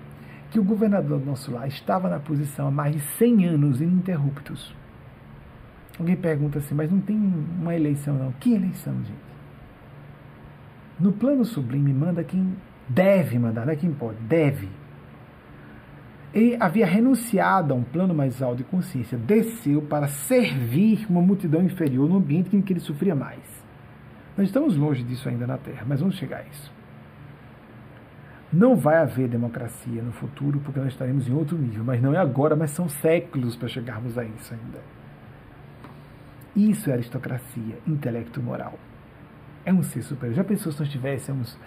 [0.51, 4.75] que o governador do Nosso Lar estava na posição há mais de 100 anos ininterruptos.
[5.99, 8.33] Alguém pergunta assim, mas não tem uma eleição não.
[8.33, 9.33] Que eleição, gente?
[10.99, 12.57] No plano sublime manda quem
[12.89, 14.69] deve mandar, não é quem pode, deve.
[16.35, 21.63] Ele havia renunciado a um plano mais alto de consciência, desceu para servir uma multidão
[21.63, 23.52] inferior no ambiente em que ele sofria mais.
[24.37, 26.73] Nós estamos longe disso ainda na Terra, mas vamos chegar a isso.
[28.53, 32.19] Não vai haver democracia no futuro, porque nós estaremos em outro nível, mas não é
[32.19, 34.79] agora, mas são séculos para chegarmos a isso ainda.
[36.55, 38.79] Isso é aristocracia, intelecto moral.
[39.65, 40.35] É um ser superior.
[40.35, 41.59] Já pensou se nós estivéssemos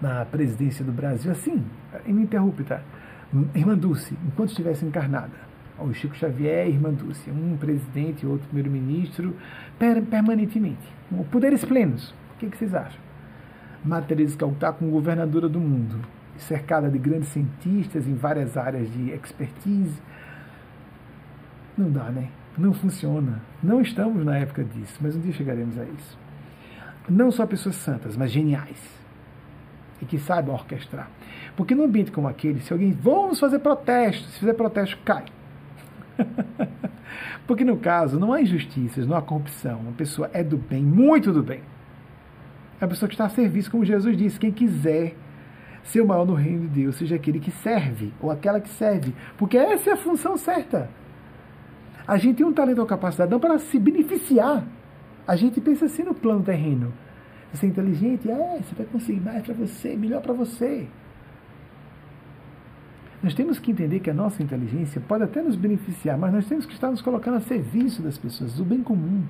[0.00, 1.64] na presidência do Brasil assim,
[2.04, 2.82] ininterrupta?
[3.54, 5.45] Irmã Dulce, enquanto estivesse encarnada,
[5.78, 9.36] o Chico Xavier e Irmã Dulce, um presidente e outro primeiro-ministro,
[9.78, 10.88] per permanentemente.
[11.30, 12.10] Poderes plenos.
[12.34, 13.00] O que, que vocês acham?
[13.84, 16.00] Matriz Calcutá com governadora do mundo,
[16.38, 20.00] cercada de grandes cientistas em várias áreas de expertise.
[21.76, 22.28] Não dá, né?
[22.58, 23.40] Não funciona.
[23.62, 26.18] Não estamos na época disso, mas um dia chegaremos a isso.
[27.08, 28.82] Não só pessoas santas, mas geniais.
[30.00, 31.08] E que saibam orquestrar.
[31.54, 35.24] Porque num ambiente como aquele, se alguém, vamos fazer protesto, se fizer protesto, cai.
[37.46, 39.80] Porque no caso, não há injustiças, não há corrupção.
[39.80, 41.62] Uma pessoa é do bem, muito do bem.
[42.80, 45.14] É a pessoa que está a serviço, como Jesus disse: quem quiser
[45.82, 49.14] ser o maior no reino de Deus, seja aquele que serve, ou aquela que serve.
[49.38, 50.90] Porque essa é a função certa.
[52.06, 54.64] A gente tem um talento ou capacidade não para se beneficiar.
[55.26, 56.92] A gente pensa assim no plano terreno.
[57.52, 60.86] Você é inteligente, é, você vai conseguir mais para você, melhor para você.
[63.22, 66.66] Nós temos que entender que a nossa inteligência pode até nos beneficiar, mas nós temos
[66.66, 69.24] que estar nos colocando a serviço das pessoas, do bem comum.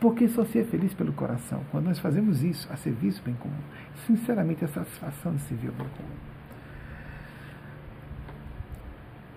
[0.00, 1.60] Porque só se é feliz pelo coração.
[1.70, 3.54] Quando nós fazemos isso, a serviço do bem comum,
[4.06, 6.16] sinceramente, a satisfação de servir o bem comum.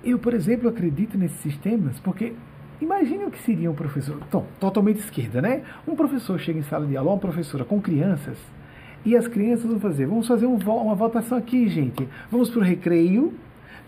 [0.03, 2.33] Eu, por exemplo, acredito nesses sistemas porque
[2.81, 5.63] imagine o que seria um professor, tom, totalmente esquerda, né?
[5.87, 8.37] Um professor chega em sala de aula, uma professora com crianças,
[9.05, 12.07] e as crianças vão fazer, vamos fazer um, uma votação aqui, gente.
[12.31, 13.33] Vamos para o recreio,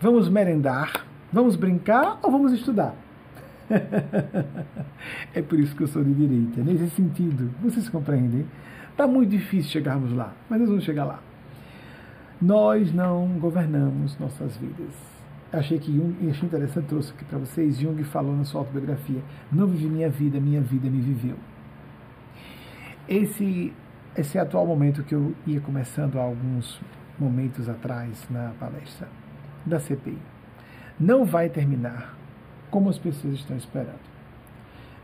[0.00, 2.94] vamos merendar, vamos brincar ou vamos estudar?
[5.34, 7.50] é por isso que eu sou de direita, nesse sentido.
[7.62, 8.46] Vocês compreendem?
[8.90, 11.20] Está muito difícil chegarmos lá, mas nós vamos chegar lá.
[12.40, 15.16] Nós não governamos nossas vidas
[15.52, 19.20] achei que Jung, achei interessante, trouxe aqui para vocês, Jung falou na sua autobiografia,
[19.50, 21.36] não vivi minha vida, minha vida me viveu.
[23.08, 23.72] Esse,
[24.16, 26.80] esse atual momento que eu ia começando há alguns
[27.18, 29.08] momentos atrás na palestra
[29.64, 30.18] da CPI,
[30.98, 32.16] não vai terminar
[32.70, 34.16] como as pessoas estão esperando.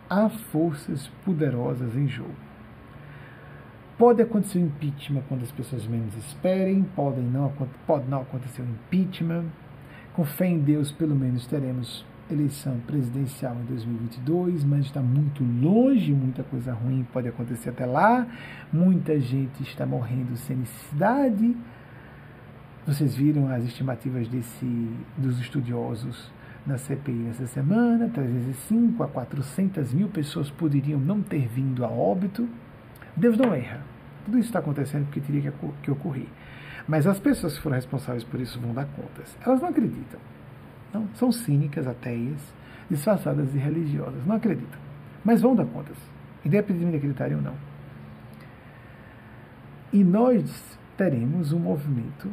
[0.08, 2.34] Há forças poderosas em jogo.
[3.98, 7.52] Pode acontecer o impeachment quando as pessoas menos esperem, pode não,
[7.86, 9.44] pode não acontecer o impeachment,
[10.14, 16.12] com fé em Deus, pelo menos teremos eleição presidencial em 2022, mas está muito longe,
[16.12, 18.26] muita coisa ruim pode acontecer até lá.
[18.72, 21.56] Muita gente está morrendo sem necessidade.
[22.86, 26.32] Vocês viram as estimativas desse, dos estudiosos
[26.66, 32.48] na CPI nessa semana, 305 a 400 mil pessoas poderiam não ter vindo a óbito.
[33.16, 33.80] Deus não erra.
[34.24, 36.26] Tudo isso está acontecendo porque teria que, que ocorrer.
[36.86, 39.36] Mas as pessoas que foram responsáveis por isso vão dar contas.
[39.44, 40.20] Elas não acreditam.
[40.92, 42.40] Não, são cínicas, ateias,
[42.90, 44.24] disfarçadas de religiosas.
[44.26, 44.78] Não acreditam.
[45.24, 45.96] Mas vão dar contas.
[46.44, 47.54] Independente de acreditarem ou não.
[49.92, 52.30] E nós teremos um movimento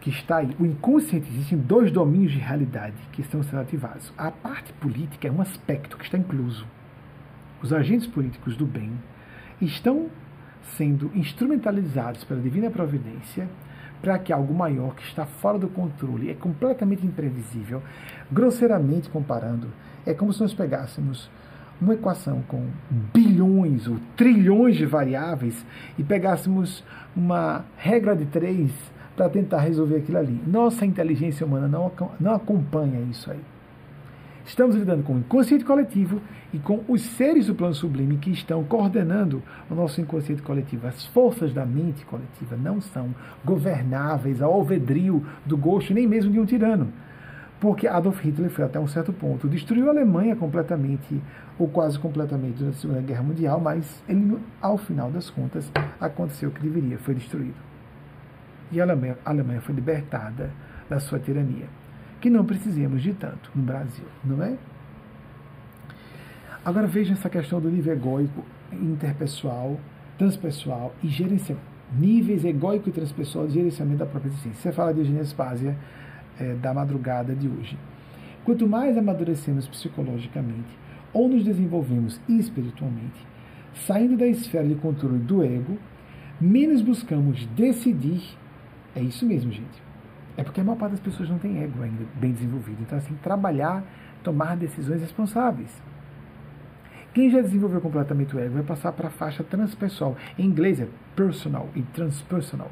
[0.00, 0.56] que está aí.
[0.58, 4.12] O inconsciente existem dois domínios de realidade que estão sendo ativados.
[4.16, 6.66] A parte política é um aspecto que está incluso.
[7.62, 8.92] Os agentes políticos do bem
[9.60, 10.08] estão
[10.76, 13.48] sendo instrumentalizados pela divina providência
[14.00, 17.82] para que algo maior que está fora do controle, é completamente imprevisível,
[18.30, 19.68] grosseiramente comparando,
[20.06, 21.30] é como se nós pegássemos
[21.80, 22.66] uma equação com
[23.12, 25.64] bilhões ou trilhões de variáveis
[25.98, 26.84] e pegássemos
[27.16, 28.70] uma regra de três
[29.16, 30.40] para tentar resolver aquilo ali.
[30.46, 33.40] Nossa inteligência humana não, não acompanha isso aí.
[34.50, 36.20] Estamos lidando com o inconsciente coletivo
[36.52, 39.40] e com os seres do plano sublime que estão coordenando
[39.70, 40.88] o nosso inconsciente coletivo.
[40.88, 43.14] As forças da mente coletiva não são
[43.44, 46.92] governáveis ao alvedrio do gosto, nem mesmo de um tirano.
[47.60, 51.22] Porque Adolf Hitler foi até um certo ponto, destruiu a Alemanha completamente,
[51.56, 55.70] ou quase completamente, durante a Segunda Guerra Mundial, mas ele, ao final das contas,
[56.00, 57.54] aconteceu o que deveria, foi destruído.
[58.72, 60.50] E a Alemanha, a Alemanha foi libertada
[60.88, 61.68] da sua tirania
[62.20, 64.56] que não precisemos de tanto no Brasil, não é?
[66.64, 69.80] Agora veja essa questão do nível egóico interpessoal,
[70.18, 71.68] transpessoal e gerenciamento.
[71.92, 74.60] Níveis egóico e transpessoal de gerenciamento da própria existência.
[74.60, 75.76] Você fala de Eugênia Spásia
[76.38, 77.76] é, da madrugada de hoje.
[78.44, 80.78] Quanto mais amadurecemos psicologicamente
[81.12, 83.26] ou nos desenvolvemos espiritualmente,
[83.86, 85.78] saindo da esfera de controle do ego,
[86.40, 88.22] menos buscamos decidir.
[88.94, 89.89] É isso mesmo, gente.
[90.40, 92.78] É porque a maior parte das pessoas não tem ego ainda bem desenvolvido.
[92.80, 93.84] Então, assim, trabalhar,
[94.24, 95.70] tomar decisões responsáveis.
[97.12, 100.16] Quem já desenvolveu completamente o ego vai passar para a faixa transpessoal.
[100.38, 102.70] Em inglês é personal e transpersonal.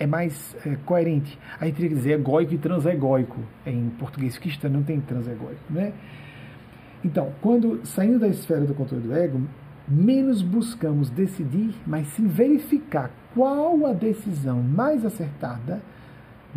[0.00, 1.38] É mais é, coerente.
[1.60, 3.38] A gente teria que dizer egóico e transegóico.
[3.64, 5.92] Em português cristão não tem transegóico, né?
[7.04, 9.42] Então, quando saindo da esfera do controle do ego,
[9.86, 15.80] menos buscamos decidir, mas sim verificar qual a decisão mais acertada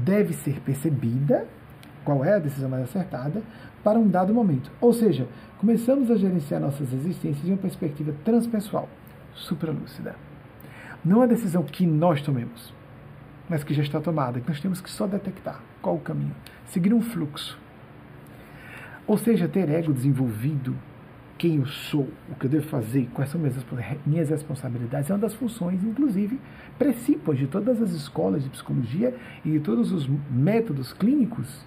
[0.04, 1.46] deve ser percebida,
[2.04, 3.42] qual é a decisão mais acertada,
[3.84, 4.72] para um dado momento.
[4.82, 5.28] Ou seja,
[5.58, 8.90] começamos a gerenciar nossas existências de uma perspectiva transpessoal,
[9.34, 10.16] supralúcida.
[11.04, 12.74] Não a decisão que nós tomemos,
[13.48, 16.36] mas que já está tomada, que nós temos que só detectar qual o caminho,
[16.66, 17.58] seguir um fluxo.
[19.08, 20.76] Ou seja, ter ego desenvolvido,
[21.38, 23.40] quem eu sou, o que eu devo fazer, quais são
[24.06, 26.40] minhas responsabilidades, é uma das funções, inclusive,
[26.80, 31.64] princípios de todas as escolas de psicologia e de todos os métodos clínicos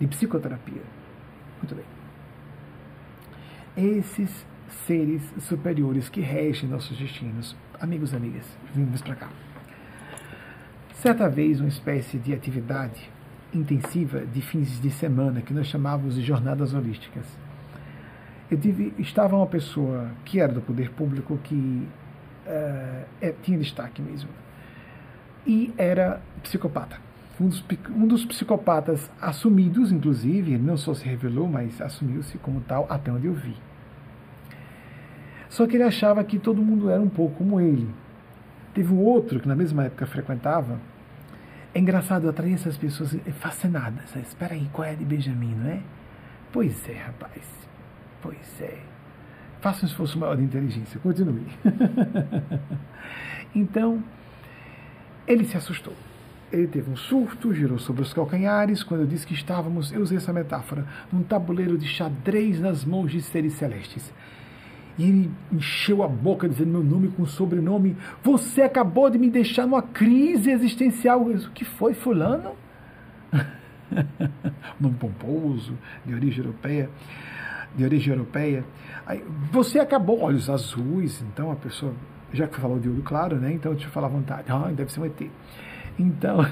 [0.00, 0.82] de psicoterapia.
[1.58, 1.84] Muito bem.
[3.76, 4.44] Esses
[4.86, 8.44] seres superiores que regem nossos destinos, amigos e amigas,
[8.74, 9.28] vimos para cá.
[10.94, 13.10] Certa vez, uma espécie de atividade
[13.54, 17.26] intensiva de fins de semana que nós chamávamos de jornadas holísticas.
[18.50, 21.86] Eu tive, estava uma pessoa que era do poder público que
[22.46, 24.30] uh, é, tinha destaque mesmo
[25.46, 26.96] e era psicopata
[27.42, 32.86] um dos, um dos psicopatas assumidos, inclusive, não só se revelou, mas assumiu-se como tal
[32.88, 33.56] até onde eu vi.
[35.48, 37.88] Só que ele achava que todo mundo era um pouco como ele.
[38.72, 40.78] Teve um outro que na mesma época frequentava.
[41.74, 44.14] É engraçado, atrair essas pessoas fascinadas.
[44.16, 45.80] Espera aí, qual é a de Benjamin, não é?
[46.52, 47.42] Pois é, rapaz.
[48.22, 48.91] Pois é.
[49.62, 51.00] Faça um esforço maior de inteligência.
[51.00, 51.46] Continue.
[53.54, 54.04] então,
[55.26, 55.94] ele se assustou
[56.52, 58.82] ele teve um surto, girou sobre os calcanhares.
[58.82, 63.10] Quando eu disse que estávamos, eu usei essa metáfora, num tabuleiro de xadrez nas mãos
[63.10, 64.12] de seres celestes.
[64.98, 67.96] E ele encheu a boca dizendo meu nome com sobrenome.
[68.22, 71.22] Você acabou de me deixar numa crise existencial.
[71.22, 72.52] o que foi, fulano?
[74.78, 76.90] nome pomposo, de origem europeia.
[77.74, 78.62] De origem europeia.
[79.06, 81.92] Aí, você acabou, olhos azuis, então a pessoa,
[82.32, 83.52] já que falou de olho claro, né?
[83.52, 84.44] Então deixa eu falar à vontade.
[84.48, 85.22] Ah, deve ser um ET.
[85.98, 86.38] Então,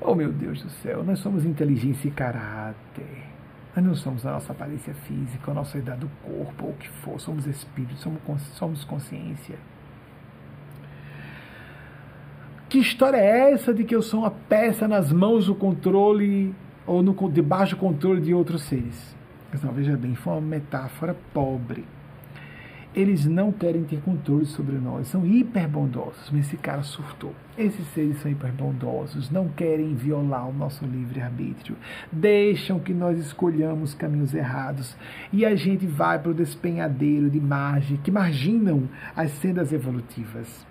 [0.00, 3.28] oh meu Deus do céu, nós somos inteligência e caráter.
[3.76, 6.88] Nós não somos a nossa aparência física, a nossa idade do corpo, ou o que
[6.88, 8.20] for, somos espírito, somos,
[8.54, 9.56] somos consciência.
[12.68, 16.54] Que história é essa de que eu sou uma peça nas mãos do controle
[16.86, 19.19] ou no, debaixo do controle de outros seres?
[19.62, 21.84] Não, veja bem, foi uma metáfora pobre
[22.94, 26.30] eles não querem ter controle sobre nós, são hiperbondosos.
[26.30, 27.32] Mas esse cara surtou.
[27.56, 31.76] Esses seres são hiperbondosos, não querem violar o nosso livre-arbítrio,
[32.10, 34.96] deixam que nós escolhamos caminhos errados
[35.32, 40.69] e a gente vai para o despenhadeiro de margem, que marginam as sendas evolutivas.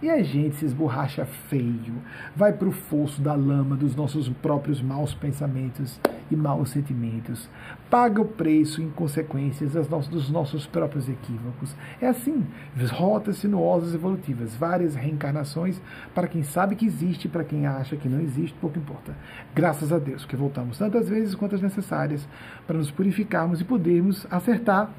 [0.00, 1.94] E a gente se esborracha feio,
[2.36, 6.00] vai para o fosso da lama dos nossos próprios maus pensamentos
[6.30, 7.50] e maus sentimentos,
[7.90, 9.72] paga o preço em consequências
[10.08, 11.74] dos nossos próprios equívocos.
[12.00, 12.46] É assim,
[12.92, 15.80] rotas sinuosas evolutivas, várias reencarnações
[16.14, 19.16] para quem sabe que existe, para quem acha que não existe, pouco importa.
[19.52, 22.28] Graças a Deus que voltamos tantas vezes quantas necessárias
[22.68, 24.92] para nos purificarmos e podermos acertar,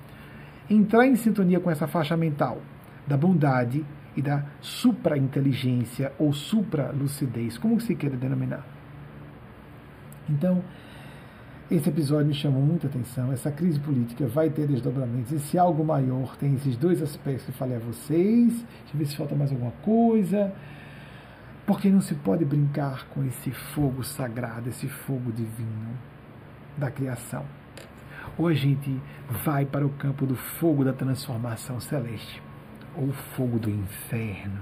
[0.70, 2.58] entrar em sintonia com essa faixa mental
[3.08, 3.86] da bondade
[4.20, 8.68] e da supra-inteligência ou supra-lucidez, como se queira denominar.
[10.30, 10.62] Então,
[11.72, 13.32] esse episódio me chamou muita atenção.
[13.32, 15.32] Essa crise política vai ter desdobramentos.
[15.32, 18.52] Esse algo maior tem esses dois aspectos que eu falei a vocês.
[18.54, 20.54] Deixa eu ver se falta mais alguma coisa.
[21.66, 25.98] Porque não se pode brincar com esse fogo sagrado, esse fogo divino
[26.78, 27.46] da criação.
[28.38, 29.00] Ou a gente
[29.46, 32.49] vai para o campo do fogo da transformação celeste
[33.00, 34.60] ou fogo do inferno,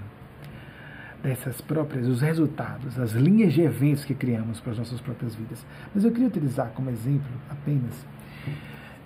[1.23, 5.65] dessas próprias, os resultados, as linhas de eventos que criamos para as nossas próprias vidas.
[5.93, 8.05] Mas eu queria utilizar como exemplo apenas,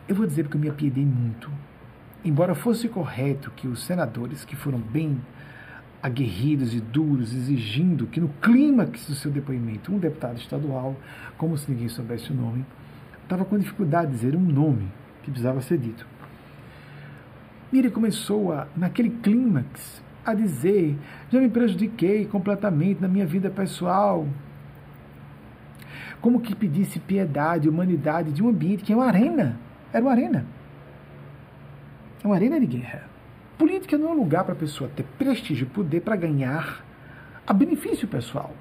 [0.07, 1.49] eu vou dizer porque eu me apiedei muito.
[2.23, 5.19] Embora fosse correto que os senadores, que foram bem
[6.03, 10.95] aguerridos e duros, exigindo que no clímax do seu depoimento, um deputado estadual,
[11.37, 12.65] como se ninguém soubesse o nome,
[13.23, 14.91] estava com dificuldade de dizer um nome
[15.23, 16.10] que precisava ser dito.
[17.71, 20.97] E ele começou a, naquele clímax a dizer:
[21.29, 24.27] já me prejudiquei completamente na minha vida pessoal.
[26.19, 29.57] Como que pedisse piedade, humanidade de um ambiente que é uma arena.
[29.91, 30.45] Era uma arena.
[32.23, 33.09] É uma arena de guerra.
[33.57, 36.85] Política não é um lugar para a pessoa ter prestígio e poder para ganhar
[37.45, 38.53] a benefício pessoal.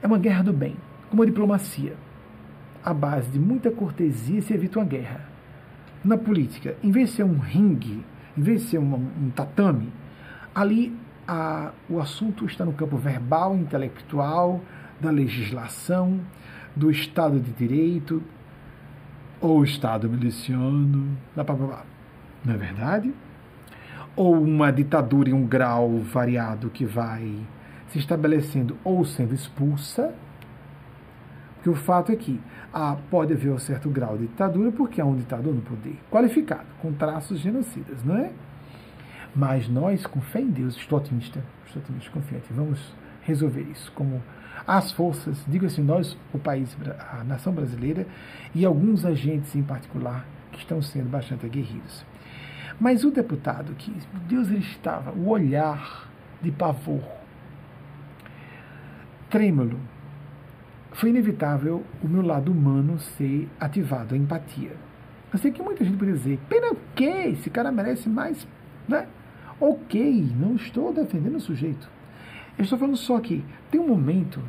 [0.00, 0.76] É uma guerra do bem,
[1.10, 1.94] como a diplomacia.
[2.84, 5.31] A base de muita cortesia se evita uma guerra.
[6.04, 8.04] Na política, em vez de ser um ringue,
[8.36, 9.92] em vez de ser um, um tatame,
[10.54, 10.96] ali
[11.26, 14.60] a, o assunto está no campo verbal, intelectual,
[15.00, 16.20] da legislação,
[16.74, 18.22] do Estado de Direito,
[19.40, 21.84] ou Estado miliciano, blá, blá, blá.
[22.44, 23.12] não é verdade?
[24.14, 27.34] Ou uma ditadura em um grau variado que vai
[27.88, 30.14] se estabelecendo ou sendo expulsa,
[31.62, 32.40] porque o fato é que
[32.72, 36.66] ah, pode haver um certo grau de ditadura porque há um ditador no poder, qualificado,
[36.80, 38.32] com traços genocidas, não é?
[39.32, 44.20] Mas nós, com fé em Deus, estou otimista, estou otimista, confiante, vamos resolver isso como
[44.66, 46.76] as forças, digo assim, nós, o país,
[47.12, 48.08] a nação brasileira
[48.52, 52.04] e alguns agentes em particular que estão sendo bastante aguerridos.
[52.80, 53.94] Mas o deputado que,
[54.26, 56.10] Deus, ele estava, o olhar
[56.42, 57.04] de pavor,
[59.30, 59.78] trêmulo,
[60.92, 64.72] foi inevitável o meu lado humano ser ativado, a empatia.
[65.32, 68.46] Eu sei que muita gente pode dizer, pena que esse cara merece mais,
[68.86, 69.06] né?
[69.58, 71.88] Ok, não estou defendendo o sujeito.
[72.58, 74.42] Eu estou falando só que tem um momento.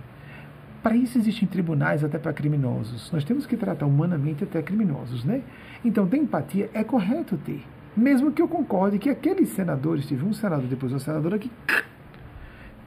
[0.81, 3.09] Para isso existem tribunais até para criminosos.
[3.11, 5.41] Nós temos que tratar humanamente até criminosos, né?
[5.85, 7.63] Então, ter empatia é correto ter.
[7.95, 11.49] Mesmo que eu concorde que aqueles senadores, tive um senador depois uma senadora que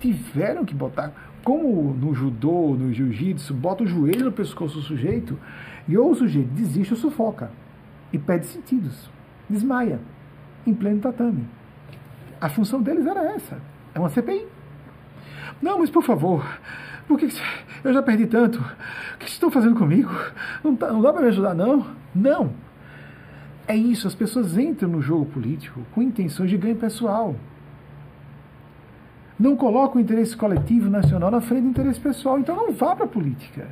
[0.01, 1.13] tiveram que botar,
[1.47, 5.39] como no judô, no jiu-jitsu, bota o joelho no pescoço do sujeito
[5.87, 7.53] e ou o sujeito desiste ou sufoca
[8.13, 9.09] e perde sentidos,
[9.49, 10.01] desmaia
[10.67, 11.47] em pleno tatame.
[12.41, 13.63] A função deles era essa.
[13.95, 14.45] É uma CPI.
[15.63, 16.45] Não, mas por favor,
[17.07, 17.29] por que
[17.85, 18.59] eu já perdi tanto?
[19.15, 20.11] O que estão fazendo comigo?
[20.65, 21.87] Não, tá, não dá para me ajudar, não?
[22.13, 22.51] Não.
[23.69, 27.37] É isso, as pessoas entram no jogo político com intenções de ganho pessoal.
[29.39, 32.39] Não colocam o interesse coletivo nacional na frente do interesse pessoal.
[32.39, 33.69] Então não vá para a política.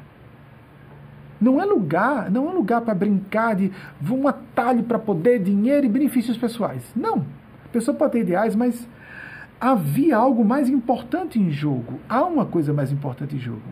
[1.41, 3.71] Não é lugar, não é lugar para brincar de
[4.11, 6.83] um atalho para poder, dinheiro e benefícios pessoais.
[6.95, 7.25] Não.
[7.65, 8.89] A pessoa pode ter ideais, mas
[9.61, 11.99] havia algo mais importante em jogo.
[12.09, 13.63] Há uma coisa mais importante em jogo.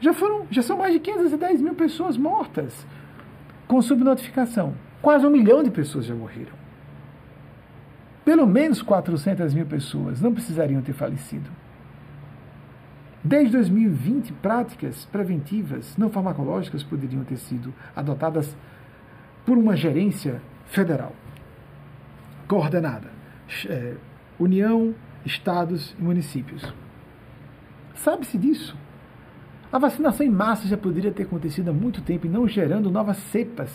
[0.00, 2.86] Já foram, já são mais de 510 mil pessoas mortas
[3.66, 4.74] com subnotificação.
[5.02, 6.65] Quase um milhão de pessoas já morreram.
[8.26, 11.48] Pelo menos 400 mil pessoas não precisariam ter falecido.
[13.22, 18.56] Desde 2020, práticas preventivas não farmacológicas poderiam ter sido adotadas
[19.44, 21.12] por uma gerência federal
[22.48, 23.10] coordenada.
[23.68, 23.94] É,
[24.40, 24.92] União,
[25.24, 26.62] estados e municípios.
[27.94, 28.76] Sabe-se disso.
[29.72, 33.18] A vacinação em massa já poderia ter acontecido há muito tempo e não gerando novas
[33.30, 33.70] cepas,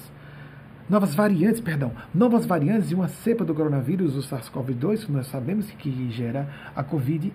[0.92, 5.72] novas variantes, perdão, novas variantes de uma cepa do coronavírus, o SARS-CoV-2, que nós sabemos
[5.72, 7.32] que gera a Covid,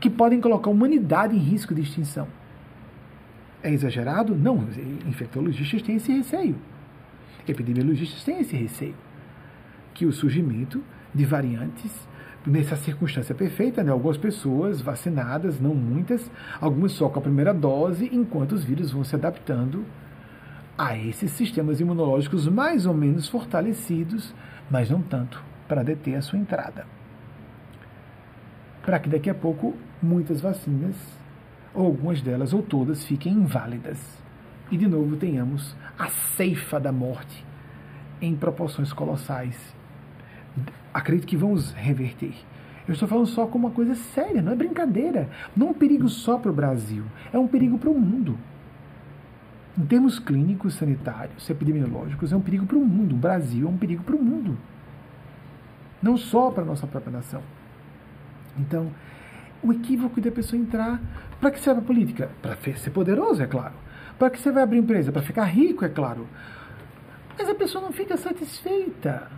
[0.00, 2.26] que podem colocar a humanidade em risco de extinção.
[3.62, 4.34] É exagerado?
[4.34, 4.66] Não.
[5.06, 6.56] Infectologistas têm esse receio.
[7.46, 8.94] Epidemiologistas têm esse receio.
[9.92, 10.82] Que o surgimento
[11.14, 12.08] de variantes
[12.46, 13.90] nessa circunstância perfeita, né?
[13.90, 19.04] algumas pessoas vacinadas, não muitas, algumas só com a primeira dose, enquanto os vírus vão
[19.04, 19.84] se adaptando
[20.76, 24.34] a esses sistemas imunológicos mais ou menos fortalecidos,
[24.70, 26.86] mas não tanto para deter a sua entrada.
[28.82, 30.96] Para que daqui a pouco muitas vacinas,
[31.74, 33.98] ou algumas delas, ou todas, fiquem inválidas.
[34.70, 37.44] E de novo tenhamos a ceifa da morte
[38.20, 39.76] em proporções colossais
[40.96, 42.34] acredito que vamos reverter.
[42.88, 45.28] Eu estou falando só como uma coisa séria, não é brincadeira.
[45.54, 48.38] Não é um perigo só para o Brasil, é um perigo para o mundo.
[49.78, 53.14] Em termos clínicos, sanitários, epidemiológicos, é um perigo para o mundo.
[53.14, 54.56] O Brasil é um perigo para o mundo.
[56.02, 57.42] Não só para a nossa própria nação.
[58.58, 58.90] Então,
[59.62, 61.00] o equívoco da pessoa entrar.
[61.40, 62.30] Para que serve a política?
[62.40, 63.74] Para ser poderoso, é claro.
[64.18, 65.12] Para que você vai abrir empresa?
[65.12, 66.26] Para ficar rico, é claro.
[67.38, 69.30] Mas a pessoa não fica satisfeita.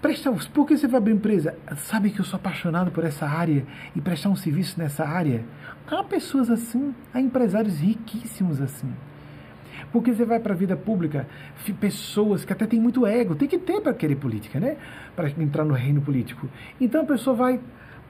[0.00, 1.56] Presta, por que você vai abrir empresa?
[1.76, 3.64] Sabe que eu sou apaixonado por essa área
[3.94, 5.44] e prestar um serviço nessa área?
[5.86, 8.92] Há pessoas assim, há empresários riquíssimos assim.
[9.90, 11.26] Porque você vai para a vida pública,
[11.80, 14.76] pessoas que até têm muito ego, tem que ter para querer política, né?
[15.16, 16.48] Para entrar no reino político.
[16.80, 17.60] Então a pessoa vai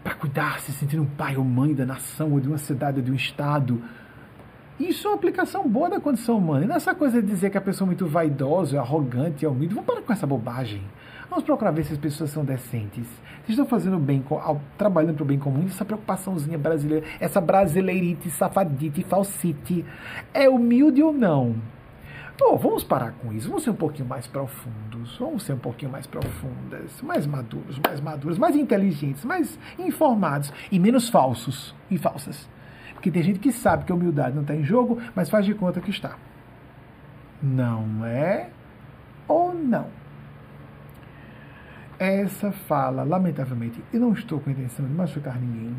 [0.02, 3.04] para cuidar, se sentir um pai ou mãe da nação, ou de uma cidade, ou
[3.04, 3.80] de um estado.
[4.78, 6.64] Isso é uma aplicação boa da condição humana.
[6.64, 9.48] E não é essa coisa de dizer que a pessoa é muito vaidosa, arrogante, é
[9.48, 9.74] humilde.
[9.74, 10.82] Vamos parar com essa bobagem.
[11.32, 13.06] Vamos procurar ver se as pessoas são decentes.
[13.46, 14.22] Se estão fazendo bem,
[14.76, 19.82] trabalhando para o bem comum, essa preocupaçãozinha brasileira, essa brasileirite, safadite, falsite,
[20.34, 21.56] é humilde ou não?
[22.38, 25.90] Oh, vamos parar com isso, vamos ser um pouquinho mais profundos, vamos ser um pouquinho
[25.90, 32.46] mais profundas, mais maduros, mais maduros, mais inteligentes, mais informados e menos falsos e falsas.
[32.92, 35.54] Porque tem gente que sabe que a humildade não está em jogo, mas faz de
[35.54, 36.14] conta que está.
[37.42, 38.50] Não é
[39.26, 40.01] ou não?
[42.02, 45.76] Essa fala, lamentavelmente, eu não estou com a intenção de machucar ninguém.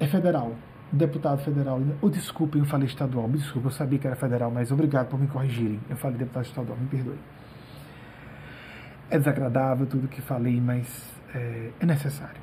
[0.00, 0.56] É federal
[0.92, 4.70] deputado federal, ou desculpe, eu falei estadual, me desculpe, eu sabia que era federal, mas
[4.70, 5.80] obrigado por me corrigirem.
[5.88, 7.18] Eu falei deputado estadual, me perdoe.
[9.08, 10.86] É desagradável tudo que falei, mas
[11.34, 12.40] é, é necessário.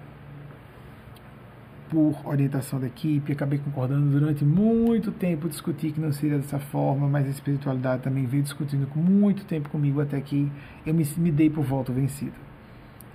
[1.89, 7.07] Por orientação da equipe, acabei concordando durante muito tempo, discuti que não seria dessa forma,
[7.07, 10.51] mas a espiritualidade também veio discutindo com muito tempo comigo até que
[10.85, 12.35] eu me, me dei por volta vencido.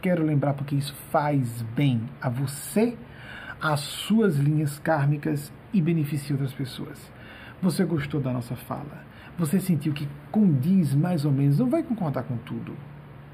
[0.03, 2.97] Quero lembrar porque isso faz bem a você
[3.61, 7.11] as suas linhas kármicas e beneficie outras pessoas.
[7.63, 9.05] Você gostou da nossa fala?
[9.39, 12.77] Você sentiu que condiz mais ou menos, não vai concordar com tudo.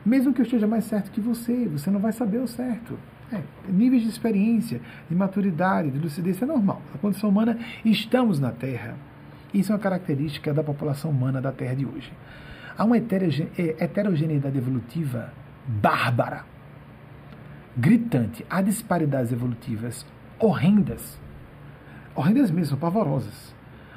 [0.04, 2.96] Mesmo que eu esteja mais certo que você, você não vai saber o certo.
[3.32, 6.82] É, níveis de experiência, de maturidade, de lucidez, é normal.
[6.94, 8.96] A condição humana, estamos na Terra.
[9.54, 12.12] Isso é uma característica da população humana da Terra de hoje.
[12.76, 13.00] Há uma é,
[13.78, 15.32] heterogeneidade evolutiva
[15.66, 16.44] bárbara,
[17.76, 18.44] gritante.
[18.50, 20.04] Há disparidades evolutivas
[20.38, 21.20] horrendas.
[22.14, 23.54] Horrendas mesmo, pavorosas.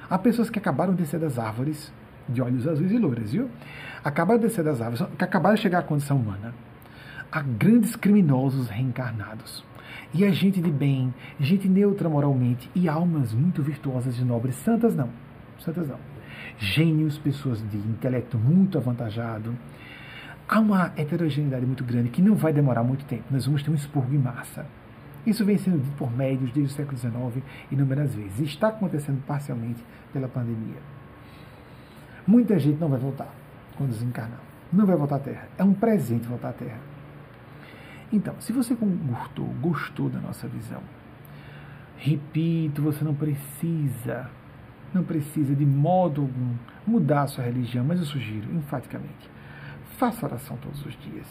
[0.10, 1.92] Há pessoas que acabaram de descer das árvores,
[2.30, 3.50] de olhos azuis e louras, viu?
[4.04, 6.54] Acabaram de descer das árvores, que acabaram de chegar à condição humana.
[7.36, 9.66] Há grandes criminosos reencarnados.
[10.14, 14.96] E a gente de bem, gente neutra moralmente e almas muito virtuosas e nobres, santas
[14.96, 15.10] não.
[15.58, 15.98] Santas não.
[16.60, 19.58] Gênios, pessoas de intelecto muito avantajado.
[20.48, 23.24] Há uma heterogeneidade muito grande que não vai demorar muito tempo.
[23.32, 24.68] Nós vamos ter um expurgo em massa.
[25.26, 28.42] Isso vem sendo dito por médios desde o século XIX inúmeras vezes.
[28.42, 29.84] E está acontecendo parcialmente
[30.14, 30.78] pela pandemia.
[32.28, 33.34] Muita gente não vai voltar
[33.76, 34.40] quando desencarnar.
[34.72, 35.48] Não vai voltar à Terra.
[35.58, 36.93] É um presente voltar à Terra.
[38.14, 40.84] Então, se você gostou, gostou da nossa visão,
[41.98, 44.30] repito, você não precisa,
[44.94, 46.54] não precisa de modo algum
[46.86, 49.30] mudar a sua religião, mas eu sugiro, enfaticamente,
[49.98, 51.28] faça oração todos os dias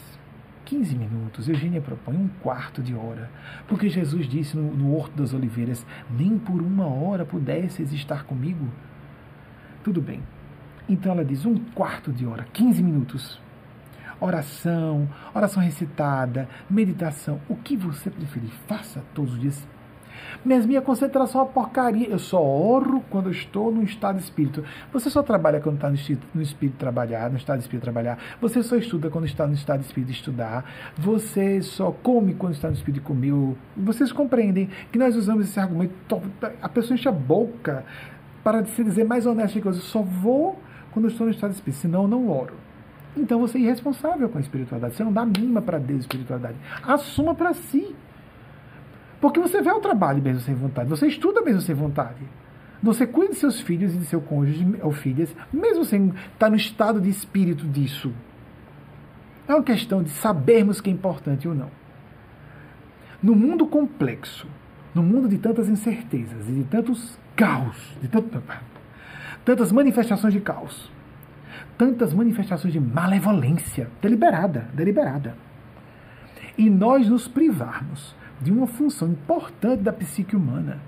[0.65, 1.47] 15 minutos.
[1.47, 3.29] Eugênia propõe um quarto de hora,
[3.67, 8.67] porque Jesus disse no, no Horto das Oliveiras: nem por uma hora pudesses estar comigo.
[9.83, 10.21] Tudo bem.
[10.87, 13.42] Então ela diz um quarto de hora, 15 minutos.
[14.19, 19.67] Oração, oração recitada, meditação, o que você preferir, faça todos os dias
[20.43, 22.07] mas minha concentração é uma porcaria.
[22.07, 24.63] Eu só oro quando estou no estado de espírito.
[24.91, 25.97] Você só trabalha quando está no,
[26.33, 28.17] no espírito trabalhar, no estado de espírito trabalhar.
[28.41, 30.65] Você só estuda quando está no estado de espírito estudar.
[30.97, 33.33] Você só come quando está no espírito de comer.
[33.75, 36.21] Vocês compreendem que nós usamos esse argumento.
[36.61, 37.85] A pessoa enche a boca
[38.43, 40.59] para se dizer mais honesto que eu só vou
[40.91, 42.62] quando estou no estado de espírito, senão eu não oro.
[43.15, 44.95] Então você é irresponsável com a espiritualidade.
[44.95, 46.57] Você não dá mínima para Deus espiritualidade.
[46.83, 47.95] Assuma para si.
[49.21, 52.19] Porque você vê o trabalho mesmo sem vontade, você estuda mesmo sem vontade.
[52.81, 56.49] Você cuida de seus filhos e de seu cônjuge ou filhas, mesmo sem estar tá
[56.49, 58.13] no estado de espírito disso.
[59.47, 61.69] É uma questão de sabermos que é importante ou não.
[63.21, 64.45] No mundo complexo,
[64.93, 68.09] no mundo de tantas incertezas e de tantos caos, de
[69.45, 70.91] tantas manifestações de caos,
[71.77, 75.35] tantas manifestações de malevolência deliberada, deliberada.
[76.57, 80.79] E nós nos privarmos de uma função importante da psique humana.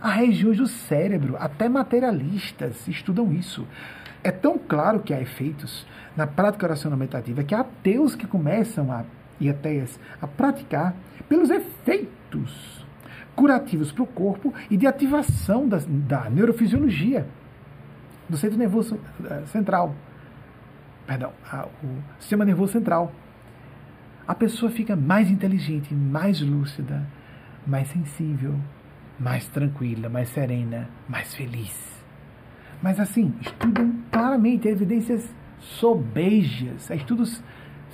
[0.00, 3.66] Há regiões do cérebro, até materialistas estudam isso.
[4.22, 5.86] É tão claro que há efeitos
[6.16, 9.04] na prática oracional meditativa que há ateus que começam a,
[9.38, 10.94] e ateias a praticar
[11.28, 12.84] pelos efeitos
[13.34, 17.26] curativos para o corpo e de ativação da, da neurofisiologia
[18.28, 18.98] do centro nervoso
[19.28, 19.94] eh, central.
[21.06, 23.12] Perdão, a, o sistema nervoso central
[24.26, 27.06] a pessoa fica mais inteligente, mais lúcida,
[27.66, 28.54] mais sensível,
[29.20, 32.02] mais tranquila, mais serena, mais feliz.
[32.82, 35.28] Mas assim, estudam claramente evidências
[35.58, 37.42] sobejas, estudos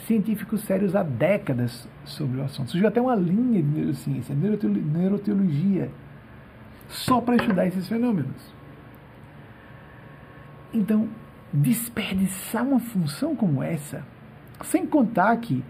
[0.06, 2.70] científicos sérios há décadas sobre o assunto.
[2.70, 5.90] Surgiu até uma linha de neurociência, neuroteologia,
[6.88, 8.54] só para estudar esses fenômenos.
[10.72, 11.08] Então,
[11.52, 14.04] desperdiçar uma função como essa,
[14.62, 15.64] sem contar que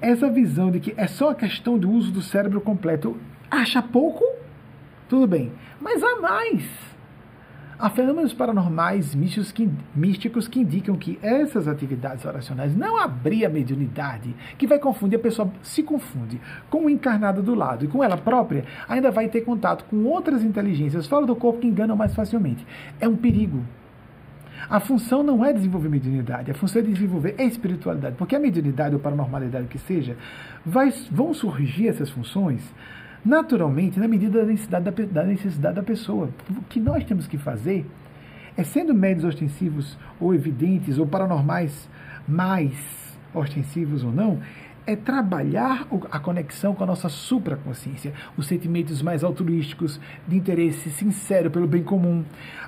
[0.00, 3.16] essa visão de que é só a questão do uso do cérebro completo
[3.50, 4.24] acha pouco?
[5.08, 5.52] Tudo bem.
[5.80, 6.94] Mas há mais.
[7.76, 13.48] Há fenômenos paranormais místicos que, místicos que indicam que essas atividades oracionais não abrir a
[13.48, 16.40] mediunidade, que vai confundir, a pessoa se confunde
[16.70, 20.44] com o encarnado do lado e com ela própria, ainda vai ter contato com outras
[20.44, 22.64] inteligências fora do corpo que enganam mais facilmente.
[23.00, 23.64] É um perigo.
[24.68, 29.00] A função não é desenvolver mediunidade, a função é desenvolver espiritualidade, porque a mediunidade ou
[29.00, 30.16] paranormalidade que seja,
[30.64, 32.62] vai, vão surgir essas funções
[33.24, 36.28] naturalmente na medida da necessidade da, da necessidade da pessoa.
[36.50, 37.86] O que nós temos que fazer
[38.56, 41.88] é, sendo médios ostensivos ou evidentes ou paranormais
[42.26, 42.74] mais
[43.34, 44.40] ostensivos ou não,
[44.86, 51.50] é trabalhar a conexão com a nossa supraconsciência, os sentimentos mais altruísticos, de interesse sincero
[51.50, 52.24] pelo bem comum,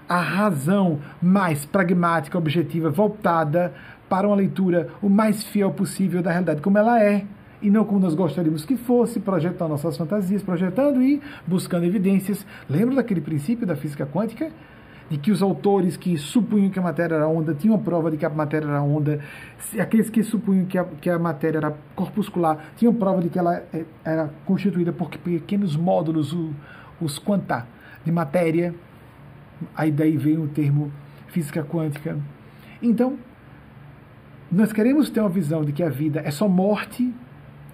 [0.08, 3.74] a razão mais pragmática, objetiva, voltada
[4.08, 7.24] para uma leitura o mais fiel possível da realidade como ela é,
[7.60, 12.46] e não como nós gostaríamos que fosse, projetando nossas fantasias, projetando e buscando evidências.
[12.68, 14.50] Lembra daquele princípio da física quântica?
[15.08, 18.26] De que os autores que supunham que a matéria era onda tinham prova de que
[18.26, 19.20] a matéria era onda,
[19.80, 23.54] aqueles que supunham que a, que a matéria era corpuscular tinham prova de que ela
[23.72, 26.36] é, era constituída por pequenos módulos,
[27.00, 27.66] os quanta,
[28.04, 28.74] de matéria.
[29.76, 30.90] Aí daí veio o termo
[31.28, 32.18] física quântica.
[32.82, 33.16] Então,
[34.50, 37.12] nós queremos ter uma visão de que a vida é só morte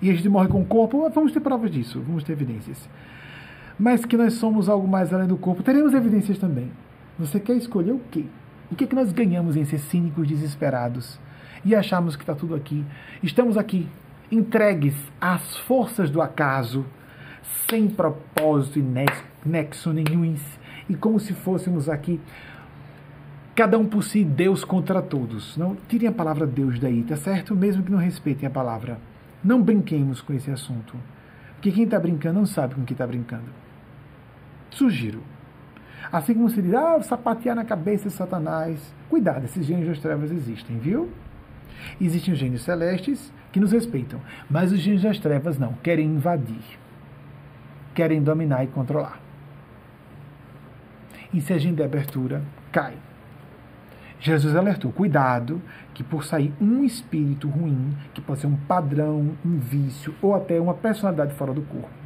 [0.01, 2.89] e a gente morre com o corpo, vamos ter provas disso, vamos ter evidências.
[3.79, 6.71] Mas que nós somos algo mais além do corpo, teremos evidências também.
[7.18, 8.24] Você quer escolher o quê?
[8.70, 11.20] O que, é que nós ganhamos em ser cínicos, desesperados
[11.64, 12.84] e acharmos que está tudo aqui?
[13.22, 13.86] Estamos aqui,
[14.30, 16.86] entregues às forças do acaso,
[17.68, 18.82] sem propósito e
[19.44, 20.34] nexo nenhum,
[20.89, 22.20] e como se fôssemos aqui
[23.55, 25.56] cada um por si, Deus contra todos.
[25.56, 27.55] Não tirem a palavra Deus daí, tá certo?
[27.55, 28.98] Mesmo que não respeitem a palavra.
[29.44, 30.97] Não brinquemos com esse assunto.
[31.55, 33.51] Porque quem está brincando não sabe com que está brincando.
[34.70, 35.22] Sugiro.
[36.12, 38.94] Assim como se diz, ah, sapatear na cabeça de Satanás.
[39.09, 41.10] Cuidado, esses gênios das trevas existem, viu?
[41.98, 46.78] Existem os gênios celestes que nos respeitam, mas os gênios das trevas não, querem invadir,
[47.94, 49.20] querem dominar e controlar.
[51.32, 52.94] E se a gente der abertura, cai.
[54.20, 55.60] Jesus alertou: cuidado,
[55.94, 60.60] que por sair um espírito ruim, que pode ser um padrão, um vício ou até
[60.60, 62.02] uma personalidade fora do corpo,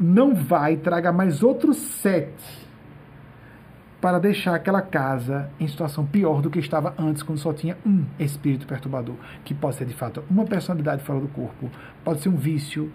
[0.00, 2.64] não vai traga mais outros sete
[4.00, 8.04] para deixar aquela casa em situação pior do que estava antes, quando só tinha um
[8.18, 11.70] espírito perturbador, que pode ser de fato uma personalidade fora do corpo,
[12.04, 12.92] pode ser um vício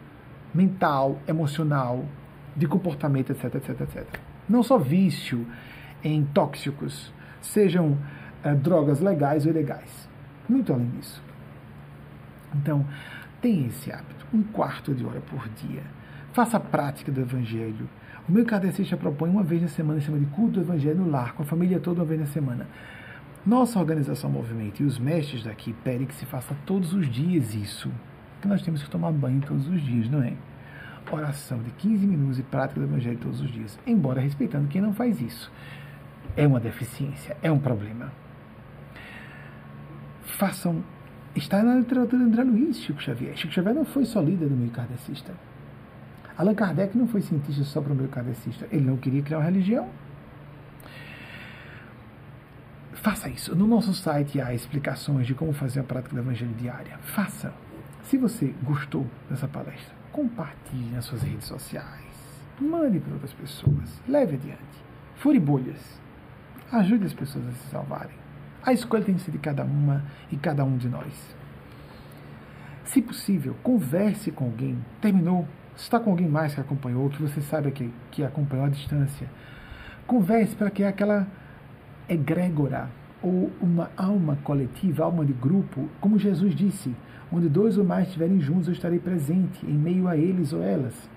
[0.53, 2.05] mental, emocional,
[2.55, 4.19] de comportamento, etc, etc, etc.
[4.47, 5.47] Não só vício
[6.03, 7.11] em tóxicos,
[7.41, 7.97] sejam
[8.43, 10.07] é, drogas legais ou ilegais.
[10.47, 11.23] Muito além disso.
[12.55, 12.85] Então,
[13.41, 15.83] tenha esse hábito, um quarto de hora por dia.
[16.33, 17.89] Faça a prática do Evangelho.
[18.27, 21.33] O meu kardecista propõe uma vez na semana, chama de culto do Evangelho no lar,
[21.33, 22.67] com a família toda uma vez na semana.
[23.45, 27.91] Nossa organização Movimento e os mestres daqui pedem que se faça todos os dias isso.
[28.41, 30.33] Que nós temos que tomar banho todos os dias, não é?
[31.11, 33.79] Oração de 15 minutos e prática do Evangelho todos os dias.
[33.87, 35.51] Embora respeitando quem não faz isso
[36.37, 38.11] é uma deficiência, é um problema.
[40.23, 40.83] Façam.
[41.35, 43.35] Está na literatura de André Luiz, Chico Xavier.
[43.37, 45.33] Chico Xavier não foi só líder do meio kardecista.
[46.39, 48.65] Allan Kardec não foi cientista só para o meio kardecista.
[48.71, 49.89] Ele não queria criar uma religião.
[52.93, 53.53] Faça isso.
[53.53, 56.97] No nosso site há explicações de como fazer a prática do evangelho diária.
[56.99, 57.53] Faça.
[58.03, 62.41] Se você gostou dessa palestra, compartilhe nas suas redes sociais.
[62.57, 64.01] Mande para outras pessoas.
[64.07, 64.85] Leve adiante.
[65.17, 65.99] Fure bolhas.
[66.71, 68.15] Ajude as pessoas a se salvarem.
[68.63, 71.35] A escolha tem que ser de cada uma e cada um de nós.
[72.85, 74.77] Se possível, converse com alguém.
[75.01, 75.45] Terminou,
[75.81, 79.27] está com alguém mais que acompanhou, que você sabe que, que acompanhou à distância.
[80.05, 81.27] Converse para que aquela
[82.07, 82.89] egrégora
[83.21, 86.95] ou uma alma coletiva, alma de grupo, como Jesus disse,
[87.31, 91.09] onde dois ou mais estiverem juntos, eu estarei presente em meio a eles ou elas.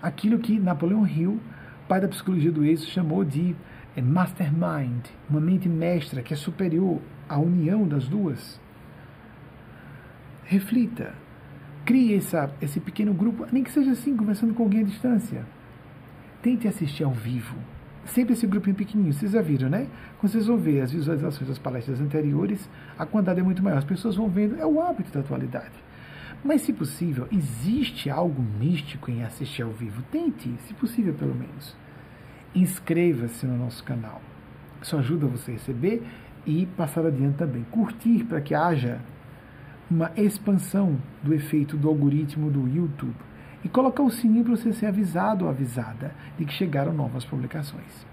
[0.00, 1.40] Aquilo que Napoleão Hill,
[1.88, 3.54] pai da psicologia do êxito, chamou de
[3.96, 8.60] é mastermind, uma mente mestra que é superior à união das duas.
[10.44, 11.12] Reflita.
[11.88, 15.46] Crie essa, esse pequeno grupo, nem que seja assim, conversando com alguém à distância.
[16.42, 17.56] Tente assistir ao vivo.
[18.04, 19.14] Sempre esse grupinho pequenininho.
[19.14, 19.86] Vocês já viram, né?
[20.18, 23.78] Quando vocês vão ver as visualizações das palestras anteriores, a quantidade é muito maior.
[23.78, 25.72] As pessoas vão vendo, é o hábito da atualidade.
[26.44, 30.02] Mas, se possível, existe algo místico em assistir ao vivo?
[30.12, 31.74] Tente, se possível, pelo menos
[32.54, 34.20] inscreva-se no nosso canal.
[34.82, 36.02] Isso ajuda você a receber
[36.44, 37.64] e passar adiante também.
[37.70, 39.00] Curtir para que haja
[39.90, 43.14] uma expansão do efeito do algoritmo do YouTube
[43.64, 48.06] e colocar o sininho para você ser avisado ou avisada de que chegaram novas publicações.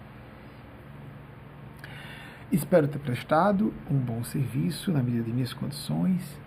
[2.52, 6.40] Espero ter prestado um bom serviço na medida de minhas condições.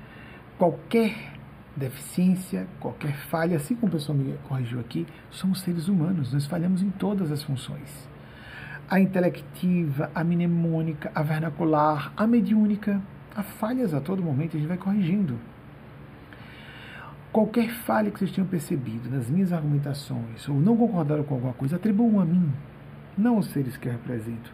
[0.57, 1.35] Qualquer
[1.77, 6.83] deficiência, qualquer falha, assim como o pessoal me corrigiu aqui, somos seres humanos, nós falhamos
[6.83, 8.09] em todas as funções.
[8.89, 13.01] A intelectiva, a mnemônica, a vernacular, a mediúnica,
[13.39, 15.39] há falhas a todo momento, a gente vai corrigindo.
[17.31, 21.77] Qualquer falha que vocês tenham percebido nas minhas argumentações ou não concordaram com alguma coisa,
[21.77, 22.53] atribuam a mim,
[23.17, 24.53] não aos seres que eu represento.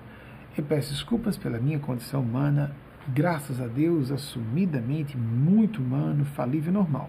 [0.56, 2.72] Eu peço desculpas pela minha condição humana,
[3.08, 7.08] graças a Deus, assumidamente muito humano, falível e normal.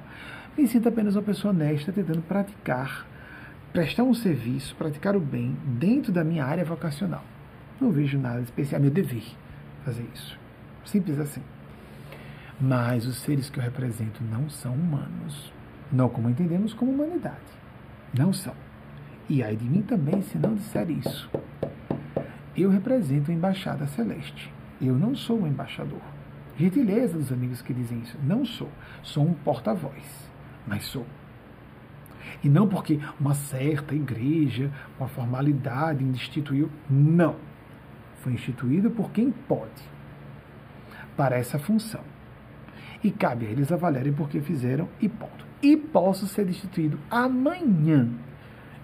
[0.57, 3.05] Me sinto apenas uma pessoa honesta tentando praticar,
[3.73, 7.25] prestar um serviço, praticar o bem dentro da minha área vocacional.
[7.81, 9.25] Não vejo nada especial, é meu dever
[9.83, 10.39] fazer isso.
[10.85, 11.41] Simples assim.
[12.59, 15.51] Mas os seres que eu represento não são humanos.
[15.91, 17.35] Não como entendemos como humanidade.
[18.17, 18.53] Não são.
[19.27, 21.29] E ai de mim também se não disser isso.
[22.55, 24.53] Eu represento a embaixada celeste.
[24.81, 26.01] Eu não sou um embaixador.
[26.57, 28.17] Gentileza dos amigos que dizem isso.
[28.23, 28.69] Não sou.
[29.03, 30.29] Sou um porta-voz.
[30.65, 31.05] Mas sou.
[32.41, 36.71] E não porque uma certa igreja, uma formalidade, instituiu.
[36.89, 37.35] Não.
[38.21, 39.83] Foi instituído por quem pode.
[41.17, 42.14] Para essa função.
[43.05, 45.45] E cabe a eles avaliarem por que fizeram e ponto.
[45.61, 48.09] E posso ser destituído amanhã.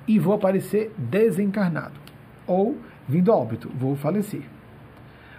[0.08, 2.00] E vou aparecer desencarnado.
[2.46, 2.78] Ou
[3.10, 4.44] vindo a óbito, vou falecer.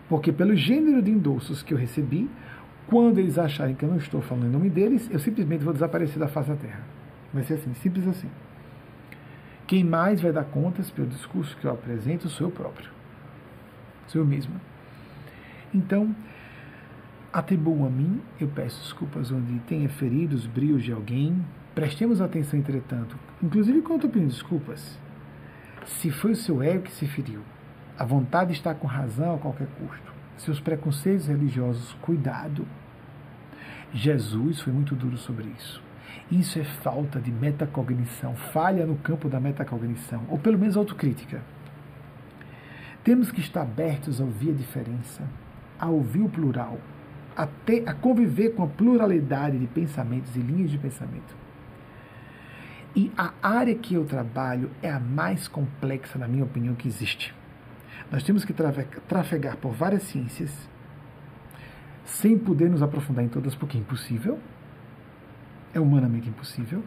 [0.08, 2.28] Porque pelo gênero de endossos que eu recebi,
[2.88, 6.18] quando eles acharem que eu não estou falando em nome deles, eu simplesmente vou desaparecer
[6.18, 6.80] da face da Terra.
[7.32, 8.28] Vai ser assim, simples assim.
[9.64, 12.90] Quem mais vai dar contas pelo discurso que eu apresento sou eu próprio.
[14.08, 14.60] Sou eu mesmo.
[15.72, 16.12] Então,
[17.32, 21.44] atribuo a mim, eu peço desculpas onde tenha ferido os brios de alguém.
[21.74, 24.98] Prestemos atenção, entretanto, inclusive quando pedindo desculpas,
[25.86, 27.40] se foi o seu ego que se feriu,
[27.98, 30.12] a vontade está com razão a qualquer custo.
[30.36, 32.66] Seus preconceitos religiosos, cuidado.
[33.92, 35.82] Jesus foi muito duro sobre isso.
[36.30, 41.42] Isso é falta de metacognição, falha no campo da metacognição, ou pelo menos autocrítica.
[43.04, 45.22] Temos que estar abertos a ouvir a diferença,
[45.78, 46.78] a ouvir o plural,
[47.36, 51.36] a, ter, a conviver com a pluralidade de pensamentos e linhas de pensamento.
[52.94, 57.34] E a área que eu trabalho é a mais complexa, na minha opinião, que existe.
[58.10, 60.50] Nós temos que trafegar por várias ciências
[62.04, 64.38] sem poder nos aprofundar em todas, porque é impossível.
[65.72, 66.82] É humanamente impossível.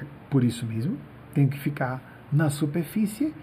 [0.00, 0.96] É por isso mesmo,
[1.34, 2.00] tenho que ficar
[2.32, 3.34] na superfície,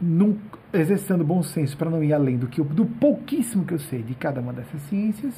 [0.00, 0.38] num,
[0.72, 4.14] exercitando bom senso para não ir além do, que do pouquíssimo que eu sei de
[4.14, 5.34] cada uma dessas ciências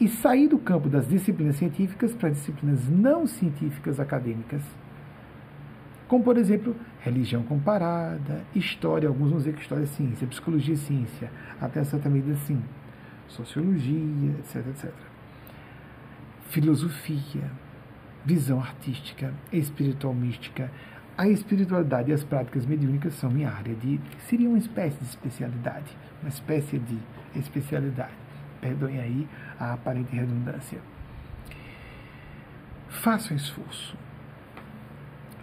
[0.00, 4.62] e sair do campo das disciplinas científicas para disciplinas não científicas acadêmicas
[6.08, 10.76] como, por exemplo, religião comparada, história, alguns vão dizer que história é ciência, psicologia é
[10.76, 12.62] ciência, até certa medida sim,
[13.26, 14.92] sociologia, etc, etc.
[16.48, 17.50] Filosofia,
[18.24, 20.70] visão artística, espiritual mística,
[21.18, 24.00] a espiritualidade e as práticas mediúnicas são minha área de.
[24.28, 26.98] seria uma espécie de especialidade, uma espécie de
[27.34, 28.14] especialidade.
[28.60, 29.28] Perdoem aí
[29.58, 30.78] a aparente redundância.
[32.88, 33.96] Faça um esforço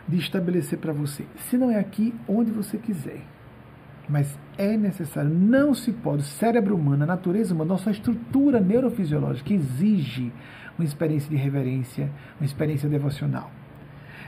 [0.07, 3.21] de estabelecer para você, se não é aqui, onde você quiser.
[4.07, 6.23] Mas é necessário, não se pode.
[6.23, 10.31] O cérebro humano, a natureza humana, nossa estrutura neurofisiológica exige
[10.77, 13.49] uma experiência de reverência, uma experiência devocional.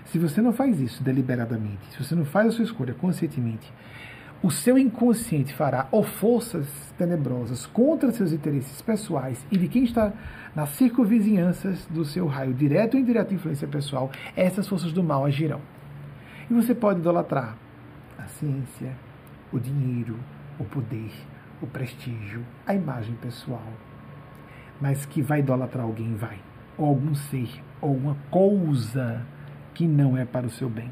[0.05, 3.71] Se você não faz isso deliberadamente, se você não faz a sua escolha conscientemente,
[4.43, 6.67] o seu inconsciente fará ou forças
[6.97, 10.13] tenebrosas contra seus interesses pessoais e de quem está
[10.55, 15.61] nas circunvizinhanças do seu raio, direto ou indireto influência pessoal, essas forças do mal agirão.
[16.49, 17.57] E você pode idolatrar
[18.17, 18.91] a ciência,
[19.51, 20.17] o dinheiro,
[20.59, 21.11] o poder,
[21.61, 23.67] o prestígio, a imagem pessoal.
[24.79, 26.39] Mas que vai idolatrar alguém, vai.
[26.77, 27.49] Ou algum ser,
[27.81, 29.25] ou uma coisa
[29.73, 30.91] que não é para o seu bem.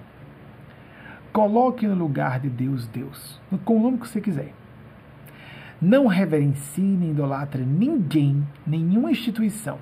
[1.33, 4.53] Coloque no lugar de Deus, Deus, com o nome que você quiser.
[5.81, 9.79] Não reverencie nem idolatre ninguém, nenhuma instituição.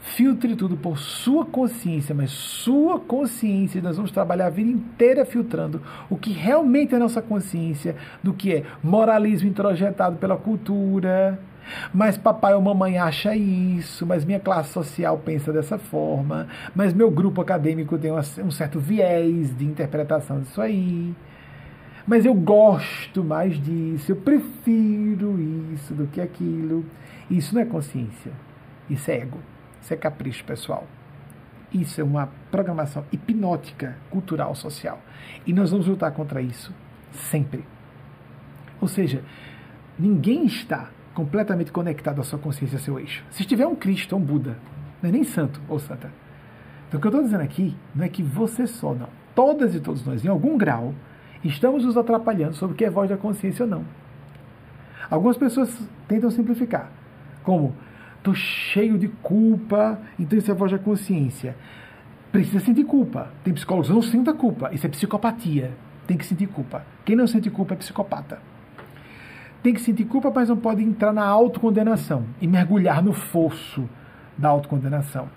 [0.00, 5.82] Filtre tudo por sua consciência, mas sua consciência, nós vamos trabalhar a vida inteira filtrando
[6.08, 11.38] o que realmente é nossa consciência, do que é moralismo introjetado pela cultura,
[11.92, 17.10] mas papai ou mamãe acha isso, mas minha classe social pensa dessa forma, mas meu
[17.10, 21.14] grupo acadêmico tem um certo viés de interpretação disso aí.
[22.06, 25.40] Mas eu gosto mais disso, eu prefiro
[25.72, 26.84] isso do que aquilo.
[27.30, 28.32] Isso não é consciência,
[28.88, 29.38] isso é ego,
[29.80, 30.86] isso é capricho pessoal.
[31.72, 35.00] Isso é uma programação hipnótica, cultural, social.
[35.46, 36.74] E nós vamos lutar contra isso
[37.12, 37.64] sempre.
[38.80, 39.22] Ou seja,
[39.98, 43.24] ninguém está completamente conectado à sua consciência, ao seu eixo.
[43.30, 44.56] Se tiver um Cristo, um Buda,
[45.02, 46.10] não é nem santo ou santa.
[46.88, 49.08] Então, o que eu estou dizendo aqui não é que você só, não.
[49.34, 50.94] Todas e todos nós, em algum grau,
[51.44, 53.84] estamos nos atrapalhando sobre o que é voz da consciência ou não.
[55.08, 55.76] Algumas pessoas
[56.06, 56.90] tentam simplificar,
[57.42, 57.74] como
[58.18, 61.56] estou cheio de culpa, então isso é voz da consciência.
[62.30, 63.28] Precisa sentir culpa.
[63.42, 65.72] Tem psicólogos não sinta culpa, isso é psicopatia.
[66.06, 66.84] Tem que sentir culpa.
[67.04, 68.38] Quem não sente culpa é psicopata.
[69.62, 73.88] Tem que sentir culpa, mas não pode entrar na autocondenação e mergulhar no fosso
[74.36, 75.28] da autocondenação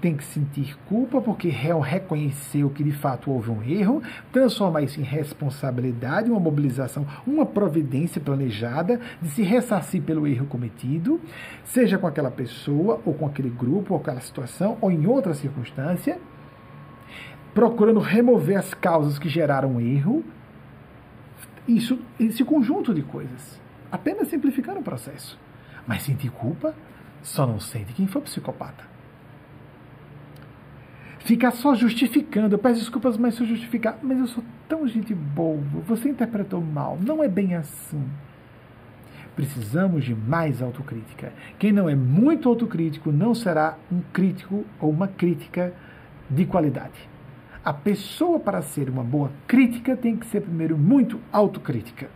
[0.00, 4.02] tem que sentir culpa porque reconheceu que de fato houve um erro,
[4.32, 11.20] transformar isso em responsabilidade, uma mobilização, uma providência planejada de se ressarcir pelo erro cometido,
[11.64, 16.18] seja com aquela pessoa, ou com aquele grupo, ou aquela situação, ou em outra circunstância,
[17.54, 20.24] procurando remover as causas que geraram o erro.
[21.68, 23.59] Isso, esse conjunto de coisas.
[23.90, 25.38] Apenas simplificando o processo.
[25.86, 26.74] Mas sentir culpa
[27.22, 28.90] só não sente quem for psicopata
[31.30, 32.54] ficar só justificando.
[32.54, 36.60] Eu peço desculpas, mas se eu justificar, mas eu sou tão gente boa, você interpretou
[36.60, 38.02] mal, não é bem assim.
[39.36, 41.32] Precisamos de mais autocrítica.
[41.58, 45.72] Quem não é muito autocrítico não será um crítico ou uma crítica
[46.28, 47.08] de qualidade.
[47.64, 52.10] A pessoa, para ser uma boa crítica, tem que ser primeiro muito autocrítica.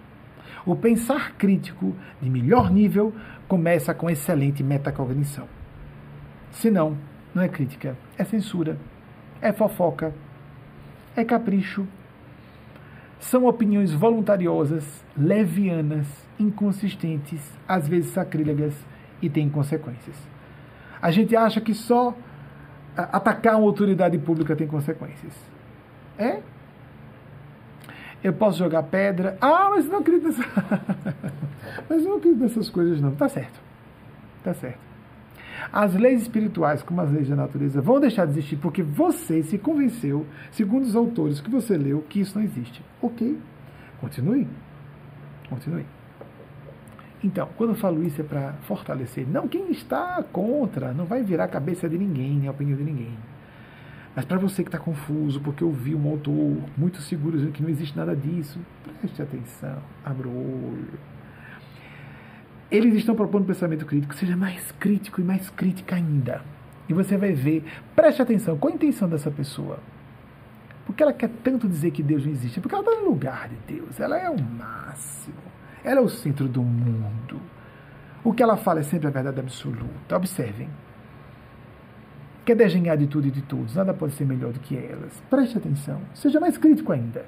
[0.67, 3.13] O pensar crítico de melhor nível
[3.47, 5.47] começa com excelente metacognição.
[6.51, 6.97] Se não,
[7.35, 8.79] não é crítica, é censura
[9.45, 10.15] é fofoca,
[11.15, 11.87] é capricho.
[13.21, 16.07] São opiniões voluntariosas, levianas,
[16.41, 18.75] inconsistentes, às vezes sacrílegas
[19.21, 20.17] e têm consequências.
[21.01, 22.17] A gente acha que só
[22.97, 25.35] atacar uma autoridade pública tem consequências.
[26.19, 26.41] É?
[28.25, 29.37] Eu posso jogar pedra.
[29.39, 30.43] Ah, mas não acredito nessa...
[31.91, 33.15] mas não acredito nessas coisas, não.
[33.15, 33.61] Tá certo.
[34.43, 34.79] Tá certo.
[35.71, 39.59] As leis espirituais, como as leis da natureza, vão deixar de existir porque você se
[39.59, 42.83] convenceu, segundo os autores que você leu, que isso não existe.
[43.03, 43.39] Ok.
[44.01, 44.49] Continue.
[45.51, 45.85] Continue.
[47.23, 49.27] Então, quando eu falo isso é para fortalecer.
[49.29, 52.85] Não quem está contra, não vai virar a cabeça de ninguém, nem a opinião de
[52.85, 53.17] ninguém.
[54.15, 57.69] Mas para você que está confuso, porque ouviu um autor muito seguro dizendo que não
[57.69, 58.61] existe nada disso,
[59.01, 60.99] preste atenção, abra o olho
[62.77, 66.43] eles estão propondo pensamento crítico, seja mais crítico e mais crítica ainda.
[66.89, 67.65] E você vai ver,
[67.95, 69.79] preste atenção, qual a intenção dessa pessoa?
[70.85, 72.61] Porque ela quer tanto dizer que Deus não existe?
[72.61, 75.37] Porque ela está no lugar de Deus, ela é o máximo,
[75.83, 77.41] ela é o centro do mundo.
[78.23, 80.17] O que ela fala é sempre a verdade absoluta.
[80.17, 80.69] Observem.
[82.45, 85.23] Quer desenhar de tudo e de todos, nada pode ser melhor do que elas.
[85.31, 87.25] Preste atenção, seja mais crítico ainda.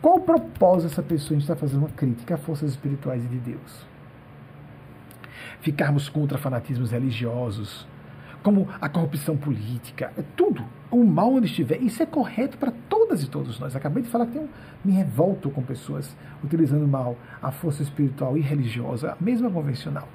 [0.00, 3.86] Qual o propósito dessa pessoa estar fazendo uma crítica a forças espirituais e de Deus?
[5.60, 7.86] ficarmos contra fanatismos religiosos,
[8.42, 10.64] como a corrupção política, é tudo.
[10.90, 13.74] O mal onde estiver, isso é correto para todas e todos nós.
[13.74, 14.48] Acabei de falar que eu
[14.84, 20.08] me revolto com pessoas utilizando mal a força espiritual e religiosa, mesmo a convencional.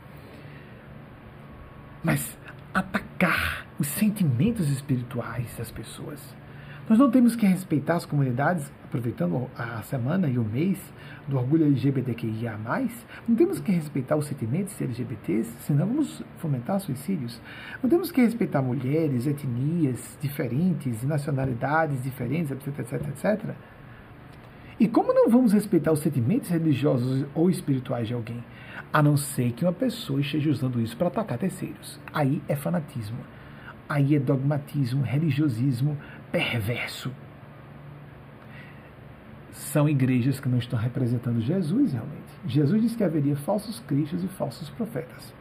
[2.01, 2.37] Mas
[2.73, 6.21] atacar os sentimentos espirituais das pessoas
[6.91, 10.77] nós não temos que respeitar as comunidades, aproveitando a semana e o mês
[11.25, 12.59] do orgulho LGBTQIA+,
[13.25, 17.39] não temos que respeitar os sentimentos LGBTs, senão vamos fomentar suicídios.
[17.81, 23.55] Não temos que respeitar mulheres, etnias diferentes, nacionalidades diferentes, etc, etc, etc.
[24.77, 28.43] E como não vamos respeitar os sentimentos religiosos ou espirituais de alguém?
[28.91, 32.01] A não ser que uma pessoa esteja usando isso para atacar terceiros.
[32.11, 33.19] Aí é fanatismo.
[33.91, 35.97] Aí é dogmatismo, religiosismo,
[36.31, 37.11] perverso.
[39.51, 42.31] São igrejas que não estão representando Jesus realmente.
[42.45, 45.33] Jesus disse que haveria falsos cristos e falsos profetas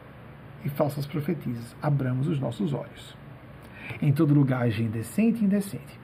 [0.65, 1.73] e falsas profetisas.
[1.81, 3.15] Abramos os nossos olhos.
[4.01, 5.97] Em todo lugar, gente decente e indecente.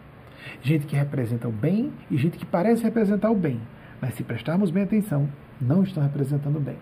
[0.61, 3.60] Gente que representa o bem e gente que parece representar o bem,
[4.02, 5.28] mas se prestarmos bem atenção,
[5.60, 6.78] não estão representando o bem.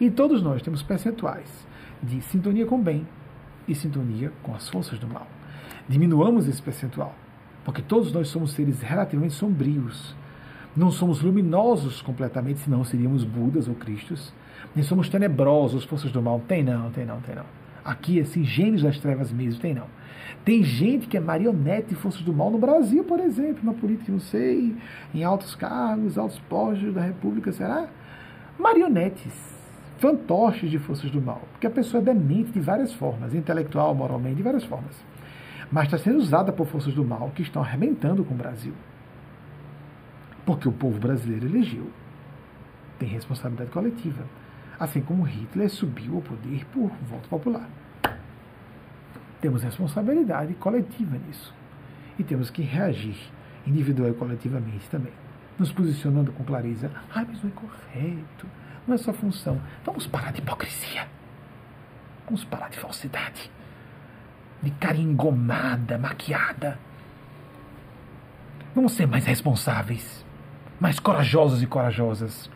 [0.00, 1.66] E todos nós temos percentuais
[2.00, 3.04] de sintonia com o bem
[3.68, 5.26] e sintonia com as forças do mal
[5.88, 7.14] diminuamos esse percentual,
[7.64, 10.14] porque todos nós somos seres relativamente sombrios.
[10.76, 14.32] Não somos luminosos completamente, senão seríamos Budas ou Cristos.
[14.74, 16.40] Nem somos tenebrosos, forças do mal.
[16.46, 17.46] Tem não, tem não, tem não.
[17.82, 19.86] Aqui, assim, gênios das trevas mesmo, tem não.
[20.44, 24.12] Tem gente que é marionete de forças do mal no Brasil, por exemplo, na política,
[24.12, 24.76] não sei,
[25.14, 27.88] em altos cargos, altos postos da República, será?
[28.58, 29.55] Marionetes,
[29.98, 31.42] fantoches de forças do mal.
[31.52, 34.94] Porque a pessoa é demente de várias formas, intelectual, moralmente, de várias formas.
[35.70, 38.72] mas está sendo usada por forças do mal que estão arrebentando com o Brasil.
[40.44, 41.90] Porque o povo brasileiro elegeu.
[42.98, 44.24] Tem responsabilidade coletiva.
[44.78, 47.68] Assim como Hitler subiu ao poder por voto popular.
[49.40, 51.52] Temos responsabilidade coletiva nisso.
[52.18, 53.16] E temos que reagir
[53.66, 55.12] individual e coletivamente também.
[55.58, 56.90] Nos posicionando com clareza.
[57.14, 58.46] Ah, mas não é correto.
[58.86, 59.60] Não é função.
[59.84, 61.08] Vamos parar de hipocrisia.
[62.24, 63.50] Vamos parar de falsidade.
[64.62, 66.78] De cara engomada, maquiada.
[68.74, 70.24] Vamos ser mais responsáveis.
[70.78, 72.50] Mais corajosos e corajosas.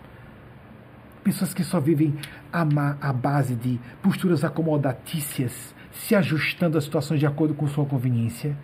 [1.25, 2.17] Pessoas que só vivem
[2.53, 8.57] à base de posturas acomodatícias se ajustando às situações de acordo com sua conveniência.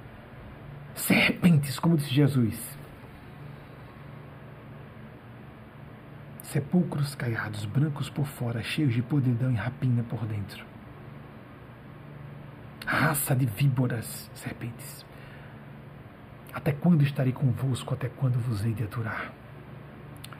[0.94, 2.76] Serpentes, como disse Jesus.
[6.52, 10.64] Sepulcros caiados, brancos por fora, cheios de podridão e rapina por dentro.
[12.86, 15.05] Raça de víboras, serpentes.
[16.55, 17.93] Até quando estarei convosco?
[17.93, 19.32] Até quando vos hei de aturar?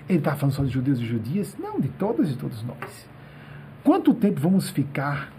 [0.09, 1.57] Ele está falando só de judeus e judias?
[1.59, 3.09] Não, de todas e todos nós.
[3.83, 5.33] Quanto tempo vamos ficar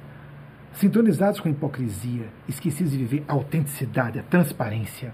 [0.73, 5.13] sintonizados com a hipocrisia, esquecidos de viver a autenticidade, a transparência.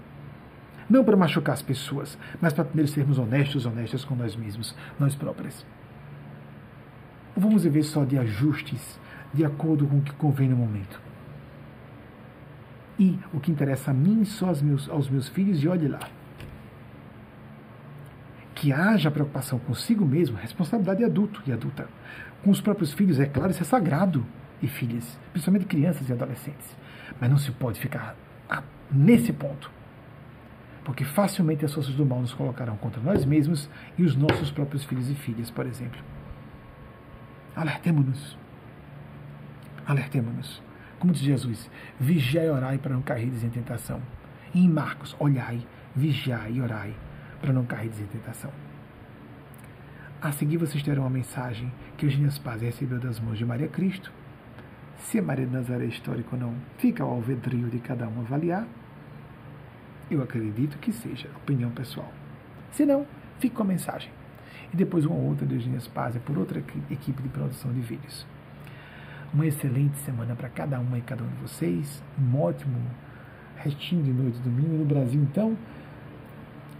[0.88, 5.14] Não para machucar as pessoas, mas para primeiro sermos honestos, honestas com nós mesmos, nós
[5.14, 5.64] próprios.
[7.34, 9.00] Ou vamos viver só de ajustes,
[9.32, 11.00] de acordo com o que convém no momento.
[12.98, 16.00] E o que interessa a mim só aos meus, aos meus filhos, e olhe lá.
[18.54, 21.88] Que haja preocupação consigo mesmo, responsabilidade de adulto e adulta.
[22.44, 24.24] Com os próprios filhos, é claro, isso é sagrado
[24.62, 26.76] e filhas, principalmente crianças e adolescentes.
[27.20, 28.14] Mas não se pode ficar
[28.90, 29.73] nesse ponto.
[30.84, 34.84] Porque facilmente as forças do mal nos colocarão contra nós mesmos e os nossos próprios
[34.84, 35.98] filhos e filhas, por exemplo.
[37.56, 38.36] Alertemo-nos.
[39.86, 40.62] Alertemo-nos.
[40.98, 44.00] Como diz Jesus, vigiai e orai para não cair em tentação.
[44.54, 46.94] E em Marcos, olhai, vigiai e orai
[47.40, 48.50] para não cair em tentação.
[50.20, 54.10] A seguir vocês terão uma mensagem que Eugênia Paz recebeu das mãos de Maria Cristo
[54.96, 58.20] se a Maria de Nazaré é histórico ou não, fica ao alvedrio de cada um
[58.20, 58.66] avaliar.
[60.10, 62.12] Eu acredito que seja opinião pessoal.
[62.70, 63.06] Se não,
[63.38, 64.10] fique com a mensagem.
[64.72, 66.58] E depois uma outra de Eugênia Spazia por outra
[66.90, 68.26] equipe de produção de vídeos.
[69.32, 72.02] Uma excelente semana para cada uma e cada um de vocês.
[72.18, 72.78] Um ótimo
[73.56, 75.56] restinho de noite de domingo no Brasil, então.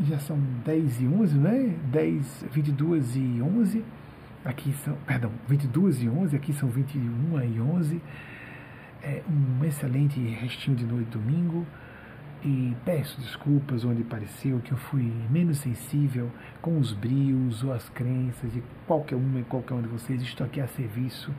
[0.00, 1.76] Já são 10 e 11, né?
[1.90, 3.84] 10, 22 e 11
[4.44, 8.02] aqui são, perdão, 22 e 11, aqui são 21 e 11.
[9.02, 11.66] É um excelente restinho de noite domingo
[12.44, 16.30] e peço desculpas onde pareceu que eu fui menos sensível
[16.60, 20.20] com os brios ou as crenças de qualquer uma e qualquer um de vocês.
[20.22, 21.32] Estou aqui a serviço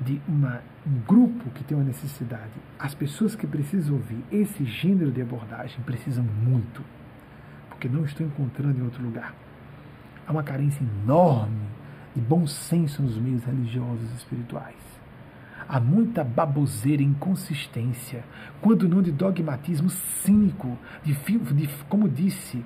[0.00, 2.52] de uma, um grupo que tem uma necessidade.
[2.78, 6.82] As pessoas que precisam ouvir esse gênero de abordagem precisam muito,
[7.70, 9.34] porque não estão encontrando em outro lugar.
[10.26, 11.66] Há uma carência enorme
[12.14, 14.87] de bom senso nos meios religiosos e espirituais.
[15.68, 18.24] Há muita baboseira e inconsistência,
[18.60, 22.64] quando não de dogmatismo cínico, de, de como disse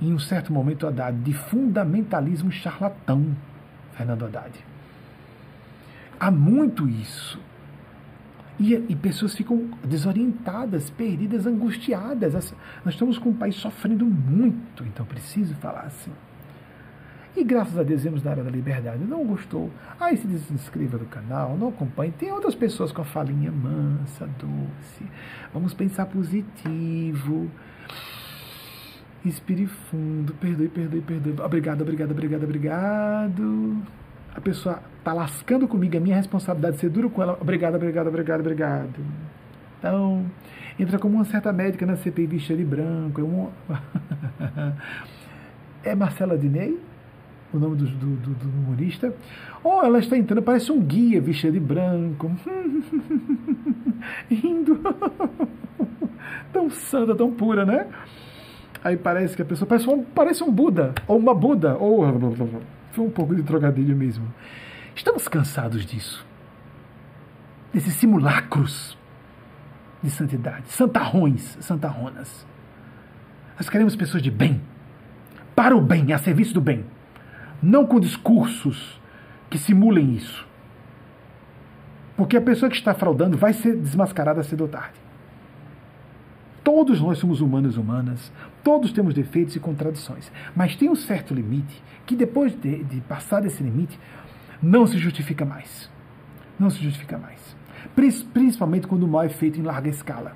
[0.00, 3.36] em um certo momento Haddad, de fundamentalismo charlatão,
[3.92, 4.52] Fernando Haddad.
[6.18, 7.38] Há muito isso.
[8.58, 12.54] E, e, pessoas ficam desorientadas, perdidas, angustiadas.
[12.84, 16.12] Nós estamos com um país sofrendo muito, então preciso falar assim.
[17.36, 19.04] E graças a Deus vemos na área da liberdade.
[19.04, 19.70] Não gostou?
[20.00, 22.10] Aí se desinscreva do canal, não acompanhe.
[22.10, 25.04] Tem outras pessoas com a falinha mansa, doce.
[25.52, 27.50] Vamos pensar positivo.
[29.22, 30.32] Inspire fundo.
[30.34, 31.36] Perdoe, perdoe, perdoe.
[31.44, 33.82] Obrigado, obrigado, obrigado, obrigado.
[34.34, 37.36] A pessoa tá lascando comigo, é minha responsabilidade ser duro com ela.
[37.38, 39.04] Obrigado, obrigado, obrigado, obrigado.
[39.78, 40.24] Então,
[40.78, 43.20] entra como uma certa médica na CPI vestida de branco.
[43.20, 43.50] É, um...
[45.84, 46.80] é Marcela Dinei?
[47.56, 49.14] O nome do, do, do, do humorista.
[49.62, 52.30] Ou ela está entrando, parece um guia vestida de branco,
[54.30, 54.80] indo,
[56.52, 57.86] tão santa, tão pura, né?
[58.84, 62.04] Aí parece que a pessoa parece um, parece um Buda, ou uma Buda, ou.
[62.92, 64.32] Foi um pouco de trocadilho mesmo.
[64.94, 66.24] Estamos cansados disso.
[67.72, 68.96] Desses simulacros
[70.02, 70.68] de santidade.
[70.68, 72.46] Santarrões, santarronas.
[73.56, 74.60] Nós queremos pessoas de bem.
[75.54, 76.84] Para o bem, a serviço do bem
[77.62, 79.00] não com discursos
[79.48, 80.46] que simulem isso.
[82.16, 84.98] Porque a pessoa que está fraudando vai ser desmascarada cedo ou tarde.
[86.64, 88.32] Todos nós somos humanos e humanas,
[88.64, 93.40] todos temos defeitos e contradições, mas tem um certo limite que depois de, de passar
[93.40, 93.98] desse limite
[94.60, 95.90] não se justifica mais.
[96.58, 97.56] Não se justifica mais.
[98.32, 100.34] Principalmente quando o mal é feito em larga escala.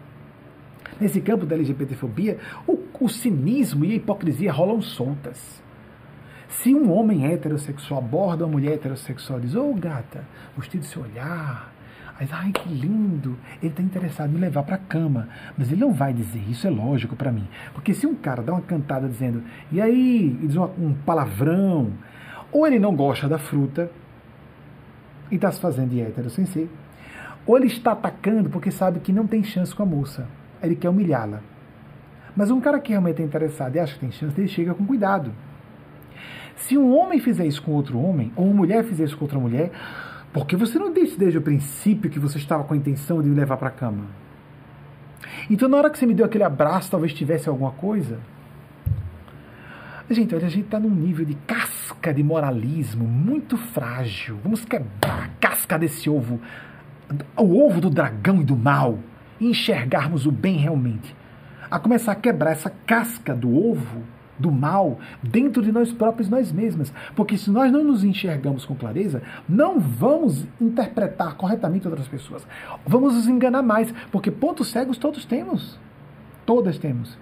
[1.00, 5.62] Nesse campo da LGBTfobia, o, o cinismo e a hipocrisia rolam soltas.
[6.50, 10.24] Se um homem heterossexual aborda uma mulher heterossexual e diz, ô oh, gata,
[10.56, 11.72] gostei do seu olhar,
[12.20, 15.26] mas, ai, que lindo, ele está interessado em me levar para a cama.
[15.56, 17.48] Mas ele não vai dizer isso, é lógico para mim.
[17.72, 21.94] Porque se um cara dá uma cantada dizendo, e aí, e diz uma, um palavrão,
[22.52, 23.90] ou ele não gosta da fruta
[25.30, 26.68] e está se fazendo de hétero sem ser,
[27.46, 30.28] ou ele está atacando porque sabe que não tem chance com a moça.
[30.62, 31.40] Ele quer humilhá-la.
[32.36, 34.84] Mas um cara que realmente é interessado e acha que tem chance, ele chega com
[34.84, 35.32] cuidado.
[36.60, 39.38] Se um homem fizer isso com outro homem, ou uma mulher fizer isso com outra
[39.38, 39.70] mulher,
[40.32, 43.34] porque você não disse desde o princípio que você estava com a intenção de me
[43.34, 44.04] levar para a cama.
[45.48, 48.18] Então, na hora que você me deu aquele abraço, talvez tivesse alguma coisa.
[50.10, 54.38] Gente, olha, a gente está num nível de casca de moralismo muito frágil.
[54.42, 56.40] Vamos quebrar a casca desse ovo,
[57.36, 58.98] o ovo do dragão e do mal,
[59.40, 61.16] e enxergarmos o bem realmente.
[61.70, 64.02] A começar a quebrar essa casca do ovo
[64.40, 66.92] do mal dentro de nós próprios, nós mesmas.
[67.14, 72.46] Porque se nós não nos enxergamos com clareza, não vamos interpretar corretamente outras pessoas.
[72.86, 75.78] Vamos nos enganar mais, porque pontos cegos todos temos.
[76.46, 77.16] Todas temos.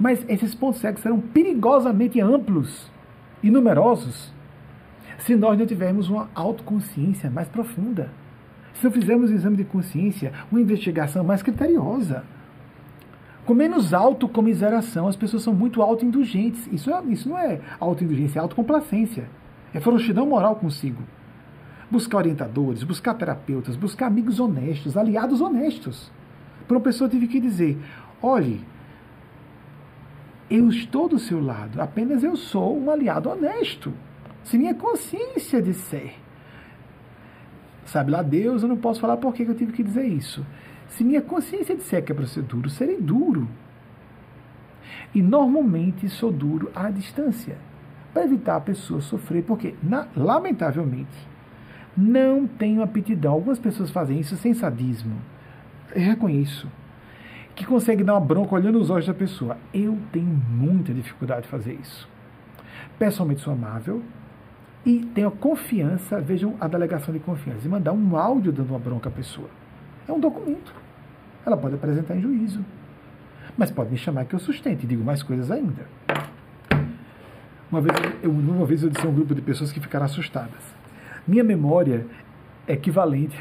[0.00, 2.90] Mas esses pontos cegos serão perigosamente amplos
[3.42, 4.32] e numerosos
[5.18, 8.10] se nós não tivermos uma autoconsciência mais profunda.
[8.74, 12.24] Se não fizermos um exame de consciência, uma investigação mais criteriosa
[13.44, 15.08] com menos autocomiseração.
[15.08, 16.68] As pessoas são muito autoindulgentes.
[16.72, 19.28] Isso, é, isso não é autoindulgência, é autocomplacência.
[19.74, 21.02] É frouxidão moral consigo.
[21.90, 26.10] Buscar orientadores, buscar terapeutas, buscar amigos honestos, aliados honestos.
[26.66, 27.78] Para uma pessoa tive que dizer:
[28.22, 28.60] olhe,
[30.50, 33.92] eu estou do seu lado, apenas eu sou um aliado honesto.
[34.44, 36.14] Se minha consciência disser,
[37.84, 40.44] sabe lá Deus, eu não posso falar por que eu tive que dizer isso.
[40.96, 43.48] Se minha consciência disser que é para ser duro, serei duro.
[45.14, 47.56] E normalmente sou duro à distância,
[48.12, 51.16] para evitar a pessoa sofrer, porque, na, lamentavelmente,
[51.96, 53.32] não tenho aptidão.
[53.32, 55.16] Algumas pessoas fazem isso sem sadismo.
[55.94, 56.68] Eu reconheço.
[57.54, 59.56] Que consegue dar uma bronca olhando os olhos da pessoa.
[59.72, 62.08] Eu tenho muita dificuldade de fazer isso.
[62.98, 64.02] Pessoalmente sou amável
[64.84, 68.78] e tenho a confiança, vejam a delegação de confiança, e mandar um áudio dando uma
[68.78, 69.48] bronca à pessoa.
[70.06, 70.81] É um documento.
[71.44, 72.64] Ela pode apresentar em juízo.
[73.56, 75.86] Mas pode me chamar que eu sustente, digo mais coisas ainda.
[77.70, 80.62] Uma vez eu, uma vez eu disse a um grupo de pessoas que ficaram assustadas.
[81.26, 82.06] Minha memória
[82.66, 83.38] é equivalente.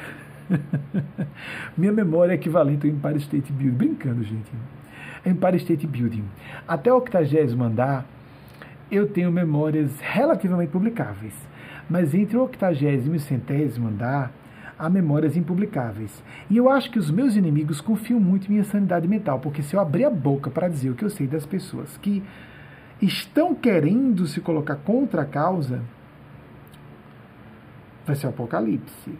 [1.77, 3.75] Minha memória é equivalente ao Empire State Building.
[3.75, 4.51] Brincando, gente.
[5.25, 6.23] Empire State Building.
[6.67, 8.05] Até o octagésimo andar,
[8.91, 11.33] eu tenho memórias relativamente publicáveis.
[11.89, 14.31] Mas entre o octagésimo e o centésimo andar,
[14.81, 16.23] há memórias impublicáveis.
[16.49, 19.75] E eu acho que os meus inimigos confiam muito em minha sanidade mental, porque se
[19.75, 22.23] eu abrir a boca para dizer o que eu sei das pessoas que
[22.99, 25.83] estão querendo se colocar contra a causa,
[28.07, 29.13] vai ser o apocalipse.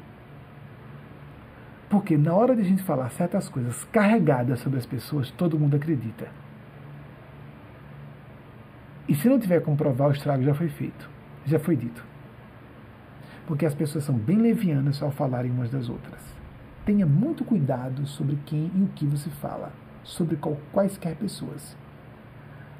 [1.91, 5.75] Porque na hora de a gente falar certas coisas carregadas sobre as pessoas, todo mundo
[5.75, 6.27] acredita.
[9.07, 11.07] E se não tiver como provar, o estrago já foi feito,
[11.45, 12.10] já foi dito
[13.51, 16.21] porque as pessoas são bem levianas ao falarem umas das outras.
[16.85, 19.73] Tenha muito cuidado sobre quem e o que você fala,
[20.05, 21.75] sobre qual, quaisquer pessoas.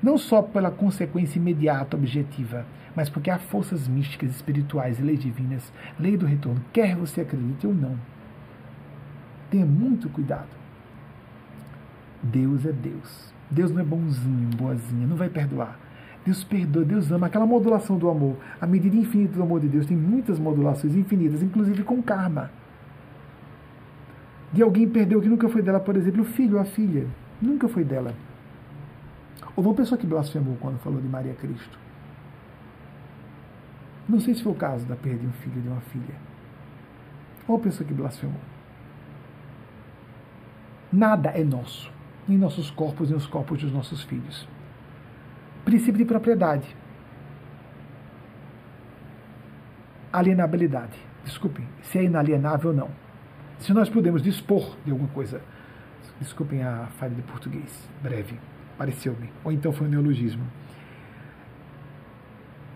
[0.01, 2.65] Não só pela consequência imediata objetiva,
[2.95, 7.67] mas porque há forças místicas, espirituais e leis divinas, lei do retorno, quer você acredite
[7.67, 7.97] ou não.
[9.49, 10.55] Tenha muito cuidado.
[12.23, 13.33] Deus é Deus.
[13.49, 15.77] Deus não é bonzinho, boazinha, não vai perdoar.
[16.25, 17.27] Deus perdoa, Deus ama.
[17.27, 21.41] Aquela modulação do amor, a medida infinita do amor de Deus tem muitas modulações infinitas,
[21.41, 22.51] inclusive com karma.
[24.53, 27.07] De alguém perdeu que nunca foi dela, por exemplo, o filho, a filha,
[27.41, 28.13] nunca foi dela.
[29.55, 31.79] Ou uma pessoa que blasfemou quando falou de Maria Cristo.
[34.07, 36.15] Não sei se foi o caso da perda de um filho e de uma filha.
[37.47, 38.39] Ou uma pessoa que blasfemou.
[40.91, 41.91] Nada é nosso,
[42.27, 44.47] nem nossos corpos, nem os corpos dos nossos filhos
[45.65, 46.75] princípio de propriedade.
[50.11, 50.97] Alienabilidade.
[51.23, 52.89] Desculpem, se é inalienável ou não.
[53.59, 55.41] Se nós podemos dispor de alguma coisa.
[56.19, 58.39] Desculpem a falha de português, breve,
[58.77, 59.29] pareceu-me.
[59.43, 60.43] Ou então foi um neologismo.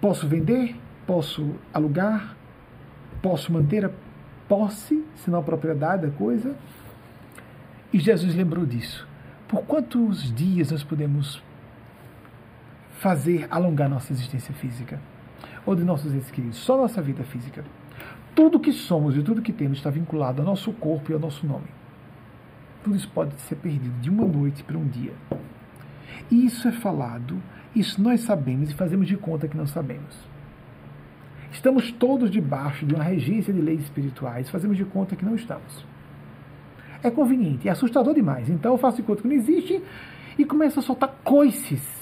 [0.01, 0.75] Posso vender,
[1.05, 2.35] posso alugar,
[3.21, 3.91] posso manter a
[4.47, 6.55] posse, se não a propriedade da coisa.
[7.93, 9.07] E Jesus lembrou disso.
[9.47, 11.41] Por quantos dias nós podemos
[12.99, 14.99] fazer alongar nossa existência física
[15.65, 17.63] ou de nossos entes queridos, só nossa vida física.
[18.35, 21.45] Tudo que somos e tudo que temos está vinculado ao nosso corpo e ao nosso
[21.45, 21.67] nome.
[22.83, 25.13] tudo isso pode ser perdido de uma noite para um dia.
[26.29, 27.41] E isso é falado,
[27.75, 30.15] isso nós sabemos e fazemos de conta que não sabemos.
[31.51, 35.85] Estamos todos debaixo de uma regência de leis espirituais, fazemos de conta que não estamos.
[37.01, 38.49] É conveniente, é assustador demais.
[38.49, 39.81] Então eu faço de conta que não existe
[40.37, 41.94] e começo a soltar coices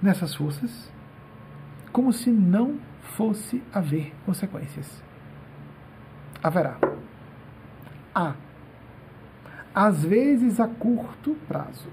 [0.00, 0.92] nessas forças,
[1.92, 2.78] como se não
[3.16, 5.02] fosse haver consequências.
[6.42, 6.76] Haverá.
[8.14, 8.34] Há.
[9.74, 11.88] Às vezes a curto prazo.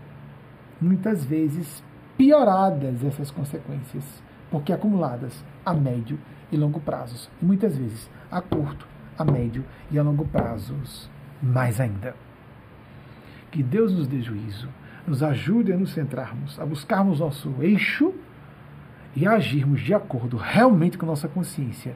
[0.79, 1.83] Muitas vezes
[2.17, 4.03] pioradas essas consequências,
[4.51, 6.19] porque acumuladas a médio
[6.51, 7.29] e longo prazos.
[7.41, 8.87] E muitas vezes a curto,
[9.17, 11.09] a médio e a longo prazos
[11.41, 12.15] mais ainda.
[13.51, 14.69] Que Deus nos dê juízo,
[15.07, 18.13] nos ajude a nos centrarmos, a buscarmos nosso eixo
[19.15, 21.95] e a agirmos de acordo realmente com nossa consciência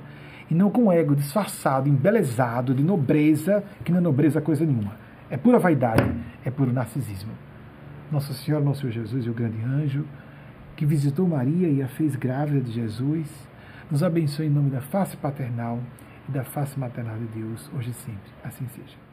[0.50, 4.98] e não com o ego disfarçado, embelezado de nobreza, que não é nobreza coisa nenhuma.
[5.30, 6.12] É pura vaidade,
[6.44, 7.32] é puro narcisismo.
[8.12, 10.06] Nossa Senhora, nosso Senhor Jesus e o grande anjo,
[10.76, 13.30] que visitou Maria e a fez grávida de Jesus,
[13.92, 15.80] nos abençoe em nome da face paternal
[16.28, 18.32] e da face maternal de Deus, hoje e sempre.
[18.44, 19.09] Assim seja.